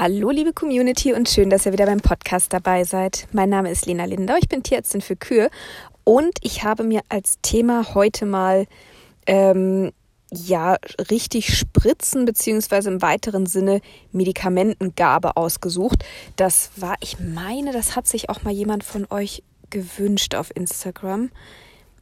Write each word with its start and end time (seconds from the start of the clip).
Hallo 0.00 0.30
liebe 0.30 0.52
Community 0.52 1.12
und 1.12 1.28
schön, 1.28 1.50
dass 1.50 1.66
ihr 1.66 1.72
wieder 1.72 1.86
beim 1.86 2.00
Podcast 2.00 2.52
dabei 2.52 2.84
seid. 2.84 3.26
Mein 3.32 3.48
Name 3.48 3.68
ist 3.68 3.84
Lena 3.84 4.04
Lindau, 4.04 4.36
ich 4.40 4.48
bin 4.48 4.62
Tierärztin 4.62 5.00
für 5.00 5.16
Kühe 5.16 5.50
und 6.04 6.38
ich 6.42 6.62
habe 6.62 6.84
mir 6.84 7.00
als 7.08 7.40
Thema 7.42 7.94
heute 7.94 8.24
mal 8.24 8.68
ähm, 9.26 9.90
ja 10.30 10.76
richtig 11.10 11.52
Spritzen 11.52 12.26
beziehungsweise 12.26 12.90
im 12.90 13.02
weiteren 13.02 13.46
Sinne 13.46 13.80
Medikamentengabe 14.12 15.36
ausgesucht. 15.36 16.04
Das 16.36 16.70
war, 16.76 16.94
ich 17.00 17.18
meine, 17.18 17.72
das 17.72 17.96
hat 17.96 18.06
sich 18.06 18.30
auch 18.30 18.44
mal 18.44 18.52
jemand 18.52 18.84
von 18.84 19.04
euch 19.10 19.42
gewünscht 19.68 20.36
auf 20.36 20.54
Instagram. 20.54 21.30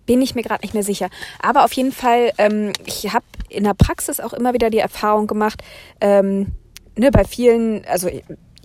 Bin 0.04 0.20
ich 0.20 0.34
mir 0.34 0.42
gerade 0.42 0.60
nicht 0.66 0.74
mehr 0.74 0.82
sicher. 0.82 1.08
Aber 1.40 1.64
auf 1.64 1.72
jeden 1.72 1.92
Fall, 1.92 2.32
ähm, 2.36 2.74
ich 2.84 3.14
habe 3.14 3.24
in 3.48 3.64
der 3.64 3.72
Praxis 3.72 4.20
auch 4.20 4.34
immer 4.34 4.52
wieder 4.52 4.68
die 4.68 4.80
Erfahrung 4.80 5.26
gemacht, 5.26 5.62
ähm, 6.02 6.52
ne, 6.96 7.10
bei 7.10 7.24
vielen, 7.24 7.84
also 7.86 8.08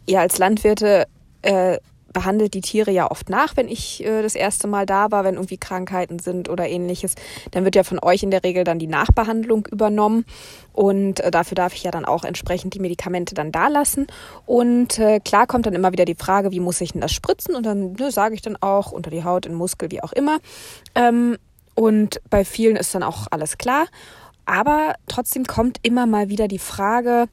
ihr 0.05 0.19
als 0.19 0.37
Landwirte 0.37 1.07
äh, 1.41 1.77
behandelt 2.11 2.53
die 2.53 2.61
Tiere 2.61 2.91
ja 2.91 3.09
oft 3.09 3.29
nach, 3.29 3.55
wenn 3.55 3.67
ich 3.67 4.03
äh, 4.03 4.21
das 4.21 4.35
erste 4.35 4.67
Mal 4.67 4.85
da 4.85 5.11
war, 5.11 5.23
wenn 5.23 5.35
irgendwie 5.35 5.57
Krankheiten 5.57 6.19
sind 6.19 6.49
oder 6.49 6.67
ähnliches. 6.67 7.15
Dann 7.51 7.63
wird 7.63 7.75
ja 7.75 7.83
von 7.83 7.99
euch 8.01 8.23
in 8.23 8.31
der 8.31 8.43
Regel 8.43 8.63
dann 8.63 8.79
die 8.79 8.87
Nachbehandlung 8.87 9.67
übernommen 9.71 10.25
und 10.73 11.19
äh, 11.21 11.31
dafür 11.31 11.55
darf 11.55 11.73
ich 11.73 11.83
ja 11.83 11.91
dann 11.91 12.05
auch 12.05 12.23
entsprechend 12.23 12.73
die 12.73 12.79
Medikamente 12.79 13.33
dann 13.33 13.51
da 13.51 13.67
lassen. 13.67 14.07
Und 14.45 14.99
äh, 14.99 15.19
klar 15.19 15.47
kommt 15.47 15.65
dann 15.65 15.73
immer 15.73 15.91
wieder 15.91 16.05
die 16.05 16.15
Frage, 16.15 16.51
wie 16.51 16.59
muss 16.59 16.81
ich 16.81 16.91
denn 16.91 17.01
das 17.01 17.11
spritzen? 17.11 17.55
Und 17.55 17.65
dann 17.65 17.93
ne, 17.93 18.11
sage 18.11 18.35
ich 18.35 18.41
dann 18.41 18.57
auch 18.59 18.91
unter 18.91 19.09
die 19.09 19.23
Haut, 19.23 19.45
in 19.45 19.53
Muskel, 19.53 19.91
wie 19.91 20.03
auch 20.03 20.13
immer. 20.13 20.39
Ähm, 20.95 21.37
und 21.75 22.21
bei 22.29 22.43
vielen 22.43 22.75
ist 22.75 22.93
dann 22.93 23.03
auch 23.03 23.27
alles 23.31 23.57
klar. 23.57 23.85
Aber 24.45 24.95
trotzdem 25.07 25.45
kommt 25.45 25.77
immer 25.83 26.05
mal 26.05 26.27
wieder 26.29 26.47
die 26.47 26.59
Frage, 26.59 27.27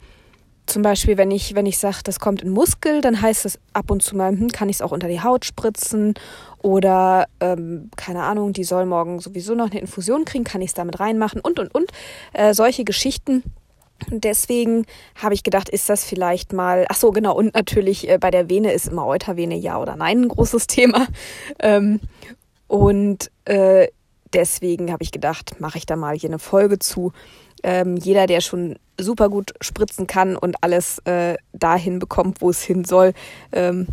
zum 0.68 0.82
Beispiel, 0.82 1.16
wenn 1.16 1.30
ich, 1.30 1.54
wenn 1.54 1.66
ich 1.66 1.78
sage, 1.78 1.98
das 2.04 2.20
kommt 2.20 2.42
in 2.42 2.50
Muskel, 2.50 3.00
dann 3.00 3.20
heißt 3.20 3.46
es 3.46 3.58
ab 3.72 3.90
und 3.90 4.02
zu 4.02 4.16
mal, 4.16 4.30
hm, 4.30 4.48
kann 4.48 4.68
ich 4.68 4.76
es 4.76 4.82
auch 4.82 4.92
unter 4.92 5.08
die 5.08 5.22
Haut 5.22 5.44
spritzen 5.44 6.14
oder 6.62 7.26
ähm, 7.40 7.90
keine 7.96 8.24
Ahnung, 8.24 8.52
die 8.52 8.64
soll 8.64 8.86
morgen 8.86 9.20
sowieso 9.20 9.54
noch 9.54 9.70
eine 9.70 9.80
Infusion 9.80 10.24
kriegen, 10.24 10.44
kann 10.44 10.60
ich 10.60 10.68
es 10.68 10.74
damit 10.74 11.00
reinmachen 11.00 11.40
und 11.40 11.58
und 11.58 11.74
und. 11.74 11.90
Äh, 12.32 12.54
solche 12.54 12.84
Geschichten. 12.84 13.42
deswegen 14.10 14.86
habe 15.16 15.34
ich 15.34 15.42
gedacht, 15.42 15.68
ist 15.68 15.88
das 15.88 16.04
vielleicht 16.04 16.52
mal, 16.52 16.86
ach 16.88 16.96
so, 16.96 17.10
genau, 17.10 17.34
und 17.34 17.54
natürlich 17.54 18.08
äh, 18.08 18.18
bei 18.18 18.30
der 18.30 18.48
Vene 18.48 18.72
ist 18.72 18.88
immer 18.88 19.06
Eutervene 19.06 19.56
ja 19.56 19.80
oder 19.80 19.96
nein 19.96 20.22
ein 20.22 20.28
großes 20.28 20.66
Thema. 20.68 21.06
Ähm, 21.58 22.00
und 22.66 23.30
äh, 23.46 23.88
deswegen 24.32 24.92
habe 24.92 25.02
ich 25.02 25.12
gedacht, 25.12 25.60
mache 25.60 25.78
ich 25.78 25.86
da 25.86 25.96
mal 25.96 26.16
hier 26.16 26.30
eine 26.30 26.38
Folge 26.38 26.78
zu. 26.78 27.12
Ähm, 27.62 27.96
jeder, 27.96 28.26
der 28.26 28.40
schon 28.40 28.78
super 29.00 29.28
gut 29.28 29.54
spritzen 29.60 30.06
kann 30.06 30.36
und 30.36 30.62
alles 30.62 30.98
äh, 31.00 31.36
dahin 31.52 31.98
bekommt, 31.98 32.40
wo 32.40 32.50
es 32.50 32.62
hin 32.62 32.84
soll, 32.84 33.12
ähm, 33.52 33.88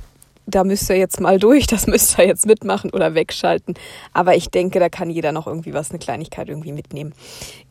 da 0.48 0.64
müsst 0.64 0.90
ihr 0.90 0.98
jetzt 0.98 1.20
mal 1.20 1.40
durch, 1.40 1.68
das 1.68 1.88
müsst 1.88 2.18
ihr 2.18 2.26
jetzt 2.26 2.46
mitmachen 2.46 2.92
oder 2.92 3.16
wegschalten. 3.16 3.76
Aber 4.14 4.36
ich 4.36 4.50
denke, 4.50 4.80
da 4.80 4.90
kann 4.90 5.10
jeder 5.10 5.32
noch 5.32 5.48
irgendwie 5.48 5.74
was, 5.74 5.90
eine 5.90 6.00
Kleinigkeit 6.00 6.50
irgendwie 6.50 6.72
mitnehmen. 6.72 7.14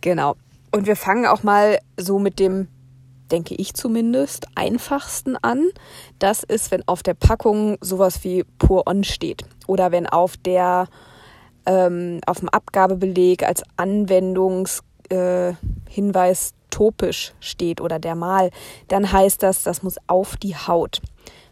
Genau. 0.00 0.36
Und 0.70 0.86
wir 0.86 0.96
fangen 0.96 1.26
auch 1.26 1.42
mal 1.42 1.78
so 1.96 2.18
mit 2.18 2.40
dem, 2.40 2.68
denke 3.30 3.54
ich 3.54 3.74
zumindest, 3.74 4.46
einfachsten 4.56 5.36
an. 5.36 5.68
Das 6.18 6.42
ist, 6.42 6.70
wenn 6.70 6.86
auf 6.88 7.02
der 7.02 7.14
Packung 7.14 7.78
sowas 7.80 8.24
wie 8.24 8.44
Pur 8.58 8.86
On 8.86 9.04
steht. 9.04 9.44
Oder 9.66 9.92
wenn 9.92 10.08
auf 10.08 10.36
der 10.36 10.88
ähm, 11.66 12.20
auf 12.26 12.40
dem 12.40 12.48
Abgabebeleg 12.48 13.42
als 13.42 13.62
Anwendungshinweis 13.76 15.10
äh, 15.10 16.54
topisch 16.70 17.34
steht 17.40 17.80
oder 17.80 17.98
dermal, 17.98 18.50
dann 18.88 19.10
heißt 19.10 19.42
das, 19.42 19.62
das 19.62 19.82
muss 19.82 19.96
auf 20.06 20.36
die 20.36 20.56
Haut. 20.56 21.00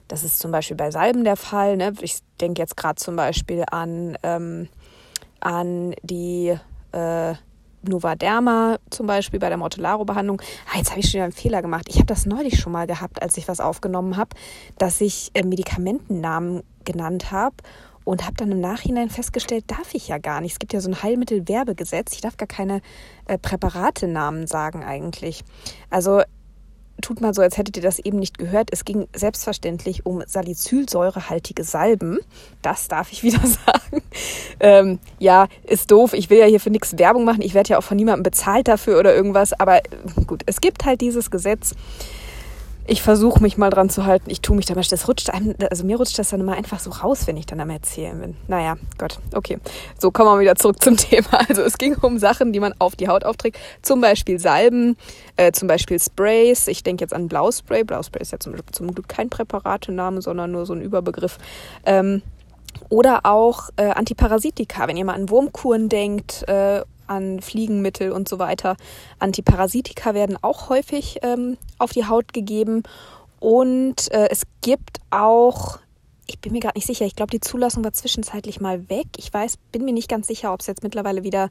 Das 0.09 0.25
ist 0.25 0.41
zum 0.41 0.51
Beispiel 0.51 0.77
bei 0.77 0.91
Salben 0.91 1.25
der 1.25 1.37
Fall. 1.37 1.77
Ne? 1.77 1.93
Ich 2.01 2.19
denke 2.41 2.61
jetzt 2.61 2.77
gerade 2.77 2.97
zum 2.97 3.17
Beispiel 3.17 3.65
an, 3.71 4.19
ähm, 4.23 4.69
an 5.41 5.95
die 6.03 6.55
äh, 6.93 7.35
Novaderma 7.83 8.79
zum 8.91 9.07
Beispiel 9.07 9.41
bei 9.41 9.49
der 9.49 9.59
Mortellaro-Behandlung. 9.59 10.41
Ah, 10.73 10.79
jetzt 10.79 10.91
habe 10.91 11.01
ich 11.01 11.07
schon 11.07 11.15
wieder 11.15 11.25
einen 11.25 11.33
Fehler 11.33 11.63
gemacht. 11.63 11.87
Ich 11.89 11.97
habe 11.97 12.07
das 12.07 12.27
neulich 12.27 12.61
schon 12.61 12.73
mal 12.73 12.87
gehabt, 12.87 13.23
als 13.23 13.37
ich 13.37 13.49
was 13.49 13.61
aufgenommen 13.61 14.17
habe, 14.17 14.31
dass 14.79 15.01
ich 15.01 15.31
äh, 15.35 15.45
Medikamentennamen 15.45 16.63
genannt 16.85 17.31
habe 17.31 17.57
und 18.05 18.25
habe 18.25 18.35
dann 18.37 18.53
im 18.53 18.61
Nachhinein 18.61 19.11
festgestellt, 19.11 19.65
darf 19.69 19.95
ich 19.95 20.09
ja 20.09 20.19
gar 20.19 20.41
nicht. 20.41 20.53
Es 20.53 20.59
gibt 20.59 20.73
ja 20.73 20.81
so 20.81 20.91
ein 20.91 21.03
Heilmittelwerbegesetz. 21.03 22.15
Ich 22.15 22.21
darf 22.21 22.37
gar 22.37 22.49
keine 22.49 22.81
äh, 23.27 23.39
Präparatenamen 23.39 24.47
sagen 24.47 24.83
eigentlich. 24.85 25.45
Also 25.91 26.23
tut 27.01 27.21
mal 27.21 27.35
so, 27.35 27.43
als 27.43 27.59
hättet 27.59 27.77
ihr 27.77 27.83
das 27.83 27.99
eben 27.99 28.19
nicht 28.19 28.39
gehört. 28.39 28.71
Es 28.73 28.85
ging 28.85 29.09
selbstverständlich 29.15 30.07
um 30.07 30.23
salicylsäurehaltige 30.27 31.65
Salben. 31.65 32.19
Das 32.63 32.89
darf 32.89 33.13
ich 33.13 33.23
wieder 33.23 33.41
sagen. 33.47 34.03
Ähm, 34.61 34.99
ja, 35.19 35.49
ist 35.65 35.91
doof. 35.91 36.13
Ich 36.13 36.31
will 36.31 36.39
ja 36.39 36.47
hier 36.47 36.61
für 36.61 36.71
nichts 36.71 36.99
Werbung 36.99 37.25
machen. 37.25 37.43
Ich 37.43 37.55
werde 37.55 37.71
ja 37.71 37.79
auch 37.79 37.83
von 37.83 37.97
niemandem 37.97 38.23
bezahlt 38.23 38.69
dafür 38.69 38.99
oder 38.99 39.15
irgendwas. 39.15 39.53
Aber 39.53 39.79
äh, 39.79 39.83
gut, 40.27 40.43
es 40.47 40.61
gibt 40.61 40.85
halt 40.85 41.01
dieses 41.01 41.31
Gesetz 41.31 41.75
ich 42.87 43.03
versuche 43.03 43.41
mich 43.41 43.57
mal 43.57 43.71
dran 43.71 43.91
zu 43.91 44.07
halten. 44.07 44.29
Ich 44.31 44.41
tue 44.41 44.57
mich 44.57 44.67
da 44.67 44.75
mal, 44.75 44.83
das 44.83 45.09
rutscht 45.09 45.31
einem, 45.31 45.55
also 45.71 45.85
mir 45.85 45.97
rutscht 45.97 46.19
das 46.19 46.31
dann 46.31 46.41
immer 46.41 46.55
einfach 46.55 46.81
so 46.81 46.91
raus, 46.91 47.27
wenn 47.27 47.37
ich 47.37 47.47
dann 47.47 47.61
am 47.61 47.71
Erzählen 47.71 48.19
bin. 48.21 48.37
Naja, 48.49 48.77
Gott, 48.99 49.19
okay. 49.35 49.59
So, 49.99 50.11
kommen 50.11 50.31
wir 50.31 50.41
wieder 50.41 50.57
zurück 50.57 50.83
zum 50.83 50.97
Thema. 50.99 51.49
Also 51.49 51.63
es 51.63 51.79
ging 51.79 51.97
um 51.97 52.19
Sachen, 52.19 52.53
die 52.53 52.61
man 52.61 52.75
auf 52.79 52.97
die 52.97 53.09
Haut 53.09 53.25
aufträgt. 53.25 53.59
Zum 53.83 54.01
Beispiel 54.01 54.39
Salben, 54.39 54.97
äh, 55.37 55.53
zum 55.53 55.69
Beispiel 55.69 56.01
Sprays. 56.01 56.67
Ich 56.67 56.83
denke 56.83 57.05
jetzt 57.05 57.15
an 57.15 57.29
Blauspray. 57.29 57.85
Blauspray 57.85 58.23
ist 58.23 58.33
ja 58.33 58.41
zum, 58.41 58.55
zum 58.73 58.93
Glück 58.93 59.09
kein 59.09 59.31
Präparatename, 59.31 60.21
sondern 60.21 60.51
nur 60.51 60.67
so 60.67 60.73
ein 60.73 60.83
Überbegriff. 60.83 61.39
Ähm, 61.87 62.23
oder 62.89 63.21
auch 63.25 63.71
äh, 63.77 63.91
Antiparasitika, 63.91 64.89
wenn 64.89 64.97
ihr 64.97 65.05
mal 65.05 65.15
an 65.15 65.31
Wurmkuren 65.31 65.89
denkt 65.89 66.49
äh, 66.49 66.83
an 67.07 67.41
Fliegenmittel 67.41 68.13
und 68.13 68.29
so 68.29 68.39
weiter. 68.39 68.77
Antiparasitika 69.19 70.15
werden 70.15 70.39
auch 70.43 70.69
häufig 70.69 71.19
ähm, 71.23 71.57
auf 71.79 71.93
die 71.93 72.07
Haut 72.07 72.33
gegeben. 72.33 72.83
Und 73.41 74.11
äh, 74.13 74.29
es 74.31 74.43
gibt 74.61 74.99
auch, 75.11 75.79
ich 76.27 76.39
bin 76.39 76.53
mir 76.53 76.61
gerade 76.61 76.79
nicht 76.79 76.87
sicher, 76.87 77.05
ich 77.05 77.17
glaube, 77.17 77.31
die 77.31 77.41
Zulassung 77.41 77.85
war 77.85 77.93
zwischenzeitlich 77.93 78.61
mal 78.61 78.89
weg. 78.89 79.07
Ich 79.17 79.33
weiß, 79.33 79.57
bin 79.73 79.85
mir 79.85 79.93
nicht 79.93 80.09
ganz 80.09 80.27
sicher, 80.27 80.53
ob 80.53 80.61
es 80.61 80.67
jetzt 80.67 80.83
mittlerweile 80.83 81.25
wieder 81.25 81.51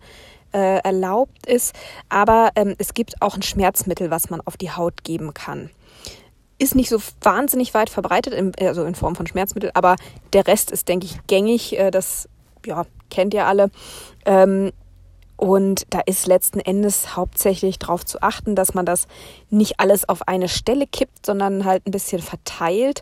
äh, 0.53 0.79
erlaubt 0.79 1.45
ist. 1.47 1.75
Aber 2.09 2.51
ähm, 2.56 2.75
es 2.78 2.94
gibt 2.94 3.22
auch 3.22 3.35
ein 3.35 3.41
Schmerzmittel, 3.41 4.09
was 4.09 4.29
man 4.29 4.41
auf 4.41 4.57
die 4.57 4.72
Haut 4.72 5.03
geben 5.03 5.34
kann 5.34 5.69
ist 6.61 6.75
nicht 6.75 6.90
so 6.90 7.00
wahnsinnig 7.22 7.73
weit 7.73 7.90
verbreitet, 7.90 8.34
in, 8.34 8.53
also 8.61 8.85
in 8.85 8.94
Form 8.94 9.16
von 9.16 9.25
Schmerzmittel, 9.25 9.72
aber 9.73 9.95
der 10.31 10.45
Rest 10.45 10.69
ist, 10.69 10.88
denke 10.88 11.07
ich, 11.07 11.17
gängig. 11.25 11.78
Äh, 11.78 11.90
das 11.90 12.29
ja, 12.66 12.85
kennt 13.09 13.34
ihr 13.34 13.47
alle. 13.47 13.72
Ähm, 14.25 14.72
und 15.41 15.88
da 15.90 16.02
ist 16.06 16.28
letzten 16.28 16.59
Endes 16.59 17.16
hauptsächlich 17.16 17.79
darauf 17.79 18.06
zu 18.06 18.22
achten, 18.22 18.56
dass 18.56 18.75
man 18.75 18.85
das 18.85 19.07
nicht 19.50 19.79
alles 19.79 20.07
auf 20.07 20.28
eine 20.28 20.47
Stelle 20.47 20.85
kippt, 20.85 21.25
sondern 21.25 21.66
halt 21.66 21.88
ein 21.88 21.91
bisschen 21.91 22.22
verteilt 22.22 23.02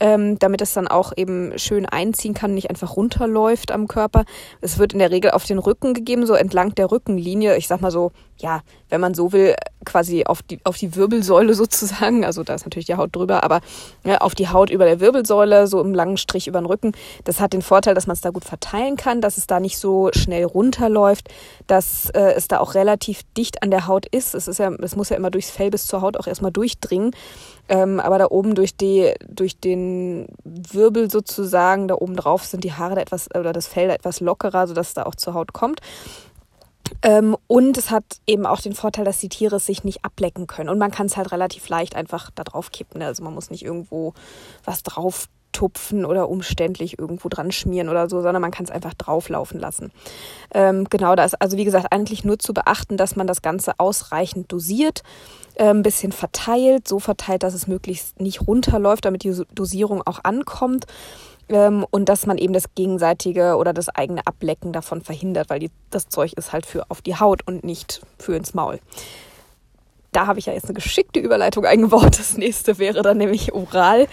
ähm, 0.00 0.38
damit 0.38 0.62
es 0.62 0.72
dann 0.72 0.88
auch 0.88 1.12
eben 1.16 1.56
schön 1.58 1.86
einziehen 1.86 2.34
kann, 2.34 2.54
nicht 2.54 2.70
einfach 2.70 2.96
runterläuft 2.96 3.70
am 3.70 3.86
Körper. 3.86 4.24
Es 4.62 4.78
wird 4.78 4.94
in 4.94 4.98
der 4.98 5.10
Regel 5.10 5.30
auf 5.30 5.44
den 5.44 5.58
Rücken 5.58 5.94
gegeben, 5.94 6.26
so 6.26 6.34
entlang 6.34 6.74
der 6.74 6.90
Rückenlinie. 6.90 7.56
Ich 7.56 7.68
sag 7.68 7.82
mal 7.82 7.90
so, 7.90 8.10
ja, 8.40 8.62
wenn 8.88 9.00
man 9.00 9.14
so 9.14 9.32
will, 9.32 9.54
quasi 9.84 10.24
auf 10.24 10.42
die, 10.42 10.58
auf 10.64 10.76
die 10.76 10.94
Wirbelsäule 10.96 11.54
sozusagen. 11.60 12.24
Also 12.24 12.42
da 12.42 12.54
ist 12.54 12.64
natürlich 12.64 12.86
die 12.86 12.96
Haut 12.96 13.14
drüber, 13.14 13.44
aber 13.44 13.60
ja, 14.04 14.18
auf 14.18 14.34
die 14.34 14.48
Haut 14.48 14.70
über 14.70 14.84
der 14.84 15.00
Wirbelsäule, 15.00 15.66
so 15.66 15.80
im 15.80 15.94
langen 15.94 16.16
Strich 16.16 16.46
über 16.46 16.60
den 16.60 16.66
Rücken. 16.66 16.92
Das 17.24 17.40
hat 17.40 17.52
den 17.52 17.62
Vorteil, 17.62 17.94
dass 17.94 18.06
man 18.06 18.14
es 18.14 18.20
da 18.20 18.30
gut 18.30 18.44
verteilen 18.44 18.96
kann, 18.96 19.20
dass 19.20 19.38
es 19.38 19.46
da 19.46 19.60
nicht 19.60 19.78
so 19.78 20.10
schnell 20.12 20.44
runterläuft, 20.44 21.28
dass 21.66 22.10
äh, 22.10 22.34
es 22.34 22.48
da 22.48 22.60
auch 22.60 22.74
relativ 22.74 23.22
dicht 23.36 23.62
an 23.62 23.70
der 23.70 23.86
Haut 23.86 24.06
ist. 24.06 24.34
Es 24.34 24.48
ist 24.48 24.58
ja, 24.58 24.70
es 24.80 24.96
muss 24.96 25.08
ja 25.08 25.16
immer 25.16 25.30
durchs 25.30 25.50
Fell 25.50 25.70
bis 25.70 25.86
zur 25.86 26.02
Haut 26.02 26.16
auch 26.16 26.26
erstmal 26.26 26.52
durchdringen. 26.52 27.12
Ähm, 27.68 28.00
aber 28.00 28.18
da 28.18 28.26
oben 28.30 28.56
durch, 28.56 28.76
die, 28.76 29.14
durch 29.28 29.58
den 29.58 30.26
Wirbel 30.42 31.08
sozusagen, 31.08 31.86
da 31.86 31.94
oben 31.94 32.16
drauf 32.16 32.44
sind 32.44 32.64
die 32.64 32.72
Haare 32.72 32.96
da 32.96 33.00
etwas 33.00 33.28
oder 33.32 33.52
das 33.52 33.68
Fell 33.68 33.86
da 33.86 33.94
etwas 33.94 34.18
lockerer, 34.18 34.66
sodass 34.66 34.88
es 34.88 34.94
da 34.94 35.04
auch 35.04 35.14
zur 35.14 35.34
Haut 35.34 35.52
kommt. 35.52 35.80
Ähm, 37.02 37.36
und 37.46 37.76
es 37.76 37.90
hat 37.90 38.04
eben 38.26 38.46
auch 38.46 38.60
den 38.60 38.74
Vorteil, 38.74 39.04
dass 39.04 39.18
die 39.18 39.28
Tiere 39.28 39.60
sich 39.60 39.84
nicht 39.84 40.04
ablecken 40.04 40.46
können. 40.46 40.68
Und 40.68 40.78
man 40.78 40.90
kann 40.90 41.06
es 41.06 41.16
halt 41.16 41.32
relativ 41.32 41.68
leicht 41.68 41.96
einfach 41.96 42.30
da 42.34 42.44
drauf 42.44 42.70
kippen. 42.70 43.00
Ne? 43.00 43.06
Also 43.06 43.22
man 43.24 43.34
muss 43.34 43.50
nicht 43.50 43.64
irgendwo 43.64 44.14
was 44.64 44.82
drauf 44.82 45.28
tupfen 45.52 46.04
oder 46.04 46.28
umständlich 46.28 46.98
irgendwo 46.98 47.28
dran 47.28 47.52
schmieren 47.52 47.88
oder 47.88 48.08
so, 48.08 48.22
sondern 48.22 48.40
man 48.40 48.50
kann 48.50 48.64
es 48.64 48.70
einfach 48.70 48.94
drauflaufen 48.94 49.58
lassen. 49.58 49.90
Ähm, 50.54 50.86
genau, 50.88 51.16
da 51.16 51.24
ist 51.24 51.40
also 51.40 51.56
wie 51.56 51.64
gesagt 51.64 51.88
eigentlich 51.90 52.24
nur 52.24 52.38
zu 52.38 52.54
beachten, 52.54 52.96
dass 52.96 53.16
man 53.16 53.26
das 53.26 53.42
Ganze 53.42 53.72
ausreichend 53.78 54.52
dosiert 54.52 55.02
äh, 55.56 55.70
ein 55.70 55.82
bisschen 55.82 56.12
verteilt, 56.12 56.86
so 56.86 56.98
verteilt, 57.00 57.42
dass 57.42 57.54
es 57.54 57.66
möglichst 57.66 58.20
nicht 58.20 58.46
runterläuft, 58.46 59.04
damit 59.04 59.24
die 59.24 59.42
Dosierung 59.54 60.02
auch 60.06 60.20
ankommt 60.22 60.86
ähm, 61.50 61.84
und 61.90 62.08
dass 62.08 62.26
man 62.26 62.38
eben 62.38 62.52
das 62.52 62.74
gegenseitige 62.74 63.56
oder 63.56 63.72
das 63.72 63.88
eigene 63.88 64.26
Ablecken 64.26 64.72
davon 64.72 65.02
verhindert, 65.02 65.50
weil 65.50 65.58
die, 65.58 65.70
das 65.90 66.08
Zeug 66.08 66.32
ist 66.34 66.52
halt 66.52 66.66
für 66.66 66.90
auf 66.90 67.02
die 67.02 67.16
Haut 67.16 67.46
und 67.46 67.64
nicht 67.64 68.02
für 68.18 68.36
ins 68.36 68.54
Maul. 68.54 68.80
da 70.12 70.26
habe 70.26 70.38
ich 70.38 70.46
ja 70.46 70.52
jetzt 70.52 70.64
eine 70.64 70.74
geschickte 70.74 71.20
Überleitung 71.20 71.64
eingebaut. 71.64 72.18
Das 72.18 72.36
nächste 72.36 72.78
wäre 72.78 73.02
dann 73.02 73.18
nämlich 73.18 73.52
oral, 73.52 74.08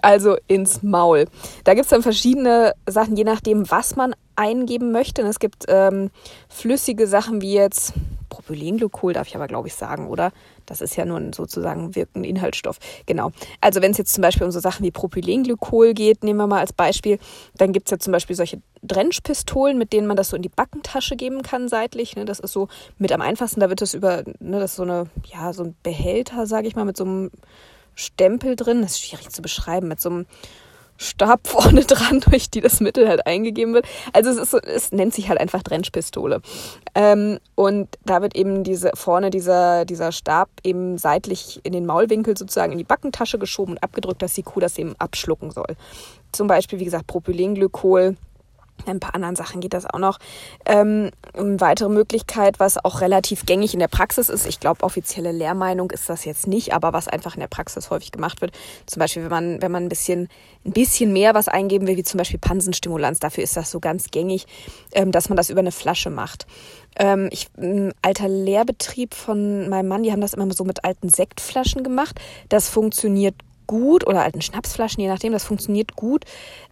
also 0.00 0.36
ins 0.48 0.82
Maul. 0.82 1.26
Da 1.64 1.74
gibt 1.74 1.84
es 1.84 1.90
dann 1.90 2.02
verschiedene 2.02 2.72
Sachen, 2.88 3.16
je 3.16 3.24
nachdem, 3.24 3.70
was 3.70 3.96
man 3.96 4.14
eingeben 4.36 4.92
möchte. 4.92 5.22
Und 5.22 5.28
es 5.28 5.38
gibt 5.38 5.66
ähm, 5.68 6.10
flüssige 6.48 7.06
Sachen 7.06 7.42
wie 7.42 7.54
jetzt 7.54 7.92
Propylenglykol, 8.30 9.12
darf 9.12 9.28
ich 9.28 9.36
aber 9.36 9.46
glaube 9.46 9.68
ich 9.68 9.74
sagen, 9.74 10.08
oder? 10.08 10.32
Das 10.66 10.80
ist 10.80 10.96
ja 10.96 11.04
nur 11.04 11.18
ein 11.18 11.32
sozusagen 11.32 11.94
wirkender 11.94 12.28
Inhaltsstoff. 12.28 12.78
Genau. 13.06 13.30
Also 13.60 13.82
wenn 13.82 13.92
es 13.92 13.98
jetzt 13.98 14.14
zum 14.14 14.22
Beispiel 14.22 14.44
um 14.44 14.50
so 14.50 14.60
Sachen 14.60 14.84
wie 14.84 14.90
Propylenglykol 14.90 15.94
geht, 15.94 16.24
nehmen 16.24 16.38
wir 16.38 16.46
mal 16.46 16.60
als 16.60 16.72
Beispiel, 16.72 17.18
dann 17.56 17.72
gibt 17.72 17.88
es 17.88 17.90
ja 17.90 17.98
zum 17.98 18.12
Beispiel 18.12 18.36
solche 18.36 18.60
Drenchpistolen, 18.82 19.78
mit 19.78 19.92
denen 19.92 20.06
man 20.06 20.16
das 20.16 20.30
so 20.30 20.36
in 20.36 20.42
die 20.42 20.48
Backentasche 20.48 21.16
geben 21.16 21.42
kann, 21.42 21.68
seitlich. 21.68 22.16
Ne? 22.16 22.24
Das 22.24 22.40
ist 22.40 22.52
so 22.52 22.68
mit 22.98 23.12
am 23.12 23.20
einfachsten, 23.20 23.60
da 23.60 23.68
wird 23.68 23.82
es 23.82 23.94
über, 23.94 24.24
ne, 24.40 24.60
das 24.60 24.72
ist 24.72 24.76
so 24.76 24.82
eine, 24.82 25.06
ja, 25.32 25.52
so 25.52 25.64
ein 25.64 25.76
Behälter, 25.82 26.46
sage 26.46 26.66
ich 26.66 26.76
mal, 26.76 26.84
mit 26.84 26.96
so 26.96 27.04
einem 27.04 27.30
Stempel 27.94 28.56
drin. 28.56 28.82
Das 28.82 28.92
ist 28.92 29.02
schwierig 29.02 29.30
zu 29.30 29.42
beschreiben, 29.42 29.88
mit 29.88 30.00
so 30.00 30.10
einem 30.10 30.26
Stab 31.02 31.46
vorne 31.46 31.84
dran, 31.84 32.20
durch 32.20 32.50
die 32.50 32.60
das 32.60 32.80
Mittel 32.80 33.08
halt 33.08 33.26
eingegeben 33.26 33.74
wird. 33.74 33.86
Also 34.12 34.30
es, 34.30 34.38
ist 34.38 34.54
es 34.54 34.92
nennt 34.92 35.14
sich 35.14 35.28
halt 35.28 35.40
einfach 35.40 35.62
Drenchpistole. 35.62 36.40
Ähm, 36.94 37.38
und 37.54 37.88
da 38.04 38.22
wird 38.22 38.36
eben 38.36 38.64
diese 38.64 38.92
vorne 38.94 39.30
dieser, 39.30 39.84
dieser 39.84 40.12
Stab 40.12 40.48
eben 40.64 40.98
seitlich 40.98 41.60
in 41.64 41.72
den 41.72 41.86
Maulwinkel 41.86 42.36
sozusagen 42.36 42.72
in 42.72 42.78
die 42.78 42.84
Backentasche 42.84 43.38
geschoben 43.38 43.72
und 43.74 43.82
abgedrückt, 43.82 44.22
dass 44.22 44.34
die 44.34 44.42
Kuh 44.42 44.60
das 44.60 44.78
eben 44.78 44.94
abschlucken 44.98 45.50
soll. 45.50 45.76
Zum 46.32 46.46
Beispiel, 46.46 46.78
wie 46.78 46.84
gesagt, 46.84 47.06
Propylenglykol 47.06 48.16
ein 48.86 49.00
paar 49.00 49.14
anderen 49.14 49.36
Sachen 49.36 49.60
geht 49.60 49.74
das 49.74 49.86
auch 49.86 49.98
noch. 49.98 50.18
Ähm, 50.66 51.10
eine 51.34 51.60
weitere 51.60 51.88
Möglichkeit, 51.88 52.60
was 52.60 52.82
auch 52.84 53.00
relativ 53.00 53.46
gängig 53.46 53.74
in 53.74 53.80
der 53.80 53.88
Praxis 53.88 54.28
ist, 54.28 54.46
ich 54.46 54.60
glaube, 54.60 54.82
offizielle 54.82 55.32
Lehrmeinung 55.32 55.90
ist 55.90 56.08
das 56.08 56.24
jetzt 56.24 56.46
nicht, 56.46 56.74
aber 56.74 56.92
was 56.92 57.08
einfach 57.08 57.34
in 57.34 57.40
der 57.40 57.48
Praxis 57.48 57.90
häufig 57.90 58.12
gemacht 58.12 58.40
wird, 58.40 58.52
zum 58.86 59.00
Beispiel, 59.00 59.24
wenn 59.24 59.30
man, 59.30 59.62
wenn 59.62 59.72
man 59.72 59.84
ein 59.84 59.88
bisschen, 59.88 60.28
ein 60.64 60.72
bisschen 60.72 61.12
mehr 61.12 61.34
was 61.34 61.48
eingeben 61.48 61.86
will, 61.86 61.96
wie 61.96 62.04
zum 62.04 62.18
Beispiel 62.18 62.38
Pansenstimulanz, 62.38 63.20
dafür 63.20 63.44
ist 63.44 63.56
das 63.56 63.70
so 63.70 63.80
ganz 63.80 64.10
gängig, 64.10 64.46
ähm, 64.92 65.12
dass 65.12 65.28
man 65.28 65.36
das 65.36 65.50
über 65.50 65.60
eine 65.60 65.72
Flasche 65.72 66.10
macht. 66.10 66.46
Ähm, 66.96 67.28
ich, 67.32 67.48
ein 67.56 67.92
alter 68.02 68.28
Lehrbetrieb 68.28 69.14
von 69.14 69.68
meinem 69.68 69.88
Mann, 69.88 70.02
die 70.02 70.12
haben 70.12 70.20
das 70.20 70.34
immer 70.34 70.52
so 70.52 70.64
mit 70.64 70.84
alten 70.84 71.08
Sektflaschen 71.08 71.82
gemacht. 71.82 72.20
Das 72.48 72.68
funktioniert 72.68 73.34
gut 73.66 74.06
oder 74.06 74.22
alten 74.22 74.42
Schnapsflaschen, 74.42 75.00
je 75.00 75.08
nachdem, 75.08 75.32
das 75.32 75.44
funktioniert 75.44 75.96
gut. 75.96 76.24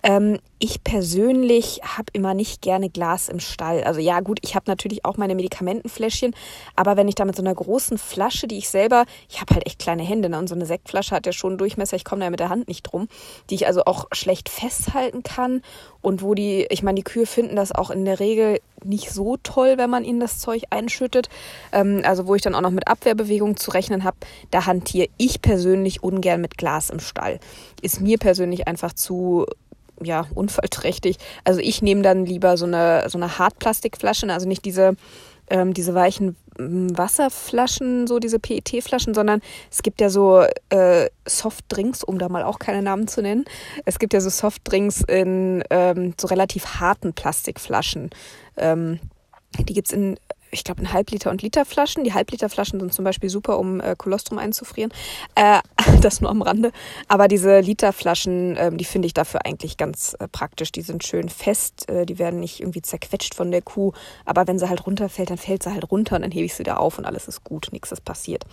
Ähm, 0.03 0.39
ich 0.63 0.85
persönlich 0.85 1.81
habe 1.83 2.09
immer 2.13 2.35
nicht 2.35 2.61
gerne 2.61 2.91
Glas 2.91 3.31
im 3.31 3.41
Stall. 3.41 3.83
Also 3.83 3.99
ja, 3.99 4.21
gut, 4.21 4.39
ich 4.43 4.55
habe 4.55 4.67
natürlich 4.69 5.07
auch 5.07 5.17
meine 5.17 5.35
Medikamentenfläschchen, 5.35 6.35
aber 6.77 6.99
wenn 6.99 7.09
ich 7.09 7.15
da 7.15 7.25
mit 7.25 7.35
so 7.35 7.43
einer 7.43 7.55
großen 7.55 7.97
Flasche, 7.97 8.47
die 8.47 8.59
ich 8.59 8.69
selber, 8.69 9.07
ich 9.31 9.41
habe 9.41 9.55
halt 9.55 9.67
echt 9.67 9.79
kleine 9.79 10.03
Hände, 10.03 10.29
ne? 10.29 10.39
und 10.39 10.49
so 10.49 10.55
eine 10.55 10.67
Sektflasche 10.67 11.17
hat 11.17 11.25
ja 11.25 11.33
schon 11.33 11.53
einen 11.53 11.59
Durchmesser, 11.59 11.97
ich 11.97 12.05
komme 12.05 12.23
da 12.23 12.31
mit 12.31 12.41
der 12.41 12.51
Hand 12.51 12.69
nicht 12.69 12.83
drum, 12.83 13.09
die 13.49 13.55
ich 13.55 13.67
also 13.67 13.87
auch 13.87 14.07
schlecht 14.13 14.51
festhalten 14.51 15.23
kann 15.23 15.63
und 16.03 16.23
wo 16.23 16.35
die, 16.35 16.67
ich 16.69 16.83
meine, 16.83 16.97
die 16.97 17.05
Kühe 17.05 17.25
finden 17.25 17.57
das 17.57 17.73
auch 17.73 17.91
in 17.91 18.05
der 18.05 18.21
Regel 18.21 18.61
nicht 18.85 19.11
so 19.11 19.39
toll, 19.43 19.79
wenn 19.79 19.89
man 19.89 20.05
ihnen 20.05 20.21
das 20.21 20.39
Zeug 20.39 20.65
einschüttet. 20.69 21.31
Ähm, 21.73 22.03
also 22.05 22.27
wo 22.27 22.35
ich 22.35 22.43
dann 22.43 22.55
auch 22.55 22.61
noch 22.61 22.71
mit 22.71 22.87
Abwehrbewegungen 22.87 23.57
zu 23.57 23.71
rechnen 23.71 24.05
habe, 24.05 24.19
da 24.51 24.67
hantiere 24.67 25.09
ich 25.17 25.41
persönlich 25.41 26.03
ungern 26.03 26.43
mit 26.43 26.59
Glas 26.59 26.91
im 26.91 27.01
Stall. 27.01 27.41
Ist 27.81 28.01
mir 28.03 28.19
persönlich 28.19 28.69
einfach 28.69 28.93
zu 28.93 29.47
ja, 30.03 30.27
unfallträchtig. 30.35 31.17
Also 31.45 31.61
ich 31.61 31.83
nehme 31.83 32.03
dann 32.03 32.25
lieber 32.25 32.57
so 32.57 32.67
eine, 32.67 33.05
so 33.09 33.19
eine 33.19 33.39
Hartplastikflasche, 33.39 34.33
also 34.33 34.49
nicht 34.49 34.65
diese, 34.65 34.97
ähm, 35.49 35.75
diese 35.75 35.95
weichen 35.95 36.37
mm, 36.59 36.97
Wasserflaschen, 36.97 38.07
so 38.07 38.19
diese 38.19 38.39
PET-Flaschen, 38.39 39.15
sondern 39.15 39.41
es 39.71 39.83
gibt 39.83 40.01
ja 40.01 40.09
so 40.09 40.45
äh, 40.71 41.11
Softdrinks, 41.27 42.03
um 42.03 42.19
da 42.19 42.29
mal 42.29 42.45
auch 42.45 42.59
keine 42.59 42.83
Namen 42.83 43.09
zu 43.09 43.23
nennen. 43.23 43.45
Es 43.85 43.99
gibt 43.99 44.13
ja 44.13 44.21
so 44.21 44.31
Softdrinks 44.31 45.03
in 45.03 45.63
ähm, 45.71 46.15
so 46.19 46.29
relativ 46.29 46.81
harten 46.81 47.13
Plastikflaschen. 47.13 48.11
Ähm, 48.57 49.01
die 49.59 49.75
gibt's 49.75 49.93
in 49.93 50.17
ich 50.53 50.65
glaube, 50.65 50.81
in 50.81 50.93
Halbliter- 50.93 51.31
und 51.31 51.43
Literflaschen. 51.43 52.05
Die 52.05 52.13
Halbliterflaschen 52.13 52.81
sind 52.81 52.93
zum 52.93 53.05
Beispiel 53.05 53.31
super, 53.31 53.59
um 53.59 53.81
äh, 53.81 53.95
Kolostrum 53.97 54.39
einzufrieren. 54.39 54.93
Äh, 55.35 55.61
das 56.05 56.21
nur 56.21 56.31
am 56.31 56.43
Rande. 56.43 56.73
Aber 57.09 57.29
diese 57.29 57.61
Literflaschen, 57.61 58.57
äh, 58.57 58.73
die 58.73 58.85
finde 58.85 59.07
ich 59.07 59.15
dafür 59.15 59.45
eigentlich 59.45 59.77
ganz 59.77 60.17
äh, 60.19 60.29
praktisch. 60.29 60.73
Die 60.73 60.83
sind 60.83 61.05
schön 61.05 61.29
fest, 61.29 61.89
äh, 61.89 62.07
die 62.07 62.19
werden 62.19 62.41
nicht 62.41 62.61
irgendwie 62.61 62.83
zerquetscht 62.83 63.35
von 63.35 63.51
der 63.51 63.63
Kuh. 63.63 63.93
Aber 64.25 64.47
wenn 64.47 64.59
sie 64.59 64.69
halt 64.69 64.87
runterfällt, 64.87 65.31
dann 65.31 65.39
fällt 65.39 65.63
sie 65.63 65.73
halt 65.73 65.91
runter 65.91 66.17
und 66.17 66.23
dann 66.23 66.31
hebe 66.31 66.45
ich 66.45 66.55
sie 66.55 66.63
da 66.63 66.77
auf 66.77 66.99
und 66.99 67.05
alles 67.05 67.29
ist 67.29 67.45
gut, 67.45 67.69
nichts 67.73 67.93
ist 67.93 68.05
passiert. 68.05 68.45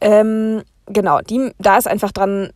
Ähm, 0.00 0.62
genau, 0.86 1.20
die, 1.20 1.52
da 1.58 1.76
ist 1.76 1.88
einfach 1.88 2.12
dran, 2.12 2.50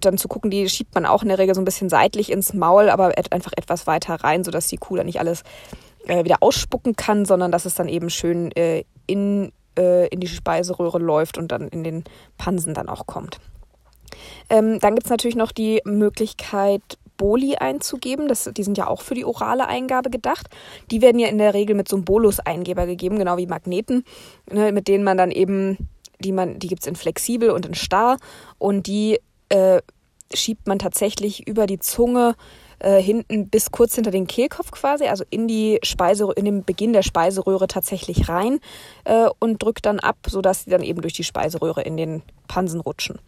dann 0.00 0.18
zu 0.18 0.28
gucken, 0.28 0.50
die 0.50 0.68
schiebt 0.68 0.94
man 0.94 1.06
auch 1.06 1.22
in 1.22 1.28
der 1.28 1.38
Regel 1.38 1.54
so 1.54 1.60
ein 1.60 1.66
bisschen 1.66 1.88
seitlich 1.88 2.32
ins 2.32 2.54
Maul, 2.54 2.88
aber 2.88 3.12
einfach 3.30 3.52
etwas 3.56 3.86
weiter 3.86 4.14
rein, 4.14 4.44
sodass 4.44 4.68
die 4.68 4.78
Kuh 4.78 4.96
dann 4.96 5.06
nicht 5.06 5.20
alles 5.20 5.42
äh, 6.06 6.24
wieder 6.24 6.38
ausspucken 6.40 6.96
kann, 6.96 7.24
sondern 7.24 7.52
dass 7.52 7.64
es 7.64 7.74
dann 7.74 7.88
eben 7.88 8.10
schön 8.10 8.50
äh, 8.52 8.84
in, 9.06 9.52
äh, 9.78 10.08
in 10.08 10.20
die 10.20 10.28
Speiseröhre 10.28 10.98
läuft 10.98 11.38
und 11.38 11.52
dann 11.52 11.68
in 11.68 11.84
den 11.84 12.04
Pansen 12.38 12.74
dann 12.74 12.88
auch 12.88 13.06
kommt. 13.06 13.38
Ähm, 14.48 14.78
dann 14.80 14.94
gibt 14.94 15.06
es 15.06 15.10
natürlich 15.10 15.36
noch 15.36 15.52
die 15.52 15.80
Möglichkeit, 15.84 16.82
Boli 17.16 17.56
einzugeben. 17.56 18.28
Das, 18.28 18.50
die 18.52 18.62
sind 18.62 18.78
ja 18.78 18.86
auch 18.86 19.00
für 19.00 19.14
die 19.14 19.24
orale 19.24 19.66
Eingabe 19.66 20.10
gedacht. 20.10 20.48
Die 20.90 21.02
werden 21.02 21.18
ja 21.18 21.28
in 21.28 21.38
der 21.38 21.54
Regel 21.54 21.74
mit 21.74 21.88
so 21.88 21.96
einem 21.96 22.04
Bolus-Eingeber 22.04 22.86
gegeben, 22.86 23.18
genau 23.18 23.36
wie 23.36 23.46
Magneten, 23.46 24.04
ne, 24.50 24.72
mit 24.72 24.88
denen 24.88 25.04
man 25.04 25.16
dann 25.16 25.30
eben, 25.30 25.88
die 26.20 26.34
die 26.56 26.68
gibt 26.68 26.82
es 26.82 26.86
in 26.86 26.96
flexibel 26.96 27.50
und 27.50 27.66
in 27.66 27.74
starr 27.74 28.18
und 28.58 28.86
die 28.86 29.18
äh, 29.48 29.80
schiebt 30.34 30.66
man 30.66 30.78
tatsächlich 30.78 31.46
über 31.46 31.66
die 31.66 31.78
Zunge 31.78 32.34
äh, 32.78 33.00
hinten 33.00 33.48
bis 33.48 33.70
kurz 33.70 33.94
hinter 33.94 34.10
den 34.10 34.26
Kehlkopf 34.26 34.70
quasi, 34.70 35.06
also 35.06 35.24
in 35.30 35.48
die 35.48 35.78
Speiseröhre, 35.82 36.34
in 36.34 36.44
den 36.44 36.64
Beginn 36.64 36.92
der 36.92 37.02
Speiseröhre 37.02 37.66
tatsächlich 37.66 38.28
rein 38.28 38.58
äh, 39.04 39.28
und 39.38 39.62
drückt 39.62 39.86
dann 39.86 40.00
ab, 40.00 40.16
sodass 40.28 40.64
sie 40.64 40.70
dann 40.70 40.82
eben 40.82 41.00
durch 41.00 41.14
die 41.14 41.24
Speiseröhre 41.24 41.82
in 41.82 41.96
den 41.96 42.22
Pansen 42.48 42.80
rutschen. 42.80 43.18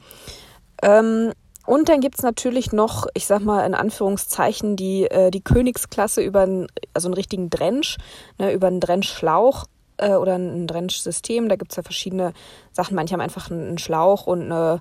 Ähm, 0.83 1.33
und 1.67 1.91
dann 1.91 2.01
gibt 2.01 2.17
es 2.17 2.23
natürlich 2.23 2.73
noch, 2.73 3.07
ich 3.13 3.27
sag 3.27 3.41
mal 3.41 3.67
in 3.67 3.75
Anführungszeichen, 3.75 4.75
die, 4.75 5.05
äh, 5.05 5.31
die 5.31 5.43
Königsklasse 5.43 6.23
über 6.23 6.41
einen, 6.41 6.67
also 6.95 7.09
einen 7.09 7.15
richtigen 7.15 7.51
Drench, 7.51 7.99
ne, 8.39 8.53
über 8.53 8.69
einen 8.69 8.81
Drenchschlauch 8.81 9.67
äh, 9.99 10.15
oder 10.15 10.37
ein 10.37 10.67
Drenchsystem. 10.67 11.49
Da 11.51 11.57
gibt 11.57 11.73
es 11.73 11.77
ja 11.77 11.83
verschiedene 11.83 12.33
Sachen. 12.73 12.95
Manche 12.95 13.13
haben 13.13 13.21
einfach 13.21 13.51
einen 13.51 13.77
Schlauch 13.77 14.27
und 14.27 14.51
eine 14.51 14.81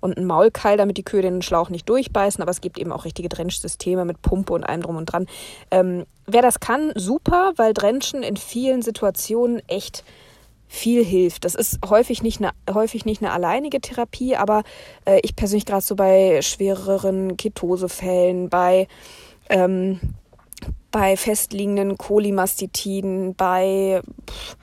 und 0.00 0.16
ein 0.16 0.26
Maulkeil, 0.26 0.76
damit 0.76 0.96
die 0.96 1.04
Kühe 1.04 1.22
den 1.22 1.42
Schlauch 1.42 1.70
nicht 1.70 1.88
durchbeißen. 1.88 2.42
Aber 2.42 2.50
es 2.50 2.60
gibt 2.60 2.78
eben 2.78 2.92
auch 2.92 3.04
richtige 3.04 3.28
Drenchsysteme 3.28 4.04
mit 4.04 4.22
Pumpe 4.22 4.52
und 4.52 4.64
allem 4.64 4.82
drum 4.82 4.96
und 4.96 5.06
dran. 5.06 5.26
Ähm, 5.70 6.06
wer 6.26 6.42
das 6.42 6.60
kann, 6.60 6.92
super, 6.94 7.52
weil 7.56 7.74
Drenchen 7.74 8.22
in 8.22 8.36
vielen 8.36 8.82
Situationen 8.82 9.62
echt 9.68 10.04
viel 10.68 11.02
hilft. 11.04 11.44
Das 11.44 11.54
ist 11.54 11.78
häufig 11.88 12.22
nicht 12.22 12.40
eine, 12.40 12.52
häufig 12.72 13.06
nicht 13.06 13.22
eine 13.22 13.32
alleinige 13.32 13.80
Therapie, 13.80 14.36
aber 14.36 14.62
äh, 15.06 15.20
ich 15.22 15.34
persönlich 15.34 15.64
gerade 15.64 15.82
so 15.82 15.96
bei 15.96 16.42
schwereren 16.42 17.36
Ketosefällen, 17.36 18.50
bei 18.50 18.86
ähm, 19.48 19.98
bei 20.90 21.16
festliegenden 21.16 21.96
Cholimastitiden, 21.96 23.34
bei 23.34 24.02
pff, 24.28 24.56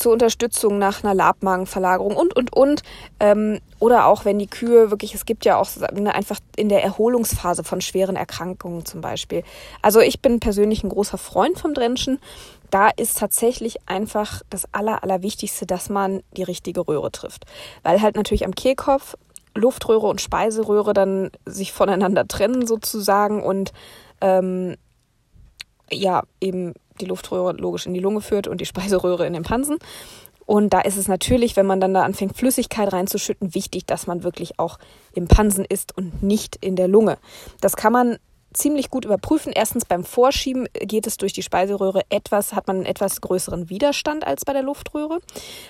zur 0.00 0.12
Unterstützung 0.12 0.78
nach 0.78 1.04
einer 1.04 1.14
Labmagenverlagerung 1.14 2.16
und, 2.16 2.34
und, 2.34 2.52
und. 2.52 2.82
Ähm, 3.20 3.60
oder 3.78 4.06
auch 4.06 4.24
wenn 4.24 4.38
die 4.38 4.46
Kühe 4.46 4.90
wirklich, 4.90 5.14
es 5.14 5.24
gibt 5.24 5.44
ja 5.44 5.58
auch 5.58 5.68
ne, 5.92 6.14
einfach 6.14 6.40
in 6.56 6.68
der 6.68 6.82
Erholungsphase 6.82 7.64
von 7.64 7.80
schweren 7.80 8.16
Erkrankungen 8.16 8.84
zum 8.84 9.00
Beispiel. 9.00 9.44
Also 9.82 10.00
ich 10.00 10.20
bin 10.20 10.40
persönlich 10.40 10.82
ein 10.82 10.90
großer 10.90 11.18
Freund 11.18 11.58
vom 11.58 11.74
Drenchen. 11.74 12.18
Da 12.70 12.88
ist 12.88 13.18
tatsächlich 13.18 13.76
einfach 13.86 14.42
das 14.50 14.66
Aller, 14.72 15.02
Allerwichtigste, 15.02 15.66
dass 15.66 15.88
man 15.88 16.22
die 16.36 16.44
richtige 16.44 16.86
Röhre 16.86 17.10
trifft. 17.10 17.44
Weil 17.82 18.00
halt 18.00 18.16
natürlich 18.16 18.44
am 18.44 18.54
Kehlkopf 18.54 19.16
Luftröhre 19.54 20.06
und 20.06 20.20
Speiseröhre 20.20 20.92
dann 20.92 21.30
sich 21.44 21.72
voneinander 21.72 22.28
trennen 22.28 22.66
sozusagen 22.66 23.42
und 23.42 23.72
ähm, 24.20 24.76
ja, 25.92 26.22
eben 26.40 26.74
die 27.00 27.06
Luftröhre 27.06 27.52
logisch 27.52 27.86
in 27.86 27.94
die 27.94 28.00
Lunge 28.00 28.20
führt 28.20 28.48
und 28.48 28.60
die 28.60 28.66
Speiseröhre 28.66 29.26
in 29.26 29.32
den 29.32 29.42
Pansen. 29.42 29.78
Und 30.46 30.70
da 30.70 30.80
ist 30.80 30.96
es 30.96 31.06
natürlich, 31.06 31.54
wenn 31.56 31.66
man 31.66 31.80
dann 31.80 31.94
da 31.94 32.02
anfängt, 32.02 32.36
Flüssigkeit 32.36 32.92
reinzuschütten, 32.92 33.54
wichtig, 33.54 33.86
dass 33.86 34.08
man 34.08 34.24
wirklich 34.24 34.58
auch 34.58 34.78
im 35.14 35.28
Pansen 35.28 35.64
ist 35.64 35.96
und 35.96 36.24
nicht 36.24 36.56
in 36.56 36.74
der 36.74 36.88
Lunge. 36.88 37.18
Das 37.60 37.76
kann 37.76 37.92
man 37.92 38.18
ziemlich 38.52 38.90
gut 38.90 39.04
überprüfen. 39.04 39.52
Erstens 39.54 39.84
beim 39.84 40.04
Vorschieben 40.04 40.66
geht 40.74 41.06
es 41.06 41.16
durch 41.16 41.32
die 41.32 41.42
Speiseröhre 41.42 42.02
etwas, 42.08 42.54
hat 42.54 42.66
man 42.66 42.76
einen 42.78 42.86
etwas 42.86 43.20
größeren 43.20 43.70
Widerstand 43.70 44.26
als 44.26 44.44
bei 44.44 44.52
der 44.52 44.62
Luftröhre. 44.62 45.20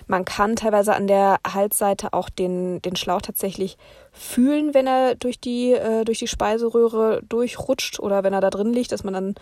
Man 0.07 0.25
kann 0.25 0.57
teilweise 0.57 0.95
an 0.95 1.07
der 1.07 1.41
Halsseite 1.47 2.13
auch 2.13 2.31
den, 2.31 2.81
den 2.83 2.97
Schlauch 2.97 3.23
tatsächlich 3.23 3.77
fühlen, 4.13 4.75
wenn 4.75 4.87
er 4.87 5.15
durch 5.15 5.41
die, 5.41 5.73
äh, 5.73 6.05
durch 6.05 6.19
die 6.19 6.29
Speiseröhre 6.29 7.23
durchrutscht 7.29 8.01
oder 8.01 8.25
wenn 8.25 8.33
er 8.33 8.41
da 8.41 8.51
drin 8.51 8.73
liegt, 8.73 8.93
dass 8.93 9.05
man 9.05 9.15
dann 9.15 9.35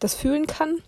das 0.00 0.14
fühlen 0.14 0.46
kann. 0.46 0.78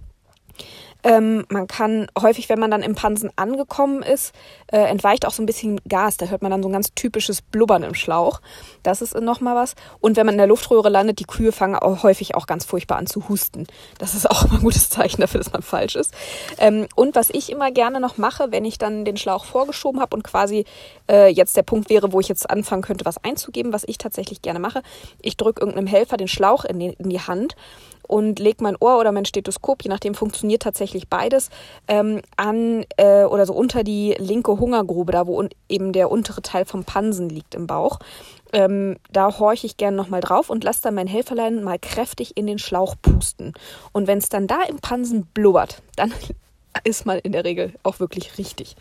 Ähm, 1.04 1.44
man 1.48 1.68
kann 1.68 2.08
häufig, 2.20 2.48
wenn 2.48 2.58
man 2.58 2.70
dann 2.70 2.82
im 2.82 2.94
Pansen 2.94 3.30
angekommen 3.36 4.02
ist, 4.02 4.34
äh, 4.66 4.78
entweicht 4.78 5.26
auch 5.26 5.32
so 5.32 5.42
ein 5.42 5.46
bisschen 5.46 5.80
Gas. 5.88 6.16
Da 6.16 6.26
hört 6.26 6.42
man 6.42 6.50
dann 6.50 6.62
so 6.62 6.68
ein 6.68 6.72
ganz 6.72 6.92
typisches 6.94 7.40
Blubbern 7.40 7.84
im 7.84 7.94
Schlauch. 7.94 8.40
Das 8.82 9.00
ist 9.00 9.14
nochmal 9.14 9.54
was. 9.54 9.74
Und 10.00 10.16
wenn 10.16 10.26
man 10.26 10.34
in 10.34 10.38
der 10.38 10.48
Luftröhre 10.48 10.88
landet, 10.88 11.20
die 11.20 11.24
Kühe 11.24 11.52
fangen 11.52 11.76
auch 11.76 12.02
häufig 12.02 12.34
auch 12.34 12.46
ganz 12.46 12.64
furchtbar 12.64 12.98
an 12.98 13.06
zu 13.06 13.28
husten. 13.28 13.66
Das 13.98 14.14
ist 14.14 14.28
auch 14.28 14.44
immer 14.46 14.54
ein 14.54 14.62
gutes 14.62 14.90
Zeichen 14.90 15.20
dafür, 15.20 15.38
dass 15.38 15.52
man 15.52 15.62
falsch 15.62 15.94
ist. 15.94 16.12
Ähm, 16.58 16.88
und 16.96 17.14
was 17.14 17.30
ich 17.30 17.50
immer 17.50 17.70
gerne 17.70 18.00
noch 18.00 18.18
mache, 18.18 18.50
wenn 18.50 18.64
ich 18.64 18.78
dann 18.78 19.04
den 19.04 19.16
Schlauch 19.16 19.44
vorgeschoben 19.44 20.00
habe 20.00 20.16
und 20.16 20.24
quasi 20.24 20.64
äh, 21.08 21.28
jetzt 21.28 21.56
der 21.56 21.62
Punkt 21.62 21.90
wäre, 21.90 22.12
wo 22.12 22.18
ich 22.18 22.28
jetzt 22.28 22.50
anfangen 22.50 22.82
könnte, 22.82 23.04
was 23.04 23.22
einzugeben, 23.22 23.72
was 23.72 23.84
ich 23.86 23.98
tatsächlich 23.98 24.42
gerne 24.42 24.58
mache, 24.58 24.82
ich 25.22 25.36
drücke 25.36 25.60
irgendeinem 25.60 25.86
Helfer 25.86 26.16
den 26.16 26.28
Schlauch 26.28 26.64
in 26.64 26.80
die, 26.80 26.96
in 26.98 27.08
die 27.08 27.20
Hand 27.20 27.54
und 28.08 28.40
lege 28.40 28.64
mein 28.64 28.76
Ohr 28.80 28.98
oder 28.98 29.12
mein 29.12 29.24
Stethoskop, 29.24 29.84
je 29.84 29.88
nachdem 29.88 30.14
funktioniert 30.14 30.62
tatsächlich 30.62 31.08
beides, 31.08 31.50
ähm, 31.86 32.20
an 32.36 32.84
äh, 32.96 33.24
oder 33.24 33.46
so 33.46 33.52
unter 33.52 33.84
die 33.84 34.16
linke 34.18 34.58
Hungergrube, 34.58 35.12
da 35.12 35.28
wo 35.28 35.44
eben 35.68 35.92
der 35.92 36.10
untere 36.10 36.42
Teil 36.42 36.64
vom 36.64 36.82
Pansen 36.82 37.28
liegt 37.28 37.54
im 37.54 37.68
Bauch. 37.68 38.00
Ähm, 38.52 38.96
da 39.12 39.38
horche 39.38 39.66
ich 39.66 39.76
gerne 39.76 39.96
nochmal 39.96 40.20
drauf 40.20 40.50
und 40.50 40.64
lasse 40.64 40.82
dann 40.82 40.94
mein 40.94 41.06
Helferlein 41.06 41.62
mal 41.62 41.78
kräftig 41.78 42.36
in 42.36 42.46
den 42.46 42.58
Schlauch 42.58 42.96
pusten. 43.00 43.52
Und 43.92 44.06
wenn 44.06 44.18
es 44.18 44.30
dann 44.30 44.46
da 44.46 44.62
im 44.62 44.78
Pansen 44.78 45.26
blubbert, 45.26 45.82
dann 45.96 46.12
ist 46.84 47.06
mal 47.06 47.20
in 47.22 47.32
der 47.32 47.44
Regel 47.44 47.74
auch 47.82 48.00
wirklich 48.00 48.38
richtig. 48.38 48.74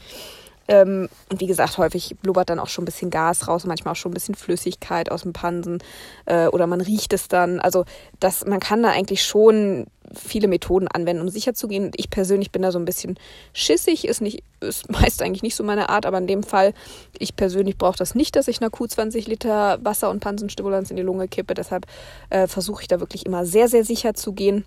Ähm, 0.68 1.10
und 1.30 1.40
wie 1.40 1.48
gesagt, 1.48 1.78
häufig 1.78 2.16
blubbert 2.22 2.50
dann 2.50 2.60
auch 2.60 2.68
schon 2.68 2.84
ein 2.84 2.86
bisschen 2.86 3.10
Gas 3.10 3.48
raus, 3.48 3.66
manchmal 3.66 3.94
auch 3.94 3.98
schon 3.98 4.12
ein 4.12 4.14
bisschen 4.14 4.36
Flüssigkeit 4.36 5.12
aus 5.12 5.24
dem 5.24 5.34
Pansen 5.34 5.80
äh, 6.26 6.48
oder 6.48 6.68
man 6.68 6.82
riecht 6.82 7.14
es 7.14 7.28
dann. 7.28 7.60
Also 7.60 7.86
das, 8.20 8.46
man 8.46 8.60
kann 8.60 8.84
da 8.84 8.90
eigentlich 8.90 9.24
schon 9.24 9.88
viele 10.14 10.48
Methoden 10.48 10.88
anwenden, 10.88 11.22
um 11.22 11.30
sicher 11.30 11.54
zu 11.54 11.68
gehen. 11.68 11.92
Ich 11.96 12.10
persönlich 12.10 12.52
bin 12.52 12.62
da 12.62 12.72
so 12.72 12.80
ein 12.80 12.86
bisschen 12.86 13.18
schissig, 13.54 14.08
ist 14.08 14.22
nicht, 14.22 14.44
ist 14.60 14.90
meist 14.92 15.22
eigentlich 15.22 15.44
nicht 15.44 15.56
so 15.56 15.64
meine 15.64 15.90
Art, 15.90 16.06
aber 16.06 16.18
in 16.18 16.28
dem 16.28 16.44
Fall, 16.44 16.74
ich 17.18 17.36
persönlich 17.36 17.78
brauche 17.78 17.98
das 17.98 18.16
nicht, 18.16 18.36
dass 18.36 18.48
ich 18.48 18.62
einer 18.62 18.70
Kuh 18.70 18.88
20 18.88 19.28
Liter 19.28 19.80
Wasser 19.84 20.10
und 20.10 20.20
Pansenstimulanz 20.20 20.90
in 20.90 20.98
die 20.98 21.04
Lunge 21.04 21.28
kippe. 21.28 21.54
Deshalb 21.54 21.86
äh, 22.30 22.48
versuche 22.48 22.82
ich 22.82 22.88
da 22.88 23.00
wirklich 23.00 23.26
immer 23.26 23.46
sehr, 23.46 23.68
sehr 23.68 23.84
sicher 23.84 24.14
zu 24.14 24.34
gehen. 24.34 24.66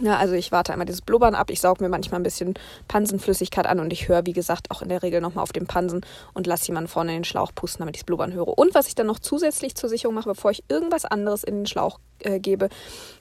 Ja, 0.00 0.16
also 0.16 0.34
ich 0.34 0.52
warte 0.52 0.72
einmal 0.72 0.86
dieses 0.86 1.02
Blubbern 1.02 1.34
ab, 1.34 1.50
ich 1.50 1.60
sauge 1.60 1.82
mir 1.82 1.88
manchmal 1.88 2.20
ein 2.20 2.24
bisschen 2.24 2.54
Pansenflüssigkeit 2.86 3.66
an 3.66 3.80
und 3.80 3.92
ich 3.92 4.08
höre, 4.08 4.26
wie 4.26 4.32
gesagt, 4.32 4.70
auch 4.70 4.82
in 4.82 4.88
der 4.88 5.02
Regel 5.02 5.20
nochmal 5.20 5.42
auf 5.42 5.52
dem 5.52 5.66
Pansen 5.66 6.02
und 6.34 6.46
lasse 6.46 6.68
jemanden 6.68 6.88
vorne 6.88 7.12
in 7.12 7.18
den 7.18 7.24
Schlauch 7.24 7.52
pusten, 7.54 7.80
damit 7.80 7.96
ich 7.96 8.02
das 8.02 8.06
Blubbern 8.06 8.32
höre. 8.32 8.56
Und 8.58 8.74
was 8.74 8.88
ich 8.88 8.94
dann 8.94 9.06
noch 9.06 9.18
zusätzlich 9.18 9.74
zur 9.74 9.88
Sicherung 9.88 10.14
mache, 10.14 10.28
bevor 10.28 10.50
ich 10.50 10.62
irgendwas 10.68 11.04
anderes 11.04 11.42
in 11.42 11.56
den 11.56 11.66
Schlauch 11.66 11.98
äh, 12.20 12.38
gebe, 12.38 12.68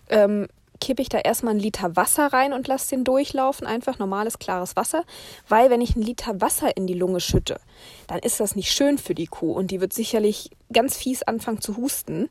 ähm, 0.10 0.48
kippe 0.79 1.01
ich 1.01 1.10
da 1.10 1.17
erstmal 1.19 1.51
einen 1.51 1.60
Liter 1.60 1.96
Wasser 1.96 2.27
rein 2.31 2.53
und 2.53 2.67
lasse 2.67 2.91
den 2.91 3.03
durchlaufen, 3.03 3.65
einfach 3.65 3.98
normales, 4.00 4.39
klares 4.39 4.75
Wasser, 4.75 5.03
weil 5.48 5.69
wenn 5.69 5.81
ich 5.81 5.96
einen 5.96 6.05
Liter 6.05 6.39
Wasser 6.41 6.77
in 6.77 6.88
die 6.88 6.93
Lunge 6.93 7.19
schütte, 7.19 7.60
dann 8.07 8.19
ist 8.19 8.39
das 8.39 8.55
nicht 8.55 8.72
schön 8.72 8.98
für 8.98 9.15
die 9.15 9.27
Kuh 9.27 9.53
und 9.53 9.72
die 9.72 9.81
wird 9.81 9.93
sicherlich 9.93 10.51
ganz 10.72 10.96
fies 10.96 11.24
anfangen 11.24 11.62
zu 11.62 11.77
husten. 11.77 12.29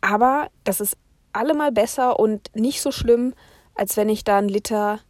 Aber 0.00 0.48
das 0.64 0.80
ist 0.80 0.96
allemal 1.38 1.72
besser 1.72 2.18
und 2.18 2.54
nicht 2.54 2.82
so 2.82 2.90
schlimm, 2.90 3.34
als 3.74 3.96
wenn 3.96 4.08
ich 4.08 4.24
da 4.24 4.38
einen 4.38 4.48
Liter 4.48 5.00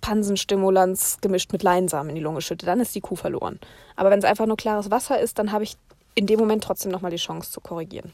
Pansenstimulanz 0.00 1.18
gemischt 1.20 1.52
mit 1.52 1.62
Leinsamen 1.62 2.10
in 2.10 2.16
die 2.16 2.22
Lunge 2.22 2.40
schütte. 2.40 2.66
Dann 2.66 2.80
ist 2.80 2.94
die 2.94 3.00
Kuh 3.00 3.16
verloren. 3.16 3.58
Aber 3.96 4.10
wenn 4.10 4.18
es 4.18 4.24
einfach 4.24 4.46
nur 4.46 4.56
klares 4.56 4.90
Wasser 4.90 5.20
ist, 5.20 5.38
dann 5.38 5.52
habe 5.52 5.64
ich 5.64 5.76
in 6.14 6.26
dem 6.26 6.38
Moment 6.38 6.64
trotzdem 6.64 6.90
nochmal 6.90 7.10
die 7.10 7.16
Chance 7.16 7.50
zu 7.50 7.60
korrigieren. 7.60 8.12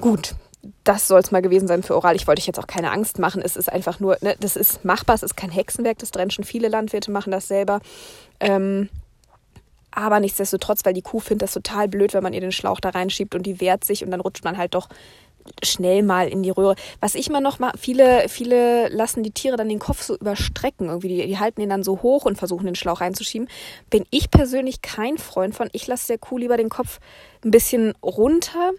Gut, 0.00 0.34
das 0.84 1.08
soll 1.08 1.20
es 1.20 1.30
mal 1.30 1.42
gewesen 1.42 1.68
sein 1.68 1.82
für 1.82 1.96
Oral. 1.96 2.16
Ich 2.16 2.26
wollte 2.26 2.40
euch 2.40 2.46
jetzt 2.46 2.58
auch 2.58 2.66
keine 2.66 2.90
Angst 2.90 3.18
machen. 3.18 3.42
Es 3.42 3.56
ist 3.56 3.70
einfach 3.72 4.00
nur, 4.00 4.16
ne, 4.20 4.36
das 4.40 4.56
ist 4.56 4.84
machbar, 4.84 5.14
es 5.14 5.22
ist 5.22 5.36
kein 5.36 5.50
Hexenwerk, 5.50 5.98
das 5.98 6.10
Drenchen. 6.10 6.44
Viele 6.44 6.68
Landwirte 6.68 7.10
machen 7.10 7.30
das 7.30 7.48
selber. 7.48 7.80
Ähm, 8.40 8.88
aber 9.90 10.20
nichtsdestotrotz, 10.20 10.84
weil 10.84 10.92
die 10.92 11.02
Kuh 11.02 11.20
findet 11.20 11.44
das 11.44 11.52
total 11.54 11.88
blöd, 11.88 12.12
wenn 12.12 12.22
man 12.22 12.34
ihr 12.34 12.42
den 12.42 12.52
Schlauch 12.52 12.80
da 12.80 12.90
reinschiebt 12.90 13.34
und 13.34 13.44
die 13.44 13.60
wehrt 13.60 13.84
sich 13.84 14.04
und 14.04 14.10
dann 14.10 14.20
rutscht 14.20 14.44
man 14.44 14.58
halt 14.58 14.74
doch 14.74 14.88
schnell 15.62 16.02
mal 16.02 16.28
in 16.28 16.42
die 16.42 16.50
Röhre. 16.50 16.76
Was 17.00 17.14
ich 17.14 17.28
mal 17.30 17.40
noch 17.40 17.58
mal, 17.58 17.72
viele, 17.78 18.28
viele 18.28 18.88
lassen 18.88 19.22
die 19.22 19.30
Tiere 19.30 19.56
dann 19.56 19.68
den 19.68 19.78
Kopf 19.78 20.02
so 20.02 20.16
überstrecken. 20.16 20.88
Irgendwie, 20.88 21.08
die, 21.08 21.26
die 21.26 21.38
halten 21.38 21.60
den 21.60 21.70
dann 21.70 21.82
so 21.82 22.02
hoch 22.02 22.24
und 22.24 22.36
versuchen 22.36 22.66
den 22.66 22.74
Schlauch 22.74 23.00
reinzuschieben. 23.00 23.48
Bin 23.90 24.04
ich 24.10 24.30
persönlich 24.30 24.82
kein 24.82 25.18
Freund 25.18 25.54
von. 25.54 25.68
Ich 25.72 25.86
lasse 25.86 26.08
der 26.08 26.18
Kuh 26.18 26.38
lieber 26.38 26.56
den 26.56 26.68
Kopf 26.68 27.00
ein 27.44 27.50
bisschen 27.50 27.94
runter 28.02 28.72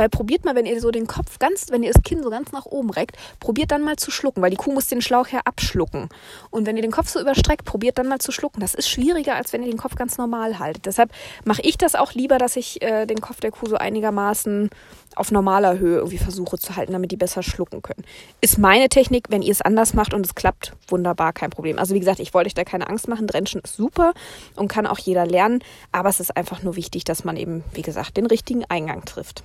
weil 0.00 0.08
probiert 0.08 0.46
mal, 0.46 0.54
wenn 0.54 0.64
ihr 0.64 0.80
so 0.80 0.90
den 0.90 1.06
Kopf 1.06 1.38
ganz, 1.38 1.66
wenn 1.68 1.82
ihr 1.82 1.92
das 1.92 2.02
Kinn 2.02 2.22
so 2.22 2.30
ganz 2.30 2.52
nach 2.52 2.64
oben 2.64 2.88
reckt, 2.88 3.18
probiert 3.38 3.70
dann 3.70 3.82
mal 3.82 3.96
zu 3.96 4.10
schlucken, 4.10 4.40
weil 4.40 4.48
die 4.48 4.56
Kuh 4.56 4.72
muss 4.72 4.86
den 4.86 5.02
Schlauch 5.02 5.28
ja 5.28 5.40
abschlucken. 5.44 6.08
Und 6.48 6.66
wenn 6.66 6.76
ihr 6.76 6.82
den 6.82 6.90
Kopf 6.90 7.10
so 7.10 7.20
überstreckt, 7.20 7.66
probiert 7.66 7.98
dann 7.98 8.08
mal 8.08 8.18
zu 8.18 8.32
schlucken. 8.32 8.60
Das 8.60 8.74
ist 8.74 8.88
schwieriger, 8.88 9.34
als 9.34 9.52
wenn 9.52 9.62
ihr 9.62 9.68
den 9.68 9.76
Kopf 9.76 9.96
ganz 9.96 10.16
normal 10.16 10.58
haltet. 10.58 10.86
Deshalb 10.86 11.12
mache 11.44 11.60
ich 11.60 11.76
das 11.76 11.96
auch 11.96 12.14
lieber, 12.14 12.38
dass 12.38 12.56
ich 12.56 12.80
äh, 12.80 13.04
den 13.04 13.20
Kopf 13.20 13.40
der 13.40 13.50
Kuh 13.50 13.66
so 13.66 13.76
einigermaßen 13.76 14.70
auf 15.16 15.30
normaler 15.30 15.78
Höhe 15.78 15.96
irgendwie 15.98 16.16
versuche 16.16 16.56
zu 16.56 16.76
halten, 16.76 16.92
damit 16.92 17.12
die 17.12 17.18
besser 17.18 17.42
schlucken 17.42 17.82
können. 17.82 18.04
Ist 18.40 18.56
meine 18.56 18.88
Technik, 18.88 19.26
wenn 19.28 19.42
ihr 19.42 19.52
es 19.52 19.60
anders 19.60 19.92
macht 19.92 20.14
und 20.14 20.24
es 20.24 20.34
klappt, 20.34 20.72
wunderbar, 20.88 21.34
kein 21.34 21.50
Problem. 21.50 21.78
Also 21.78 21.94
wie 21.94 22.00
gesagt, 22.00 22.20
ich 22.20 22.32
wollte 22.32 22.46
euch 22.46 22.54
da 22.54 22.64
keine 22.64 22.88
Angst 22.88 23.06
machen. 23.06 23.26
Drenchen 23.26 23.60
ist 23.60 23.76
super 23.76 24.14
und 24.56 24.68
kann 24.68 24.86
auch 24.86 24.98
jeder 24.98 25.26
lernen, 25.26 25.62
aber 25.92 26.08
es 26.08 26.20
ist 26.20 26.34
einfach 26.38 26.62
nur 26.62 26.76
wichtig, 26.76 27.04
dass 27.04 27.24
man 27.24 27.36
eben, 27.36 27.64
wie 27.74 27.82
gesagt, 27.82 28.16
den 28.16 28.24
richtigen 28.24 28.64
Eingang 28.64 29.04
trifft. 29.04 29.44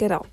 Genau. 0.00 0.24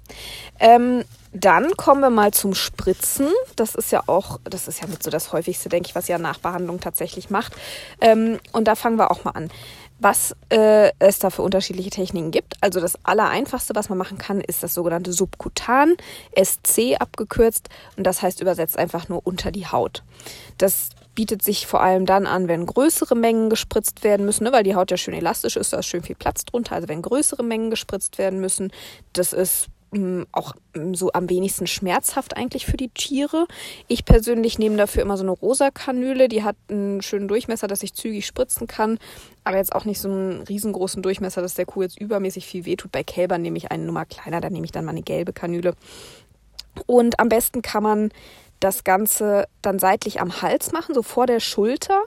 Ähm, 0.62 1.04
dann 1.34 1.76
kommen 1.76 2.00
wir 2.00 2.10
mal 2.10 2.32
zum 2.32 2.56
Spritzen. 2.56 3.28
Das 3.58 3.76
ist 3.76 3.92
ja 3.92 4.02
auch, 4.08 4.40
das 4.46 4.70
ist 4.70 4.80
ja 4.80 4.88
mit 4.88 5.04
so 5.04 5.10
das 5.10 5.34
häufigste, 5.34 5.68
denke 5.68 5.90
ich, 5.90 5.96
was 5.96 6.08
ja 6.08 6.18
Nachbehandlung 6.18 6.80
tatsächlich 6.80 7.30
macht. 7.30 7.52
Ähm, 8.00 8.40
und 8.54 8.70
da 8.70 8.76
fangen 8.76 8.96
wir 8.98 9.12
auch 9.12 9.26
mal 9.26 9.32
an. 9.32 9.52
Was 10.00 10.38
äh, 10.48 10.94
es 11.00 11.20
da 11.20 11.32
für 11.32 11.42
unterschiedliche 11.42 11.90
Techniken 11.90 12.32
gibt. 12.32 12.54
Also 12.62 12.80
das 12.80 12.98
Allereinfachste, 13.04 13.76
was 13.76 13.90
man 13.90 13.98
machen 13.98 14.18
kann, 14.18 14.40
ist 14.40 14.64
das 14.64 14.74
sogenannte 14.74 15.12
Subkutan, 15.12 15.98
SC 16.42 16.96
abgekürzt. 16.98 17.68
Und 17.98 18.06
das 18.08 18.22
heißt 18.22 18.40
übersetzt 18.40 18.80
einfach 18.80 19.10
nur 19.10 19.28
unter 19.28 19.52
die 19.52 19.68
Haut. 19.68 20.02
Das 20.58 20.92
bietet 21.18 21.42
sich 21.42 21.66
vor 21.66 21.82
allem 21.82 22.06
dann 22.06 22.28
an, 22.28 22.48
wenn 22.48 22.68
größere 22.68 23.16
Mengen 23.16 23.50
gespritzt 23.50 24.04
werden 24.04 24.24
müssen, 24.24 24.44
ne, 24.44 24.52
weil 24.52 24.62
die 24.62 24.76
Haut 24.76 24.92
ja 24.92 24.98
schön 24.98 25.16
elastisch 25.16 25.58
ist, 25.58 25.74
da 25.74 25.80
ist 25.80 25.88
schön 25.88 26.04
viel 26.04 26.16
Platz 26.16 26.46
drunter. 26.46 26.76
Also 26.76 26.88
wenn 26.90 27.02
größere 27.02 27.44
Mengen 27.44 27.72
gespritzt 27.72 28.20
werden 28.20 28.40
müssen, 28.40 28.72
das 29.14 29.34
ist 29.34 29.66
mm, 29.94 30.26
auch 30.32 30.54
mm, 30.76 30.94
so 30.94 31.12
am 31.14 31.28
wenigsten 31.28 31.66
schmerzhaft 31.66 32.38
eigentlich 32.38 32.68
für 32.68 32.78
die 32.78 32.90
Tiere. 32.90 33.48
Ich 33.88 34.06
persönlich 34.06 34.60
nehme 34.60 34.78
dafür 34.78 35.02
immer 35.02 35.18
so 35.18 35.24
eine 35.24 35.32
rosa 35.32 35.72
Kanüle, 35.72 36.28
die 36.28 36.44
hat 36.44 36.56
einen 36.70 37.02
schönen 37.02 37.28
Durchmesser, 37.28 37.66
dass 37.68 37.82
ich 37.82 37.96
zügig 37.96 38.28
spritzen 38.28 38.68
kann, 38.68 39.00
aber 39.44 39.58
jetzt 39.58 39.74
auch 39.74 39.86
nicht 39.86 40.00
so 40.00 40.10
einen 40.10 40.44
riesengroßen 40.44 41.02
Durchmesser, 41.02 41.42
dass 41.42 41.56
der 41.56 41.66
Kuh 41.66 41.82
jetzt 41.82 42.00
übermäßig 42.00 42.46
viel 42.46 42.66
wehtut. 42.66 42.92
Bei 42.92 43.04
Kälbern 43.04 43.42
nehme 43.42 43.58
ich 43.58 43.72
eine 43.72 43.86
Nummer 43.86 44.06
kleiner, 44.06 44.40
da 44.40 44.52
nehme 44.52 44.66
ich 44.66 44.72
dann 44.72 44.86
mal 44.86 44.92
eine 44.92 45.02
gelbe 45.02 45.34
Kanüle. 45.34 45.74
Und 46.86 47.20
am 47.20 47.30
besten 47.30 47.64
kann 47.64 47.82
man 47.82 48.12
das 48.60 48.84
Ganze 48.84 49.48
dann 49.62 49.80
seitlich 49.80 50.20
am 50.20 50.42
Hals 50.42 50.72
machen, 50.72 50.96
so 50.96 51.04
vor 51.04 51.28
der 51.28 51.40
Schulter. 51.40 52.02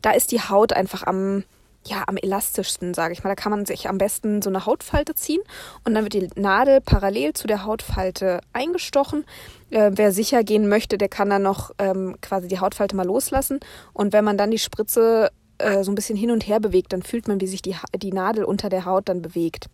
Da 0.00 0.12
ist 0.12 0.32
die 0.32 0.40
Haut 0.40 0.72
einfach 0.72 1.04
am, 1.04 1.44
ja, 1.84 2.04
am 2.06 2.16
elastischsten, 2.16 2.94
sage 2.94 3.12
ich 3.12 3.22
mal. 3.22 3.30
Da 3.30 3.36
kann 3.36 3.50
man 3.50 3.66
sich 3.66 3.88
am 3.88 3.98
besten 3.98 4.42
so 4.42 4.50
eine 4.50 4.66
Hautfalte 4.66 5.14
ziehen 5.14 5.40
und 5.84 5.94
dann 5.94 6.04
wird 6.04 6.14
die 6.14 6.28
Nadel 6.34 6.80
parallel 6.80 7.32
zu 7.34 7.46
der 7.46 7.64
Hautfalte 7.64 8.40
eingestochen. 8.52 9.24
Äh, 9.70 9.92
wer 9.94 10.12
sicher 10.12 10.44
gehen 10.44 10.68
möchte, 10.68 10.98
der 10.98 11.08
kann 11.08 11.30
dann 11.30 11.42
noch 11.42 11.70
ähm, 11.78 12.16
quasi 12.20 12.48
die 12.48 12.60
Hautfalte 12.60 12.96
mal 12.96 13.06
loslassen. 13.06 13.60
Und 13.92 14.12
wenn 14.12 14.24
man 14.24 14.36
dann 14.36 14.50
die 14.50 14.58
Spritze 14.58 15.30
äh, 15.58 15.84
so 15.84 15.92
ein 15.92 15.94
bisschen 15.94 16.16
hin 16.16 16.30
und 16.30 16.46
her 16.46 16.60
bewegt, 16.60 16.92
dann 16.92 17.02
fühlt 17.02 17.28
man, 17.28 17.40
wie 17.40 17.46
sich 17.46 17.62
die, 17.62 17.76
die 17.96 18.12
Nadel 18.12 18.44
unter 18.44 18.68
der 18.68 18.84
Haut 18.84 19.08
dann 19.08 19.22
bewegt. 19.22 19.68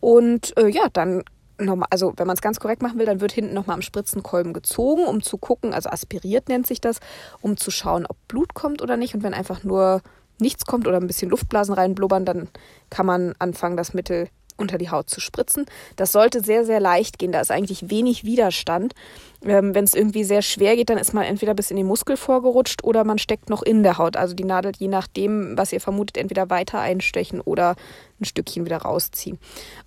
Und 0.00 0.56
äh, 0.56 0.68
ja, 0.68 0.88
dann 0.92 1.22
nochmal, 1.64 1.88
also 1.90 2.12
wenn 2.16 2.26
man 2.26 2.34
es 2.34 2.42
ganz 2.42 2.60
korrekt 2.60 2.82
machen 2.82 2.98
will, 2.98 3.06
dann 3.06 3.20
wird 3.20 3.32
hinten 3.32 3.54
nochmal 3.54 3.74
am 3.74 3.82
Spritzenkolben 3.82 4.52
gezogen, 4.52 5.04
um 5.04 5.22
zu 5.22 5.38
gucken, 5.38 5.74
also 5.74 5.90
aspiriert 5.90 6.48
nennt 6.48 6.66
sich 6.66 6.80
das, 6.80 7.00
um 7.40 7.56
zu 7.56 7.70
schauen, 7.70 8.06
ob 8.06 8.16
Blut 8.28 8.54
kommt 8.54 8.82
oder 8.82 8.96
nicht. 8.96 9.14
Und 9.14 9.22
wenn 9.22 9.34
einfach 9.34 9.64
nur 9.64 10.02
nichts 10.38 10.66
kommt 10.66 10.86
oder 10.86 10.98
ein 10.98 11.06
bisschen 11.06 11.30
Luftblasen 11.30 11.74
reinblubbern, 11.74 12.24
dann 12.24 12.48
kann 12.90 13.06
man 13.06 13.34
anfangen, 13.38 13.76
das 13.76 13.94
Mittel 13.94 14.28
unter 14.62 14.78
die 14.78 14.90
Haut 14.90 15.10
zu 15.10 15.20
spritzen. 15.20 15.66
Das 15.96 16.12
sollte 16.12 16.42
sehr, 16.42 16.64
sehr 16.64 16.80
leicht 16.80 17.18
gehen. 17.18 17.32
Da 17.32 17.40
ist 17.40 17.50
eigentlich 17.50 17.90
wenig 17.90 18.24
Widerstand. 18.24 18.94
Ähm, 19.44 19.74
Wenn 19.74 19.84
es 19.84 19.94
irgendwie 19.94 20.24
sehr 20.24 20.40
schwer 20.40 20.76
geht, 20.76 20.88
dann 20.88 20.98
ist 20.98 21.12
man 21.12 21.24
entweder 21.24 21.52
bis 21.52 21.70
in 21.70 21.76
den 21.76 21.86
Muskel 21.86 22.16
vorgerutscht 22.16 22.84
oder 22.84 23.04
man 23.04 23.18
steckt 23.18 23.50
noch 23.50 23.62
in 23.62 23.82
der 23.82 23.98
Haut. 23.98 24.16
Also 24.16 24.34
die 24.34 24.44
Nadel, 24.44 24.72
je 24.78 24.88
nachdem, 24.88 25.58
was 25.58 25.72
ihr 25.72 25.80
vermutet, 25.80 26.16
entweder 26.16 26.48
weiter 26.48 26.80
einstechen 26.80 27.40
oder 27.40 27.76
ein 28.20 28.24
Stückchen 28.24 28.64
wieder 28.64 28.78
rausziehen. 28.78 29.38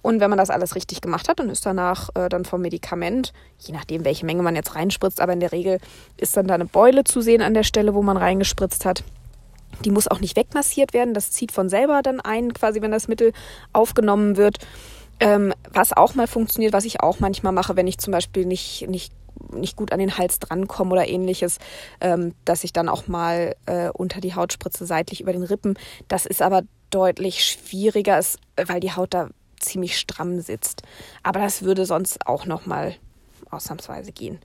Und 0.01 0.19
wenn 0.19 0.29
man 0.29 0.37
das 0.37 0.49
alles 0.49 0.75
richtig 0.75 1.01
gemacht 1.01 1.29
hat, 1.29 1.39
dann 1.39 1.49
ist 1.49 1.65
danach 1.65 2.09
äh, 2.15 2.29
dann 2.29 2.45
vom 2.45 2.61
Medikament, 2.61 3.33
je 3.59 3.73
nachdem, 3.73 4.03
welche 4.03 4.25
Menge 4.25 4.43
man 4.43 4.55
jetzt 4.55 4.75
reinspritzt, 4.75 5.21
aber 5.21 5.33
in 5.33 5.39
der 5.39 5.51
Regel 5.51 5.79
ist 6.17 6.35
dann 6.35 6.47
da 6.47 6.53
eine 6.53 6.65
Beule 6.65 7.03
zu 7.05 7.21
sehen 7.21 7.41
an 7.41 7.53
der 7.53 7.63
Stelle, 7.63 7.93
wo 7.95 8.01
man 8.01 8.17
reingespritzt 8.17 8.85
hat. 8.85 9.03
Die 9.83 9.91
muss 9.91 10.07
auch 10.07 10.19
nicht 10.19 10.35
wegmassiert 10.35 10.93
werden. 10.93 11.13
Das 11.13 11.31
zieht 11.31 11.51
von 11.51 11.69
selber 11.69 12.01
dann 12.01 12.21
ein, 12.21 12.53
quasi, 12.53 12.81
wenn 12.81 12.91
das 12.91 13.07
Mittel 13.07 13.33
aufgenommen 13.73 14.37
wird. 14.37 14.59
Ähm, 15.19 15.53
was 15.71 15.93
auch 15.93 16.15
mal 16.15 16.27
funktioniert, 16.27 16.73
was 16.73 16.85
ich 16.85 17.01
auch 17.01 17.19
manchmal 17.19 17.53
mache, 17.53 17.75
wenn 17.75 17.87
ich 17.87 17.97
zum 17.97 18.11
Beispiel 18.11 18.45
nicht, 18.45 18.87
nicht 18.89 19.13
nicht 19.51 19.75
gut 19.75 19.91
an 19.91 19.99
den 19.99 20.17
Hals 20.17 20.39
drankomme 20.39 20.93
oder 20.93 21.07
ähnliches, 21.07 21.59
ähm, 21.99 22.33
dass 22.45 22.63
ich 22.63 22.73
dann 22.73 22.89
auch 22.89 23.07
mal 23.07 23.55
äh, 23.65 23.89
unter 23.89 24.21
die 24.21 24.33
Haut 24.33 24.53
spritze, 24.53 24.85
seitlich 24.85 25.21
über 25.21 25.33
den 25.33 25.43
Rippen. 25.43 25.77
Das 26.07 26.25
ist 26.25 26.41
aber 26.41 26.61
deutlich 26.89 27.43
schwieriger, 27.43 28.19
weil 28.55 28.79
die 28.79 28.93
Haut 28.93 29.13
da 29.13 29.29
ziemlich 29.59 29.97
stramm 29.97 30.39
sitzt. 30.39 30.83
Aber 31.23 31.39
das 31.39 31.63
würde 31.63 31.85
sonst 31.85 32.27
auch 32.27 32.45
noch 32.45 32.65
mal 32.65 32.95
ausnahmsweise 33.51 34.11
gehen. 34.11 34.39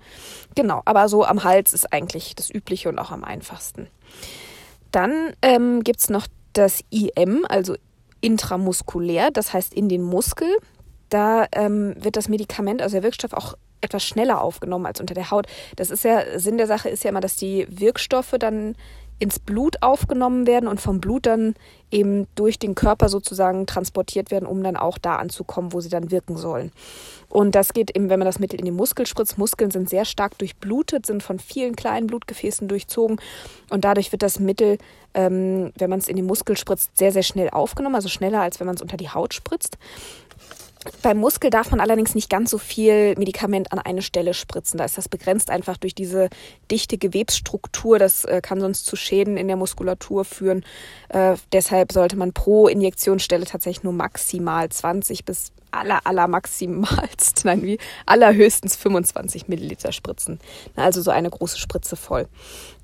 Genau, 0.54 0.82
aber 0.84 1.08
so 1.08 1.24
am 1.24 1.44
Hals 1.44 1.72
ist 1.72 1.92
eigentlich 1.92 2.34
das 2.34 2.50
Übliche 2.50 2.88
und 2.88 2.98
auch 2.98 3.10
am 3.10 3.24
einfachsten. 3.24 3.88
Dann 4.90 5.32
ähm, 5.42 5.82
gibt 5.82 6.00
es 6.00 6.10
noch 6.10 6.26
das 6.52 6.80
IM, 6.90 7.44
also 7.48 7.76
intramuskulär, 8.20 9.30
das 9.30 9.52
heißt 9.52 9.72
in 9.74 9.88
den 9.88 10.02
Muskel. 10.02 10.48
Da 11.08 11.46
ähm, 11.52 11.94
wird 11.98 12.16
das 12.16 12.28
Medikament, 12.28 12.82
also 12.82 12.94
der 12.94 13.02
Wirkstoff, 13.02 13.32
auch 13.32 13.54
etwas 13.80 14.04
schneller 14.04 14.40
aufgenommen 14.42 14.86
als 14.86 15.00
unter 15.00 15.14
der 15.14 15.30
Haut. 15.30 15.46
Das 15.76 15.90
ist 15.90 16.04
ja, 16.04 16.38
Sinn 16.38 16.58
der 16.58 16.66
Sache 16.66 16.88
ist 16.88 17.02
ja 17.04 17.10
immer, 17.10 17.20
dass 17.20 17.36
die 17.36 17.66
Wirkstoffe 17.70 18.34
dann 18.38 18.76
ins 19.20 19.38
Blut 19.38 19.82
aufgenommen 19.82 20.46
werden 20.46 20.66
und 20.66 20.80
vom 20.80 21.00
Blut 21.00 21.26
dann 21.26 21.54
eben 21.90 22.26
durch 22.34 22.58
den 22.58 22.74
Körper 22.74 23.08
sozusagen 23.08 23.66
transportiert 23.66 24.30
werden, 24.30 24.46
um 24.46 24.62
dann 24.62 24.76
auch 24.76 24.96
da 24.96 25.16
anzukommen, 25.16 25.72
wo 25.72 25.80
sie 25.80 25.90
dann 25.90 26.10
wirken 26.10 26.36
sollen. 26.36 26.72
Und 27.28 27.54
das 27.54 27.72
geht 27.72 27.94
eben, 27.94 28.08
wenn 28.08 28.18
man 28.18 28.26
das 28.26 28.38
Mittel 28.38 28.58
in 28.58 28.64
den 28.64 28.74
Muskel 28.74 29.06
spritzt. 29.06 29.38
Muskeln 29.38 29.70
sind 29.70 29.90
sehr 29.90 30.04
stark 30.04 30.38
durchblutet, 30.38 31.06
sind 31.06 31.22
von 31.22 31.38
vielen 31.38 31.76
kleinen 31.76 32.06
Blutgefäßen 32.06 32.66
durchzogen 32.66 33.20
und 33.68 33.84
dadurch 33.84 34.10
wird 34.10 34.22
das 34.22 34.40
Mittel, 34.40 34.78
ähm, 35.14 35.72
wenn 35.76 35.90
man 35.90 35.98
es 35.98 36.08
in 36.08 36.16
den 36.16 36.26
Muskel 36.26 36.56
spritzt, 36.56 36.96
sehr, 36.96 37.12
sehr 37.12 37.22
schnell 37.22 37.50
aufgenommen, 37.50 37.96
also 37.96 38.08
schneller 38.08 38.40
als 38.40 38.58
wenn 38.58 38.66
man 38.66 38.76
es 38.76 38.82
unter 38.82 38.96
die 38.96 39.10
Haut 39.10 39.34
spritzt. 39.34 39.76
Beim 41.02 41.18
Muskel 41.18 41.50
darf 41.50 41.70
man 41.70 41.80
allerdings 41.80 42.14
nicht 42.14 42.30
ganz 42.30 42.50
so 42.50 42.56
viel 42.56 43.14
Medikament 43.18 43.70
an 43.70 43.78
eine 43.78 44.00
Stelle 44.00 44.32
spritzen. 44.32 44.78
Da 44.78 44.86
ist 44.86 44.96
das 44.96 45.10
begrenzt 45.10 45.50
einfach 45.50 45.76
durch 45.76 45.94
diese 45.94 46.30
dichte 46.70 46.96
Gewebsstruktur. 46.96 47.98
Das 47.98 48.24
äh, 48.24 48.40
kann 48.42 48.60
sonst 48.60 48.86
zu 48.86 48.96
Schäden 48.96 49.36
in 49.36 49.46
der 49.46 49.56
Muskulatur 49.56 50.24
führen. 50.24 50.64
Äh, 51.10 51.36
deshalb 51.52 51.92
sollte 51.92 52.16
man 52.16 52.32
pro 52.32 52.66
Injektionsstelle 52.66 53.44
tatsächlich 53.44 53.84
nur 53.84 53.92
maximal 53.92 54.70
20 54.70 55.26
bis 55.26 55.52
aller, 55.72 56.06
aller 56.06 56.28
maximalst, 56.28 57.40
nein, 57.44 57.62
wie 57.62 57.78
allerhöchstens 58.06 58.76
25 58.76 59.48
Milliliter 59.48 59.92
spritzen. 59.92 60.38
Also 60.76 61.02
so 61.02 61.10
eine 61.10 61.30
große 61.30 61.58
Spritze 61.58 61.96
voll. 61.96 62.28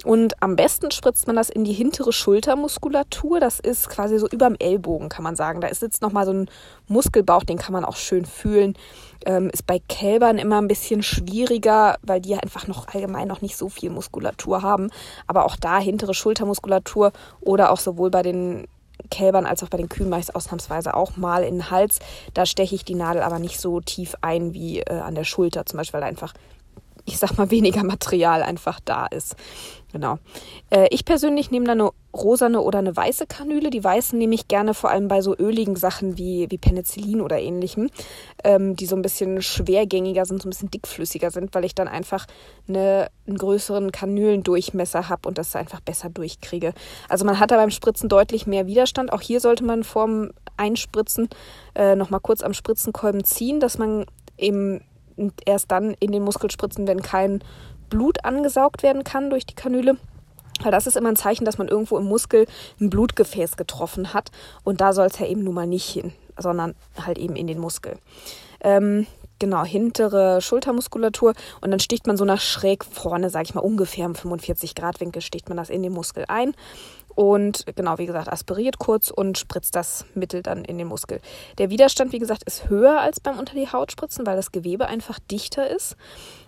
Und 0.04 0.40
am 0.42 0.56
besten 0.56 0.90
spritzt 0.90 1.26
man 1.26 1.36
das 1.36 1.50
in 1.50 1.64
die 1.64 1.72
hintere 1.72 2.12
Schultermuskulatur. 2.12 3.40
Das 3.40 3.58
ist 3.60 3.88
quasi 3.88 4.18
so 4.18 4.28
überm 4.28 4.54
Ellbogen, 4.58 5.08
kann 5.08 5.24
man 5.24 5.36
sagen. 5.36 5.60
Da 5.60 5.72
sitzt 5.74 6.02
nochmal 6.02 6.26
so 6.26 6.32
ein 6.32 6.50
Muskelbauch, 6.86 7.44
den 7.44 7.58
kann 7.58 7.72
man 7.72 7.84
auch 7.84 7.96
schön 7.96 8.24
fühlen. 8.24 8.74
Ähm, 9.24 9.50
ist 9.50 9.66
bei 9.66 9.80
Kälbern 9.88 10.38
immer 10.38 10.60
ein 10.60 10.68
bisschen 10.68 11.02
schwieriger, 11.02 11.96
weil 12.02 12.20
die 12.20 12.34
einfach 12.34 12.66
noch 12.68 12.88
allgemein 12.88 13.26
noch 13.26 13.40
nicht 13.40 13.56
so 13.56 13.68
viel 13.68 13.90
Muskulatur 13.90 14.62
haben. 14.62 14.90
Aber 15.26 15.46
auch 15.46 15.56
da 15.56 15.78
hintere 15.78 16.14
Schultermuskulatur 16.14 17.12
oder 17.40 17.72
auch 17.72 17.80
sowohl 17.80 18.10
bei 18.10 18.22
den 18.22 18.68
Kälbern 19.10 19.46
als 19.46 19.62
auch 19.62 19.68
bei 19.68 19.78
den 19.78 19.88
Kühen 19.88 20.08
mache 20.08 20.20
ich 20.20 20.28
es 20.28 20.34
ausnahmsweise 20.34 20.94
auch 20.94 21.16
mal 21.16 21.42
in 21.42 21.56
den 21.56 21.70
Hals. 21.70 21.98
Da 22.34 22.46
steche 22.46 22.74
ich 22.74 22.84
die 22.84 22.94
Nadel 22.94 23.22
aber 23.22 23.38
nicht 23.38 23.60
so 23.60 23.80
tief 23.80 24.14
ein 24.20 24.54
wie 24.54 24.80
äh, 24.80 25.00
an 25.00 25.14
der 25.14 25.24
Schulter 25.24 25.66
zum 25.66 25.78
Beispiel, 25.78 25.94
weil 25.94 26.00
da 26.02 26.06
einfach, 26.06 26.34
ich 27.04 27.18
sag 27.18 27.36
mal, 27.36 27.50
weniger 27.50 27.84
Material 27.84 28.42
einfach 28.42 28.80
da 28.84 29.06
ist. 29.06 29.36
Genau. 29.96 30.18
Äh, 30.68 30.88
ich 30.90 31.06
persönlich 31.06 31.50
nehme 31.50 31.64
da 31.64 31.72
eine 31.72 31.90
rosane 32.14 32.60
oder 32.60 32.80
eine 32.80 32.94
weiße 32.94 33.26
Kanüle. 33.26 33.70
Die 33.70 33.82
weißen 33.82 34.18
nehme 34.18 34.34
ich 34.34 34.46
gerne 34.46 34.74
vor 34.74 34.90
allem 34.90 35.08
bei 35.08 35.22
so 35.22 35.34
öligen 35.34 35.74
Sachen 35.74 36.18
wie, 36.18 36.46
wie 36.50 36.58
Penicillin 36.58 37.22
oder 37.22 37.40
ähnlichem, 37.40 37.88
ähm, 38.44 38.76
die 38.76 38.84
so 38.84 38.94
ein 38.94 39.00
bisschen 39.00 39.40
schwergängiger 39.40 40.26
sind, 40.26 40.42
so 40.42 40.48
ein 40.48 40.50
bisschen 40.50 40.70
dickflüssiger 40.70 41.30
sind, 41.30 41.54
weil 41.54 41.64
ich 41.64 41.74
dann 41.74 41.88
einfach 41.88 42.26
eine, 42.68 43.08
einen 43.26 43.38
größeren 43.38 43.90
Kanülendurchmesser 43.90 45.08
habe 45.08 45.26
und 45.30 45.38
das 45.38 45.56
einfach 45.56 45.80
besser 45.80 46.10
durchkriege. 46.10 46.74
Also 47.08 47.24
man 47.24 47.40
hat 47.40 47.50
da 47.50 47.56
beim 47.56 47.70
Spritzen 47.70 48.10
deutlich 48.10 48.46
mehr 48.46 48.66
Widerstand. 48.66 49.14
Auch 49.14 49.22
hier 49.22 49.40
sollte 49.40 49.64
man 49.64 49.82
vorm 49.82 50.32
Einspritzen 50.58 51.30
äh, 51.74 51.96
nochmal 51.96 52.20
kurz 52.20 52.42
am 52.42 52.52
Spritzenkolben 52.52 53.24
ziehen, 53.24 53.60
dass 53.60 53.78
man 53.78 54.04
eben 54.36 54.82
erst 55.46 55.70
dann 55.70 55.94
in 56.00 56.12
den 56.12 56.22
Muskel 56.22 56.50
spritzen, 56.50 56.86
wenn 56.86 57.00
kein 57.00 57.40
Blut 57.88 58.24
angesaugt 58.24 58.82
werden 58.82 59.04
kann 59.04 59.30
durch 59.30 59.46
die 59.46 59.54
Kanüle. 59.54 59.96
Weil 60.62 60.72
das 60.72 60.86
ist 60.86 60.96
immer 60.96 61.10
ein 61.10 61.16
Zeichen, 61.16 61.44
dass 61.44 61.58
man 61.58 61.68
irgendwo 61.68 61.98
im 61.98 62.04
Muskel 62.04 62.46
ein 62.80 62.90
Blutgefäß 62.90 63.56
getroffen 63.56 64.14
hat. 64.14 64.30
Und 64.64 64.80
da 64.80 64.92
soll 64.92 65.06
es 65.06 65.18
ja 65.18 65.26
eben 65.26 65.44
nun 65.44 65.54
mal 65.54 65.66
nicht 65.66 65.88
hin, 65.88 66.12
sondern 66.38 66.74
halt 67.04 67.18
eben 67.18 67.36
in 67.36 67.46
den 67.46 67.58
Muskel. 67.58 67.98
Ähm, 68.60 69.06
genau, 69.38 69.64
hintere 69.64 70.40
Schultermuskulatur. 70.40 71.34
Und 71.60 71.70
dann 71.70 71.80
sticht 71.80 72.06
man 72.06 72.16
so 72.16 72.24
nach 72.24 72.40
schräg 72.40 72.84
vorne, 72.84 73.28
sage 73.28 73.44
ich 73.44 73.54
mal, 73.54 73.60
ungefähr 73.60 74.06
im 74.06 74.14
45 74.14 74.74
Grad 74.74 75.00
Winkel, 75.00 75.20
sticht 75.20 75.48
man 75.48 75.58
das 75.58 75.68
in 75.68 75.82
den 75.82 75.92
Muskel 75.92 76.24
ein. 76.28 76.54
Und 77.14 77.64
genau, 77.76 77.96
wie 77.96 78.04
gesagt, 78.04 78.28
aspiriert 78.28 78.78
kurz 78.78 79.10
und 79.10 79.38
spritzt 79.38 79.74
das 79.74 80.04
Mittel 80.14 80.42
dann 80.42 80.66
in 80.66 80.76
den 80.76 80.86
Muskel. 80.86 81.20
Der 81.56 81.70
Widerstand, 81.70 82.12
wie 82.12 82.18
gesagt, 82.18 82.42
ist 82.44 82.68
höher 82.68 83.00
als 83.00 83.20
beim 83.20 83.38
unter 83.38 83.54
die 83.54 83.72
Haut 83.72 83.90
spritzen, 83.90 84.26
weil 84.26 84.36
das 84.36 84.52
Gewebe 84.52 84.86
einfach 84.86 85.18
dichter 85.18 85.68
ist 85.68 85.96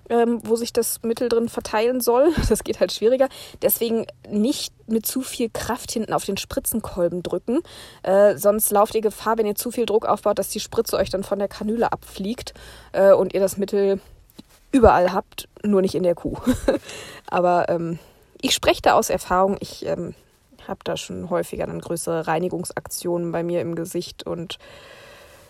ähm, 0.09 0.41
wo 0.45 0.57
sich 0.57 0.73
das 0.73 1.03
Mittel 1.03 1.29
drin 1.29 1.49
verteilen 1.49 2.01
soll. 2.01 2.33
Das 2.49 2.65
geht 2.65 2.81
halt 2.81 2.93
schwieriger. 2.93 3.29
Deswegen 3.61 4.07
nicht 4.29 4.73
mit 4.89 5.05
zu 5.05 5.21
viel 5.21 5.51
Kraft 5.51 5.93
hinten 5.93 6.15
auf 6.15 6.25
den 6.25 6.39
Spritzenkolben 6.39 7.23
drücken. 7.23 7.61
Äh, 8.03 8.37
sonst 8.37 8.71
lauft 8.71 8.95
ihr 8.95 9.03
Gefahr, 9.03 9.37
wenn 9.37 9.47
ihr 9.47 9.55
zu 9.55 9.71
viel 9.71 9.85
Druck 9.85 10.07
aufbaut, 10.07 10.39
dass 10.39 10.49
die 10.49 10.61
Spritze 10.61 10.97
euch 10.97 11.11
dann 11.11 11.25
von 11.25 11.39
der 11.39 11.49
Kanüle 11.49 11.93
abfliegt 11.93 12.55
äh, 12.93 13.13
und 13.13 13.35
ihr 13.35 13.41
das 13.41 13.59
Mittel 13.59 14.01
überall 14.73 15.13
habt, 15.13 15.49
nur 15.63 15.83
nicht 15.83 15.95
in 15.95 16.03
der 16.03 16.15
Kuh. 16.15 16.37
Aber 17.27 17.69
ähm, 17.69 17.99
ich 18.41 18.55
spreche 18.55 18.83
da 18.83 18.95
aus 18.95 19.11
Erfahrung. 19.11 19.57
Ich 19.61 19.85
ähm, 19.87 20.15
habe 20.67 20.81
da 20.85 20.97
schon 20.97 21.31
häufiger 21.31 21.67
dann 21.67 21.81
größere 21.81 22.27
Reinigungsaktionen 22.27 23.33
bei 23.33 23.43
mir 23.43 23.61
im 23.61 23.75
Gesicht 23.75 24.27
und 24.27 24.59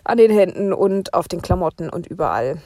an 0.03 0.17
den 0.17 0.31
Händen 0.31 0.73
und 0.73 1.13
auf 1.13 1.27
den 1.27 1.41
Klamotten 1.41 1.89
und 1.89 2.07
überall 2.07 2.61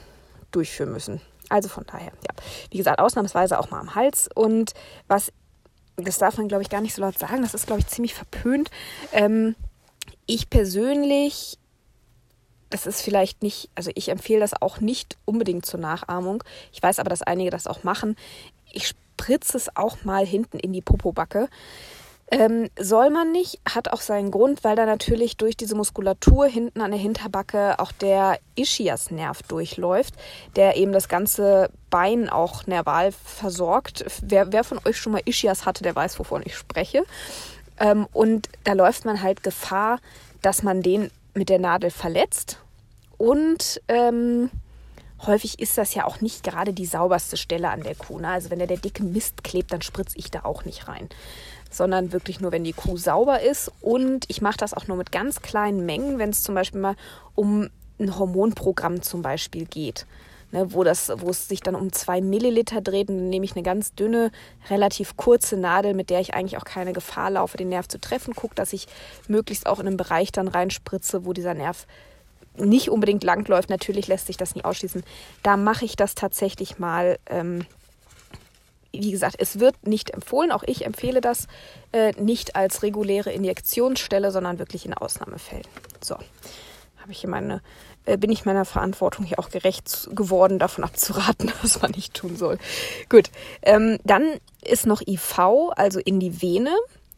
durchführen 0.50 0.92
müssen. 0.92 1.20
Also 1.48 1.68
von 1.68 1.84
daher, 1.86 2.12
ja. 2.22 2.34
Wie 2.70 2.78
gesagt, 2.78 3.00
ausnahmsweise 3.00 3.58
auch 3.58 3.70
mal 3.70 3.80
am 3.80 3.94
Hals. 3.94 4.28
Und 4.34 4.72
was, 5.08 5.32
das 5.96 6.18
darf 6.18 6.38
man, 6.38 6.48
glaube 6.48 6.62
ich, 6.62 6.70
gar 6.70 6.80
nicht 6.80 6.94
so 6.94 7.02
laut 7.02 7.18
sagen, 7.18 7.42
das 7.42 7.54
ist, 7.54 7.66
glaube 7.66 7.80
ich, 7.80 7.86
ziemlich 7.86 8.14
verpönt. 8.14 8.70
Ähm, 9.12 9.54
ich 10.26 10.48
persönlich, 10.50 11.58
das 12.70 12.86
ist 12.86 13.02
vielleicht 13.02 13.42
nicht, 13.42 13.70
also 13.74 13.90
ich 13.94 14.08
empfehle 14.08 14.40
das 14.40 14.60
auch 14.60 14.80
nicht 14.80 15.16
unbedingt 15.24 15.66
zur 15.66 15.80
Nachahmung. 15.80 16.42
Ich 16.72 16.82
weiß 16.82 16.98
aber, 16.98 17.10
dass 17.10 17.22
einige 17.22 17.50
das 17.50 17.66
auch 17.66 17.84
machen. 17.84 18.16
Ich 18.72 18.88
spritze 18.88 19.56
es 19.56 19.76
auch 19.76 20.04
mal 20.04 20.26
hinten 20.26 20.58
in 20.58 20.72
die 20.72 20.82
Popobacke. 20.82 21.48
Ähm, 22.30 22.70
soll 22.78 23.10
man 23.10 23.32
nicht, 23.32 23.60
hat 23.68 23.88
auch 23.88 24.00
seinen 24.00 24.30
Grund, 24.30 24.64
weil 24.64 24.76
da 24.76 24.86
natürlich 24.86 25.36
durch 25.36 25.56
diese 25.56 25.74
Muskulatur 25.74 26.46
hinten 26.46 26.80
an 26.80 26.90
der 26.90 27.00
Hinterbacke 27.00 27.78
auch 27.78 27.92
der 27.92 28.38
Ischiasnerv 28.56 29.42
durchläuft, 29.42 30.14
der 30.56 30.76
eben 30.76 30.92
das 30.92 31.08
ganze 31.08 31.68
Bein 31.90 32.30
auch 32.30 32.66
nerval 32.66 33.12
versorgt. 33.12 34.04
Wer, 34.22 34.52
wer 34.52 34.64
von 34.64 34.80
euch 34.86 34.96
schon 34.96 35.12
mal 35.12 35.22
Ischias 35.26 35.66
hatte, 35.66 35.82
der 35.82 35.94
weiß, 35.94 36.18
wovon 36.18 36.42
ich 36.44 36.56
spreche. 36.56 37.04
Ähm, 37.78 38.06
und 38.12 38.48
da 38.64 38.72
läuft 38.72 39.04
man 39.04 39.22
halt 39.22 39.42
Gefahr, 39.42 40.00
dass 40.40 40.62
man 40.62 40.82
den 40.82 41.10
mit 41.34 41.50
der 41.50 41.58
Nadel 41.58 41.90
verletzt. 41.90 42.58
Und 43.18 43.82
ähm, 43.88 44.50
häufig 45.26 45.58
ist 45.58 45.76
das 45.76 45.94
ja 45.94 46.06
auch 46.06 46.22
nicht 46.22 46.42
gerade 46.42 46.72
die 46.72 46.86
sauberste 46.86 47.36
Stelle 47.36 47.68
an 47.68 47.82
der 47.82 47.94
Kuh. 47.94 48.18
Also 48.24 48.50
wenn 48.50 48.60
da 48.60 48.66
der 48.66 48.78
dicke 48.78 49.04
Mist 49.04 49.44
klebt, 49.44 49.72
dann 49.72 49.82
spritze 49.82 50.18
ich 50.18 50.30
da 50.30 50.40
auch 50.44 50.64
nicht 50.64 50.88
rein 50.88 51.10
sondern 51.76 52.12
wirklich 52.12 52.40
nur, 52.40 52.52
wenn 52.52 52.64
die 52.64 52.72
Kuh 52.72 52.96
sauber 52.96 53.42
ist. 53.42 53.70
Und 53.80 54.24
ich 54.28 54.40
mache 54.42 54.56
das 54.58 54.74
auch 54.74 54.86
nur 54.86 54.96
mit 54.96 55.12
ganz 55.12 55.42
kleinen 55.42 55.84
Mengen, 55.86 56.18
wenn 56.18 56.30
es 56.30 56.42
zum 56.42 56.54
Beispiel 56.54 56.80
mal 56.80 56.96
um 57.34 57.68
ein 57.98 58.18
Hormonprogramm 58.18 59.02
zum 59.02 59.22
Beispiel 59.22 59.66
geht. 59.66 60.06
Ne, 60.52 60.72
wo, 60.72 60.84
das, 60.84 61.10
wo 61.16 61.30
es 61.30 61.48
sich 61.48 61.62
dann 61.62 61.74
um 61.74 61.92
zwei 61.92 62.20
Milliliter 62.20 62.80
dreht, 62.80 63.08
und 63.08 63.16
dann 63.16 63.28
nehme 63.28 63.44
ich 63.44 63.56
eine 63.56 63.64
ganz 63.64 63.94
dünne, 63.94 64.30
relativ 64.70 65.16
kurze 65.16 65.56
Nadel, 65.56 65.94
mit 65.94 66.10
der 66.10 66.20
ich 66.20 66.34
eigentlich 66.34 66.58
auch 66.58 66.64
keine 66.64 66.92
Gefahr 66.92 67.30
laufe, 67.30 67.56
den 67.56 67.70
Nerv 67.70 67.88
zu 67.88 68.00
treffen. 68.00 68.36
Gucke, 68.36 68.54
dass 68.54 68.72
ich 68.72 68.86
möglichst 69.26 69.66
auch 69.66 69.80
in 69.80 69.88
einen 69.88 69.96
Bereich 69.96 70.30
dann 70.30 70.46
reinspritze, 70.46 71.24
wo 71.24 71.32
dieser 71.32 71.54
Nerv 71.54 71.88
nicht 72.56 72.88
unbedingt 72.88 73.24
langläuft. 73.24 73.68
Natürlich 73.68 74.06
lässt 74.06 74.28
sich 74.28 74.36
das 74.36 74.54
nie 74.54 74.64
ausschließen. 74.64 75.02
Da 75.42 75.56
mache 75.56 75.84
ich 75.84 75.96
das 75.96 76.14
tatsächlich 76.14 76.78
mal 76.78 77.18
ähm, 77.26 77.66
wie 79.00 79.10
gesagt, 79.10 79.36
es 79.38 79.60
wird 79.60 79.86
nicht 79.86 80.10
empfohlen, 80.10 80.52
auch 80.52 80.62
ich 80.64 80.84
empfehle 80.84 81.20
das 81.20 81.46
äh, 81.92 82.12
nicht 82.20 82.56
als 82.56 82.82
reguläre 82.82 83.32
Injektionsstelle, 83.32 84.30
sondern 84.30 84.58
wirklich 84.58 84.86
in 84.86 84.94
Ausnahmefällen. 84.94 85.66
So, 86.00 86.14
habe 86.14 87.12
ich 87.12 87.20
hier 87.20 87.30
meine, 87.30 87.60
äh, 88.06 88.16
bin 88.16 88.32
ich 88.32 88.44
meiner 88.44 88.64
Verantwortung 88.64 89.24
hier 89.24 89.38
auch 89.38 89.50
gerecht 89.50 90.08
geworden, 90.14 90.58
davon 90.58 90.84
abzuraten, 90.84 91.52
was 91.62 91.82
man 91.82 91.90
nicht 91.90 92.14
tun 92.14 92.36
soll. 92.36 92.58
Gut, 93.08 93.30
ähm, 93.62 93.98
dann 94.04 94.38
ist 94.62 94.86
noch 94.86 95.02
IV, 95.06 95.38
also 95.76 96.00
in 96.00 96.20
die 96.20 96.40
Vene. 96.40 96.74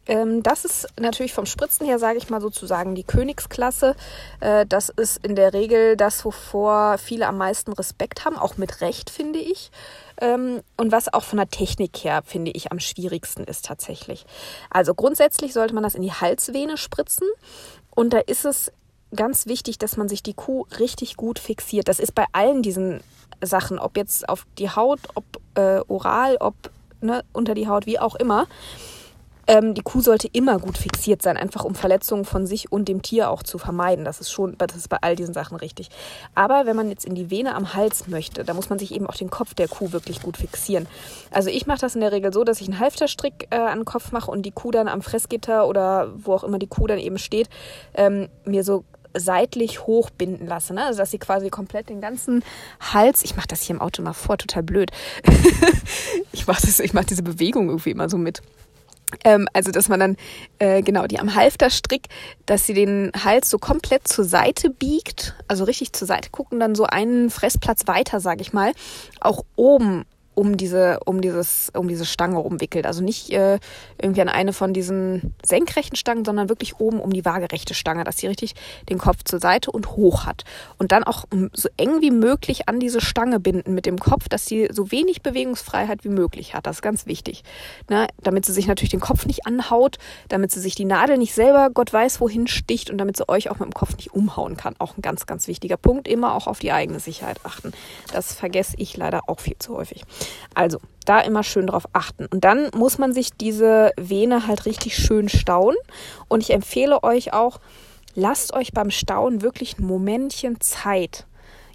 Ähm, 0.07 0.43
das 0.43 0.65
ist 0.65 0.87
natürlich 0.99 1.33
vom 1.33 1.45
Spritzen 1.45 1.85
her, 1.85 1.99
sage 1.99 2.17
ich 2.17 2.29
mal 2.29 2.41
sozusagen, 2.41 2.95
die 2.95 3.03
Königsklasse. 3.03 3.95
Äh, 4.39 4.65
das 4.65 4.89
ist 4.89 5.25
in 5.25 5.35
der 5.35 5.53
Regel 5.53 5.97
das, 5.97 6.23
wovor 6.25 6.97
viele 6.97 7.27
am 7.27 7.37
meisten 7.37 7.73
Respekt 7.73 8.25
haben, 8.25 8.37
auch 8.37 8.57
mit 8.57 8.81
Recht, 8.81 9.09
finde 9.09 9.39
ich. 9.39 9.71
Ähm, 10.19 10.61
und 10.77 10.91
was 10.91 11.13
auch 11.13 11.23
von 11.23 11.37
der 11.37 11.49
Technik 11.49 11.97
her, 12.03 12.21
finde 12.25 12.51
ich, 12.51 12.71
am 12.71 12.79
schwierigsten 12.79 13.43
ist 13.43 13.65
tatsächlich. 13.65 14.25
Also 14.69 14.93
grundsätzlich 14.93 15.53
sollte 15.53 15.73
man 15.73 15.83
das 15.83 15.95
in 15.95 16.01
die 16.01 16.13
Halsvene 16.13 16.77
spritzen. 16.77 17.27
Und 17.91 18.13
da 18.13 18.19
ist 18.19 18.45
es 18.45 18.71
ganz 19.15 19.45
wichtig, 19.45 19.77
dass 19.77 19.97
man 19.97 20.09
sich 20.09 20.23
die 20.23 20.33
Kuh 20.33 20.65
richtig 20.79 21.17
gut 21.17 21.39
fixiert. 21.39 21.87
Das 21.87 21.99
ist 21.99 22.13
bei 22.13 22.25
allen 22.31 22.61
diesen 22.61 23.01
Sachen, 23.41 23.79
ob 23.79 23.97
jetzt 23.97 24.27
auf 24.27 24.45
die 24.57 24.69
Haut, 24.69 24.99
ob 25.15 25.25
äh, 25.55 25.81
oral, 25.87 26.37
ob 26.39 26.55
ne, 27.01 27.23
unter 27.33 27.53
die 27.53 27.67
Haut, 27.67 27.85
wie 27.85 27.99
auch 27.99 28.15
immer. 28.15 28.47
Ähm, 29.47 29.73
die 29.73 29.81
Kuh 29.81 30.01
sollte 30.01 30.27
immer 30.31 30.59
gut 30.59 30.77
fixiert 30.77 31.21
sein, 31.21 31.37
einfach 31.37 31.63
um 31.63 31.75
Verletzungen 31.75 32.25
von 32.25 32.45
sich 32.45 32.71
und 32.71 32.87
dem 32.87 33.01
Tier 33.01 33.29
auch 33.29 33.43
zu 33.43 33.57
vermeiden. 33.57 34.05
Das 34.05 34.19
ist 34.19 34.31
schon, 34.31 34.57
das 34.57 34.75
ist 34.75 34.89
bei 34.89 34.97
all 35.01 35.15
diesen 35.15 35.33
Sachen 35.33 35.57
richtig. 35.57 35.89
Aber 36.35 36.65
wenn 36.65 36.75
man 36.75 36.89
jetzt 36.89 37.05
in 37.05 37.15
die 37.15 37.29
Vene 37.29 37.55
am 37.55 37.73
Hals 37.73 38.07
möchte, 38.07 38.43
da 38.43 38.53
muss 38.53 38.69
man 38.69 38.79
sich 38.79 38.93
eben 38.93 39.07
auch 39.07 39.15
den 39.15 39.29
Kopf 39.29 39.53
der 39.53 39.67
Kuh 39.67 39.91
wirklich 39.91 40.21
gut 40.21 40.37
fixieren. 40.37 40.87
Also 41.31 41.49
ich 41.49 41.65
mache 41.67 41.79
das 41.79 41.95
in 41.95 42.01
der 42.01 42.11
Regel 42.11 42.33
so, 42.33 42.43
dass 42.43 42.61
ich 42.61 42.67
einen 42.67 42.79
Halfterstrick 42.79 43.47
äh, 43.49 43.55
an 43.55 43.79
den 43.79 43.85
Kopf 43.85 44.11
mache 44.11 44.29
und 44.29 44.43
die 44.43 44.51
Kuh 44.51 44.71
dann 44.71 44.87
am 44.87 45.01
Fressgitter 45.01 45.67
oder 45.67 46.11
wo 46.17 46.33
auch 46.33 46.43
immer 46.43 46.59
die 46.59 46.67
Kuh 46.67 46.87
dann 46.87 46.99
eben 46.99 47.17
steht, 47.17 47.49
ähm, 47.93 48.29
mir 48.45 48.63
so 48.63 48.83
seitlich 49.13 49.85
hochbinden 49.85 50.47
lasse. 50.47 50.73
Ne? 50.73 50.85
Also 50.85 50.99
dass 50.99 51.11
sie 51.11 51.19
quasi 51.19 51.49
komplett 51.49 51.89
den 51.89 52.01
ganzen 52.01 52.43
Hals, 52.79 53.23
ich 53.23 53.35
mache 53.35 53.47
das 53.47 53.61
hier 53.61 53.75
im 53.75 53.81
Auto 53.81 54.01
mal 54.01 54.13
vor, 54.13 54.37
total 54.37 54.63
blöd. 54.63 54.91
ich 56.31 56.47
mache 56.47 56.61
mach 56.93 57.05
diese 57.05 57.23
Bewegung 57.23 57.69
irgendwie 57.69 57.91
immer 57.91 58.09
so 58.09 58.17
mit. 58.17 58.41
Ähm, 59.23 59.47
also, 59.53 59.71
dass 59.71 59.87
man 59.87 59.99
dann, 59.99 60.17
äh, 60.59 60.81
genau, 60.81 61.07
die 61.07 61.19
am 61.19 61.33
Halfterstrick, 61.33 62.07
dass 62.45 62.65
sie 62.65 62.73
den 62.73 63.11
Hals 63.23 63.49
so 63.49 63.57
komplett 63.57 64.07
zur 64.07 64.25
Seite 64.25 64.69
biegt, 64.69 65.35
also 65.47 65.63
richtig 65.63 65.93
zur 65.93 66.07
Seite 66.07 66.29
gucken, 66.29 66.59
dann 66.59 66.75
so 66.75 66.83
einen 66.85 67.29
Fressplatz 67.29 67.87
weiter, 67.87 68.19
sag 68.19 68.41
ich 68.41 68.53
mal, 68.53 68.73
auch 69.21 69.43
oben 69.55 70.05
um 70.37 70.55
diese, 70.55 70.99
um 71.05 71.19
dieses, 71.19 71.71
um 71.75 71.87
diese 71.87 72.05
Stange 72.05 72.39
umwickelt. 72.39 72.85
Also 72.85 73.03
nicht 73.03 73.31
äh, 73.31 73.57
irgendwie 73.99 74.21
an 74.21 74.29
eine 74.29 74.53
von 74.53 74.71
diesen 74.71 75.33
senkrechten 75.43 75.95
Stangen, 75.95 76.25
sondern 76.25 76.47
wirklich 76.47 76.79
oben 76.79 76.99
um 76.99 77.11
die 77.11 77.25
waagerechte 77.25 77.73
Stange, 77.73 78.03
dass 78.03 78.19
sie 78.19 78.27
richtig 78.27 78.53
den 78.87 78.99
Kopf 78.99 79.23
zur 79.23 79.39
Seite 79.39 79.71
und 79.71 79.93
hoch 79.93 80.27
hat. 80.27 80.43
Und 80.77 80.91
dann 80.91 81.03
auch 81.03 81.25
so 81.53 81.69
eng 81.77 82.01
wie 82.01 82.11
möglich 82.11 82.69
an 82.69 82.79
diese 82.79 83.01
Stange 83.01 83.39
binden 83.39 83.73
mit 83.73 83.87
dem 83.87 83.97
Kopf, 83.97 84.29
dass 84.29 84.45
sie 84.45 84.67
so 84.71 84.91
wenig 84.91 85.23
Bewegungsfreiheit 85.23 86.03
wie 86.03 86.09
möglich 86.09 86.53
hat. 86.53 86.67
Das 86.67 86.77
ist 86.77 86.81
ganz 86.83 87.07
wichtig. 87.07 87.43
Ne? 87.89 88.05
Damit 88.21 88.45
sie 88.45 88.53
sich 88.53 88.67
natürlich 88.67 88.91
den 88.91 88.99
Kopf 88.99 89.25
nicht 89.25 89.47
anhaut, 89.47 89.97
damit 90.29 90.51
sie 90.51 90.59
sich 90.59 90.75
die 90.75 90.85
Nadel 90.85 91.17
nicht 91.17 91.33
selber 91.33 91.71
Gott 91.71 91.91
weiß 91.91 92.21
wohin 92.21 92.45
sticht 92.45 92.91
und 92.91 92.99
damit 92.99 93.17
sie 93.17 93.27
euch 93.27 93.49
auch 93.49 93.57
mit 93.57 93.69
dem 93.69 93.73
Kopf 93.73 93.97
nicht 93.97 94.13
umhauen 94.13 94.55
kann. 94.55 94.75
Auch 94.77 94.97
ein 94.97 95.01
ganz, 95.01 95.25
ganz 95.25 95.47
wichtiger 95.47 95.77
Punkt. 95.77 96.07
Immer 96.07 96.35
auch 96.35 96.45
auf 96.45 96.59
die 96.59 96.71
eigene 96.71 96.99
Sicherheit 96.99 97.39
achten. 97.43 97.71
Das 98.13 98.35
vergesse 98.35 98.75
ich 98.77 98.95
leider 98.95 99.21
auch 99.27 99.39
viel 99.39 99.57
zu 99.57 99.75
häufig. 99.75 100.03
Also 100.53 100.79
da 101.05 101.19
immer 101.19 101.43
schön 101.43 101.67
drauf 101.67 101.85
achten. 101.93 102.25
Und 102.25 102.43
dann 102.43 102.69
muss 102.75 102.97
man 102.97 103.13
sich 103.13 103.31
diese 103.33 103.91
Vene 103.97 104.47
halt 104.47 104.65
richtig 104.65 104.95
schön 104.95 105.29
stauen. 105.29 105.75
Und 106.27 106.41
ich 106.41 106.51
empfehle 106.51 107.03
euch 107.03 107.33
auch, 107.33 107.59
lasst 108.15 108.53
euch 108.53 108.73
beim 108.73 108.91
Stauen 108.91 109.41
wirklich 109.41 109.77
ein 109.79 109.85
Momentchen 109.85 110.59
Zeit. 110.59 111.25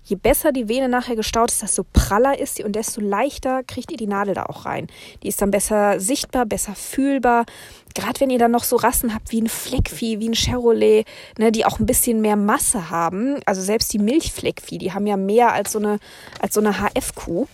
Je 0.04 0.16
besser 0.16 0.50
die 0.50 0.68
Vene 0.68 0.88
nachher 0.88 1.14
gestaut 1.14 1.52
ist, 1.52 1.62
desto 1.62 1.84
praller 1.84 2.38
ist 2.38 2.56
sie 2.56 2.64
und 2.64 2.74
desto 2.74 3.00
leichter 3.00 3.62
kriegt 3.62 3.92
ihr 3.92 3.96
die 3.96 4.08
Nadel 4.08 4.34
da 4.34 4.46
auch 4.46 4.66
rein. 4.66 4.88
Die 5.22 5.28
ist 5.28 5.40
dann 5.40 5.52
besser 5.52 6.00
sichtbar, 6.00 6.44
besser 6.44 6.74
fühlbar. 6.74 7.46
Gerade 7.94 8.18
wenn 8.18 8.30
ihr 8.30 8.40
dann 8.40 8.50
noch 8.50 8.64
so 8.64 8.74
Rassen 8.74 9.14
habt 9.14 9.30
wie 9.30 9.40
ein 9.40 9.48
Fleckvieh, 9.48 10.18
wie 10.18 10.28
ein 10.28 10.34
Chevrolet, 10.34 11.04
ne, 11.38 11.52
die 11.52 11.64
auch 11.64 11.78
ein 11.78 11.86
bisschen 11.86 12.20
mehr 12.20 12.36
Masse 12.36 12.90
haben. 12.90 13.38
Also 13.46 13.62
selbst 13.62 13.92
die 13.92 14.00
Milchfleckvieh, 14.00 14.78
die 14.78 14.92
haben 14.92 15.06
ja 15.06 15.16
mehr 15.16 15.52
als 15.52 15.70
so 15.70 15.78
eine, 15.78 16.00
als 16.40 16.54
so 16.54 16.60
eine 16.60 16.80
HF-Kuh. 16.80 17.46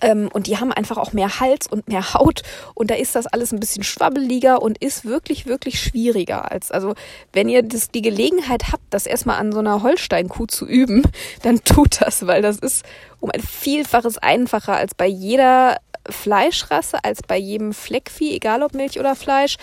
Ähm, 0.00 0.28
und 0.32 0.46
die 0.46 0.58
haben 0.58 0.72
einfach 0.72 0.98
auch 0.98 1.12
mehr 1.12 1.40
Hals 1.40 1.66
und 1.66 1.88
mehr 1.88 2.14
Haut 2.14 2.42
und 2.74 2.90
da 2.90 2.94
ist 2.94 3.14
das 3.14 3.26
alles 3.26 3.52
ein 3.52 3.60
bisschen 3.60 3.84
schwabbeliger 3.84 4.62
und 4.62 4.78
ist 4.78 5.04
wirklich, 5.04 5.46
wirklich 5.46 5.80
schwieriger 5.80 6.50
als, 6.50 6.70
also 6.70 6.94
wenn 7.32 7.48
ihr 7.48 7.62
das, 7.62 7.90
die 7.90 8.02
Gelegenheit 8.02 8.72
habt, 8.72 8.82
das 8.90 9.06
erstmal 9.06 9.38
an 9.38 9.52
so 9.52 9.60
einer 9.60 9.82
Holsteinkuh 9.82 10.46
zu 10.46 10.66
üben, 10.66 11.02
dann 11.42 11.62
tut 11.64 12.00
das, 12.00 12.26
weil 12.26 12.42
das 12.42 12.58
ist 12.58 12.84
um 13.20 13.30
ein 13.30 13.40
Vielfaches 13.40 14.18
einfacher 14.18 14.76
als 14.76 14.94
bei 14.94 15.06
jeder 15.06 15.78
Fleischrasse, 16.08 17.04
als 17.04 17.22
bei 17.22 17.36
jedem 17.36 17.72
Fleckvieh, 17.72 18.34
egal 18.34 18.62
ob 18.62 18.74
Milch 18.74 18.98
oder 18.98 19.14
Fleisch. 19.14 19.56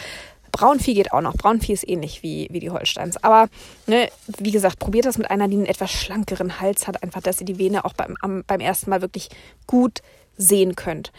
Braunvieh 0.56 0.94
geht 0.94 1.12
auch 1.12 1.20
noch. 1.20 1.36
Braunvieh 1.36 1.74
ist 1.74 1.88
ähnlich 1.88 2.24
wie, 2.24 2.48
wie 2.50 2.62
die 2.62 2.70
Holsteins. 2.70 3.22
Aber 3.22 3.50
ne, 3.88 4.08
wie 4.38 4.52
gesagt, 4.52 4.80
probiert 4.80 5.06
das 5.06 5.18
mit 5.18 5.30
einer, 5.30 5.50
die 5.50 5.58
einen 5.58 5.66
etwas 5.66 5.92
schlankeren 5.92 6.62
Hals 6.62 6.88
hat, 6.88 7.04
einfach, 7.04 7.22
dass 7.22 7.42
ihr 7.42 7.46
die 7.46 7.60
Vene 7.60 7.84
auch 7.84 7.92
beim, 7.92 8.16
am, 8.22 8.46
beim 8.48 8.62
ersten 8.62 8.90
Mal 8.90 9.02
wirklich 9.02 9.30
gut 9.68 10.02
sehen 10.38 10.76
könnt. 10.76 11.12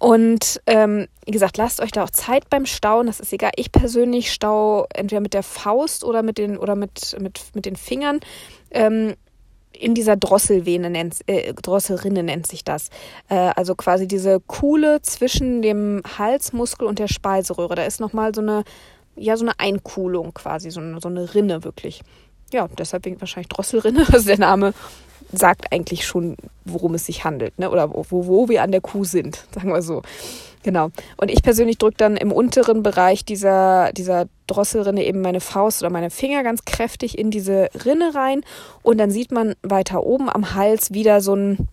Und 0.00 0.60
ähm, 0.66 1.06
wie 1.24 1.30
gesagt, 1.30 1.56
lasst 1.56 1.80
euch 1.80 1.92
da 1.92 2.02
auch 2.02 2.10
Zeit 2.10 2.50
beim 2.50 2.66
Stauen. 2.66 3.06
Das 3.06 3.20
ist 3.20 3.32
egal. 3.32 3.52
Ich 3.54 3.70
persönlich 3.70 4.32
stau 4.32 4.86
entweder 4.92 5.20
mit 5.20 5.34
der 5.34 5.44
Faust 5.44 6.02
oder 6.02 6.24
mit 6.24 6.36
den 6.36 6.58
oder 6.58 6.74
mit, 6.74 7.16
mit, 7.20 7.42
mit 7.54 7.66
den 7.66 7.76
Fingern. 7.76 8.18
Ähm, 8.72 9.14
in 9.78 9.94
dieser 9.94 10.16
Drosselvene 10.16 10.90
nennt, 10.90 11.16
äh, 11.26 11.52
Drosselrinne 11.54 12.22
nennt 12.22 12.46
sich 12.46 12.64
das. 12.64 12.88
Äh, 13.28 13.52
also 13.56 13.74
quasi 13.74 14.06
diese 14.06 14.40
Kuhle 14.40 15.02
zwischen 15.02 15.62
dem 15.62 16.02
Halsmuskel 16.18 16.86
und 16.86 16.98
der 16.98 17.08
Speiseröhre. 17.08 17.74
Da 17.74 17.84
ist 17.84 18.00
nochmal 18.00 18.34
so 18.34 18.40
eine, 18.40 18.64
ja, 19.16 19.36
so 19.36 19.44
eine 19.44 19.58
Einkuhlung 19.58 20.34
quasi, 20.34 20.70
so 20.70 20.80
eine, 20.80 21.00
so 21.00 21.08
eine 21.08 21.34
Rinne 21.34 21.64
wirklich. 21.64 22.02
Ja, 22.52 22.68
deshalb 22.78 23.04
wahrscheinlich 23.20 23.48
Drosselrinne, 23.48 24.06
also 24.12 24.26
der 24.26 24.38
Name 24.38 24.74
sagt 25.32 25.72
eigentlich 25.72 26.06
schon, 26.06 26.36
worum 26.64 26.94
es 26.94 27.06
sich 27.06 27.24
handelt, 27.24 27.58
ne? 27.58 27.70
Oder 27.70 27.90
wo, 27.92 28.26
wo 28.26 28.48
wir 28.48 28.62
an 28.62 28.70
der 28.72 28.80
Kuh 28.80 29.04
sind, 29.04 29.44
sagen 29.52 29.70
wir 29.70 29.82
so. 29.82 30.02
Genau. 30.64 30.88
Und 31.18 31.30
ich 31.30 31.42
persönlich 31.42 31.76
drücke 31.76 31.98
dann 31.98 32.16
im 32.16 32.32
unteren 32.32 32.82
Bereich 32.82 33.24
dieser, 33.26 33.92
dieser 33.92 34.26
Drosselrinne 34.46 35.04
eben 35.04 35.20
meine 35.20 35.40
Faust 35.40 35.82
oder 35.82 35.90
meine 35.90 36.08
Finger 36.08 36.42
ganz 36.42 36.64
kräftig 36.64 37.18
in 37.18 37.30
diese 37.30 37.68
Rinne 37.84 38.14
rein. 38.14 38.40
Und 38.82 38.96
dann 38.96 39.10
sieht 39.10 39.30
man 39.30 39.54
weiter 39.62 40.02
oben 40.04 40.30
am 40.30 40.54
Hals 40.54 40.94
wieder 40.94 41.20
so 41.20 41.36
ein, 41.36 41.68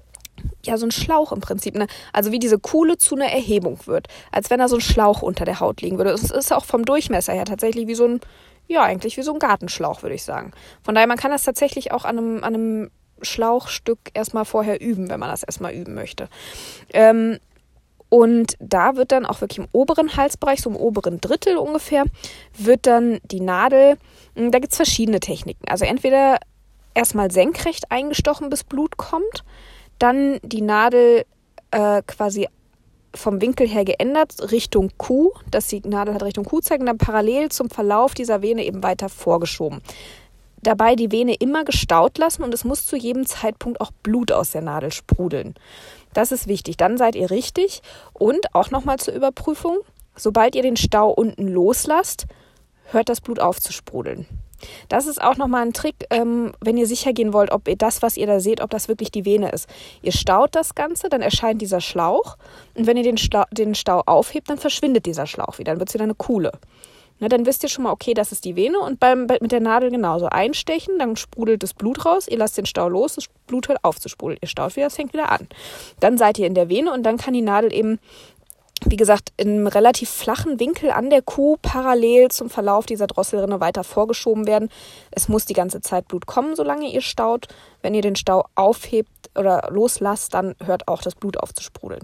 ja, 0.65 0.75
so 0.75 0.85
ein 0.85 0.91
Schlauch 0.91 1.31
im 1.31 1.39
Prinzip. 1.39 1.73
Ne? 1.75 1.87
Also 2.11 2.33
wie 2.33 2.39
diese 2.39 2.59
Kuhle 2.59 2.97
zu 2.97 3.15
einer 3.15 3.31
Erhebung 3.31 3.79
wird. 3.85 4.07
Als 4.29 4.49
wenn 4.49 4.59
da 4.59 4.67
so 4.67 4.75
ein 4.75 4.81
Schlauch 4.81 5.21
unter 5.21 5.45
der 5.45 5.61
Haut 5.61 5.81
liegen 5.81 5.97
würde. 5.97 6.11
Es 6.11 6.29
ist 6.29 6.51
auch 6.51 6.65
vom 6.65 6.83
Durchmesser 6.83 7.31
her 7.31 7.45
tatsächlich 7.45 7.87
wie 7.87 7.95
so 7.95 8.05
ein, 8.05 8.19
ja, 8.67 8.83
eigentlich 8.83 9.15
wie 9.15 9.21
so 9.21 9.31
ein 9.31 9.39
Gartenschlauch, 9.39 10.03
würde 10.03 10.15
ich 10.15 10.23
sagen. 10.23 10.51
Von 10.83 10.95
daher, 10.95 11.07
man 11.07 11.17
kann 11.17 11.31
das 11.31 11.45
tatsächlich 11.45 11.93
auch 11.93 12.03
an 12.03 12.17
einem, 12.17 12.43
an 12.43 12.55
einem 12.55 12.91
Schlauchstück 13.21 13.99
erstmal 14.13 14.43
vorher 14.43 14.81
üben, 14.81 15.09
wenn 15.09 15.19
man 15.19 15.29
das 15.29 15.43
erstmal 15.43 15.73
üben 15.73 15.93
möchte. 15.93 16.27
Ähm, 16.91 17.39
und 18.13 18.57
da 18.59 18.97
wird 18.97 19.13
dann 19.13 19.25
auch 19.25 19.39
wirklich 19.39 19.59
im 19.59 19.69
oberen 19.71 20.17
Halsbereich, 20.17 20.59
so 20.59 20.69
im 20.69 20.75
oberen 20.75 21.21
Drittel 21.21 21.55
ungefähr, 21.55 22.03
wird 22.57 22.85
dann 22.85 23.21
die 23.23 23.39
Nadel, 23.39 23.95
hm, 24.35 24.51
da 24.51 24.59
gibt 24.59 24.73
es 24.73 24.75
verschiedene 24.75 25.21
Techniken. 25.21 25.63
Also 25.69 25.85
entweder 25.85 26.37
erstmal 26.93 27.31
senkrecht 27.31 27.89
eingestochen, 27.89 28.49
bis 28.49 28.65
Blut 28.65 28.97
kommt, 28.97 29.45
dann 29.97 30.39
die 30.43 30.61
Nadel 30.61 31.23
äh, 31.71 32.01
quasi 32.05 32.49
vom 33.15 33.39
Winkel 33.39 33.65
her 33.65 33.85
geändert 33.85 34.51
Richtung 34.51 34.91
Kuh, 34.97 35.31
dass 35.49 35.67
die 35.67 35.79
Nadel 35.79 36.13
hat 36.13 36.23
Richtung 36.23 36.43
Kuh 36.43 36.59
zeigt 36.59 36.81
und 36.81 36.87
dann 36.87 36.97
parallel 36.97 37.47
zum 37.47 37.69
Verlauf 37.69 38.13
dieser 38.13 38.41
Vene 38.41 38.65
eben 38.65 38.83
weiter 38.83 39.07
vorgeschoben. 39.07 39.81
Dabei 40.63 40.95
die 40.95 41.13
Vene 41.13 41.33
immer 41.35 41.63
gestaut 41.63 42.17
lassen 42.17 42.43
und 42.43 42.53
es 42.53 42.65
muss 42.65 42.85
zu 42.85 42.97
jedem 42.97 43.25
Zeitpunkt 43.25 43.79
auch 43.79 43.91
Blut 44.03 44.33
aus 44.33 44.51
der 44.51 44.61
Nadel 44.61 44.91
sprudeln. 44.91 45.55
Das 46.13 46.31
ist 46.31 46.47
wichtig. 46.47 46.77
Dann 46.77 46.97
seid 46.97 47.15
ihr 47.15 47.31
richtig. 47.31 47.81
Und 48.13 48.53
auch 48.53 48.71
nochmal 48.71 48.97
zur 48.97 49.13
Überprüfung, 49.13 49.77
sobald 50.15 50.55
ihr 50.55 50.61
den 50.61 50.77
Stau 50.77 51.09
unten 51.09 51.47
loslasst, 51.47 52.27
hört 52.91 53.09
das 53.09 53.21
Blut 53.21 53.39
auf 53.39 53.59
zu 53.59 53.71
sprudeln. 53.71 54.27
Das 54.89 55.07
ist 55.07 55.21
auch 55.21 55.37
nochmal 55.37 55.63
ein 55.63 55.73
Trick, 55.73 55.95
ähm, 56.09 56.51
wenn 56.61 56.77
ihr 56.77 56.85
sicher 56.85 57.13
gehen 57.13 57.33
wollt, 57.33 57.51
ob 57.51 57.67
ihr 57.67 57.75
das, 57.75 58.01
was 58.01 58.17
ihr 58.17 58.27
da 58.27 58.39
seht, 58.39 58.61
ob 58.61 58.69
das 58.69 58.87
wirklich 58.87 59.11
die 59.11 59.25
Vene 59.25 59.49
ist. 59.51 59.67
Ihr 60.01 60.11
staut 60.11 60.55
das 60.55 60.75
Ganze, 60.75 61.09
dann 61.09 61.21
erscheint 61.21 61.61
dieser 61.61 61.81
Schlauch. 61.81 62.37
Und 62.75 62.87
wenn 62.87 62.97
ihr 62.97 63.03
den 63.03 63.17
Stau, 63.17 63.43
den 63.51 63.75
Stau 63.75 64.03
aufhebt, 64.05 64.49
dann 64.49 64.57
verschwindet 64.57 65.05
dieser 65.05 65.27
Schlauch 65.27 65.57
wieder. 65.57 65.71
Dann 65.71 65.79
wird 65.79 65.89
es 65.89 65.93
wieder 65.95 66.03
eine 66.03 66.15
Kuhle. 66.15 66.51
Na, 67.21 67.27
dann 67.29 67.45
wisst 67.45 67.61
ihr 67.61 67.69
schon 67.69 67.83
mal, 67.83 67.91
okay, 67.91 68.15
das 68.15 68.31
ist 68.31 68.45
die 68.45 68.55
Vene 68.55 68.79
und 68.79 68.99
beim, 68.99 69.27
mit 69.27 69.51
der 69.51 69.59
Nadel 69.59 69.91
genauso. 69.91 70.25
Einstechen, 70.25 70.97
dann 70.97 71.15
sprudelt 71.15 71.61
das 71.61 71.75
Blut 71.75 72.03
raus, 72.03 72.27
ihr 72.27 72.37
lasst 72.37 72.57
den 72.57 72.65
Stau 72.65 72.89
los, 72.89 73.13
das 73.13 73.27
Blut 73.45 73.69
hört 73.69 73.83
auf 73.83 73.99
zu 73.99 74.09
sprudeln. 74.09 74.39
Ihr 74.41 74.47
staut 74.47 74.75
wieder, 74.75 74.87
es 74.87 74.95
fängt 74.95 75.13
wieder 75.13 75.31
an. 75.31 75.47
Dann 75.99 76.17
seid 76.17 76.39
ihr 76.39 76.47
in 76.47 76.55
der 76.55 76.67
Vene 76.67 76.91
und 76.91 77.03
dann 77.03 77.17
kann 77.17 77.35
die 77.35 77.43
Nadel 77.43 77.71
eben 77.71 77.99
wie 78.83 78.95
gesagt, 78.95 79.31
in 79.37 79.49
einem 79.49 79.67
relativ 79.67 80.09
flachen 80.09 80.59
Winkel 80.59 80.89
an 80.89 81.11
der 81.11 81.21
Kuh 81.21 81.57
parallel 81.61 82.31
zum 82.31 82.49
Verlauf 82.49 82.87
dieser 82.87 83.05
Drosselrinne 83.05 83.59
weiter 83.59 83.83
vorgeschoben 83.83 84.47
werden. 84.47 84.69
Es 85.11 85.29
muss 85.29 85.45
die 85.45 85.53
ganze 85.53 85.81
Zeit 85.81 86.07
Blut 86.07 86.25
kommen, 86.25 86.55
solange 86.55 86.91
ihr 86.91 87.01
staut. 87.01 87.47
Wenn 87.83 87.93
ihr 87.93 88.01
den 88.01 88.15
Stau 88.15 88.45
aufhebt 88.55 89.29
oder 89.37 89.69
loslasst, 89.69 90.33
dann 90.33 90.55
hört 90.65 90.87
auch 90.87 91.03
das 91.03 91.13
Blut 91.13 91.37
auf 91.37 91.53
zu 91.53 91.61
sprudeln. 91.61 92.03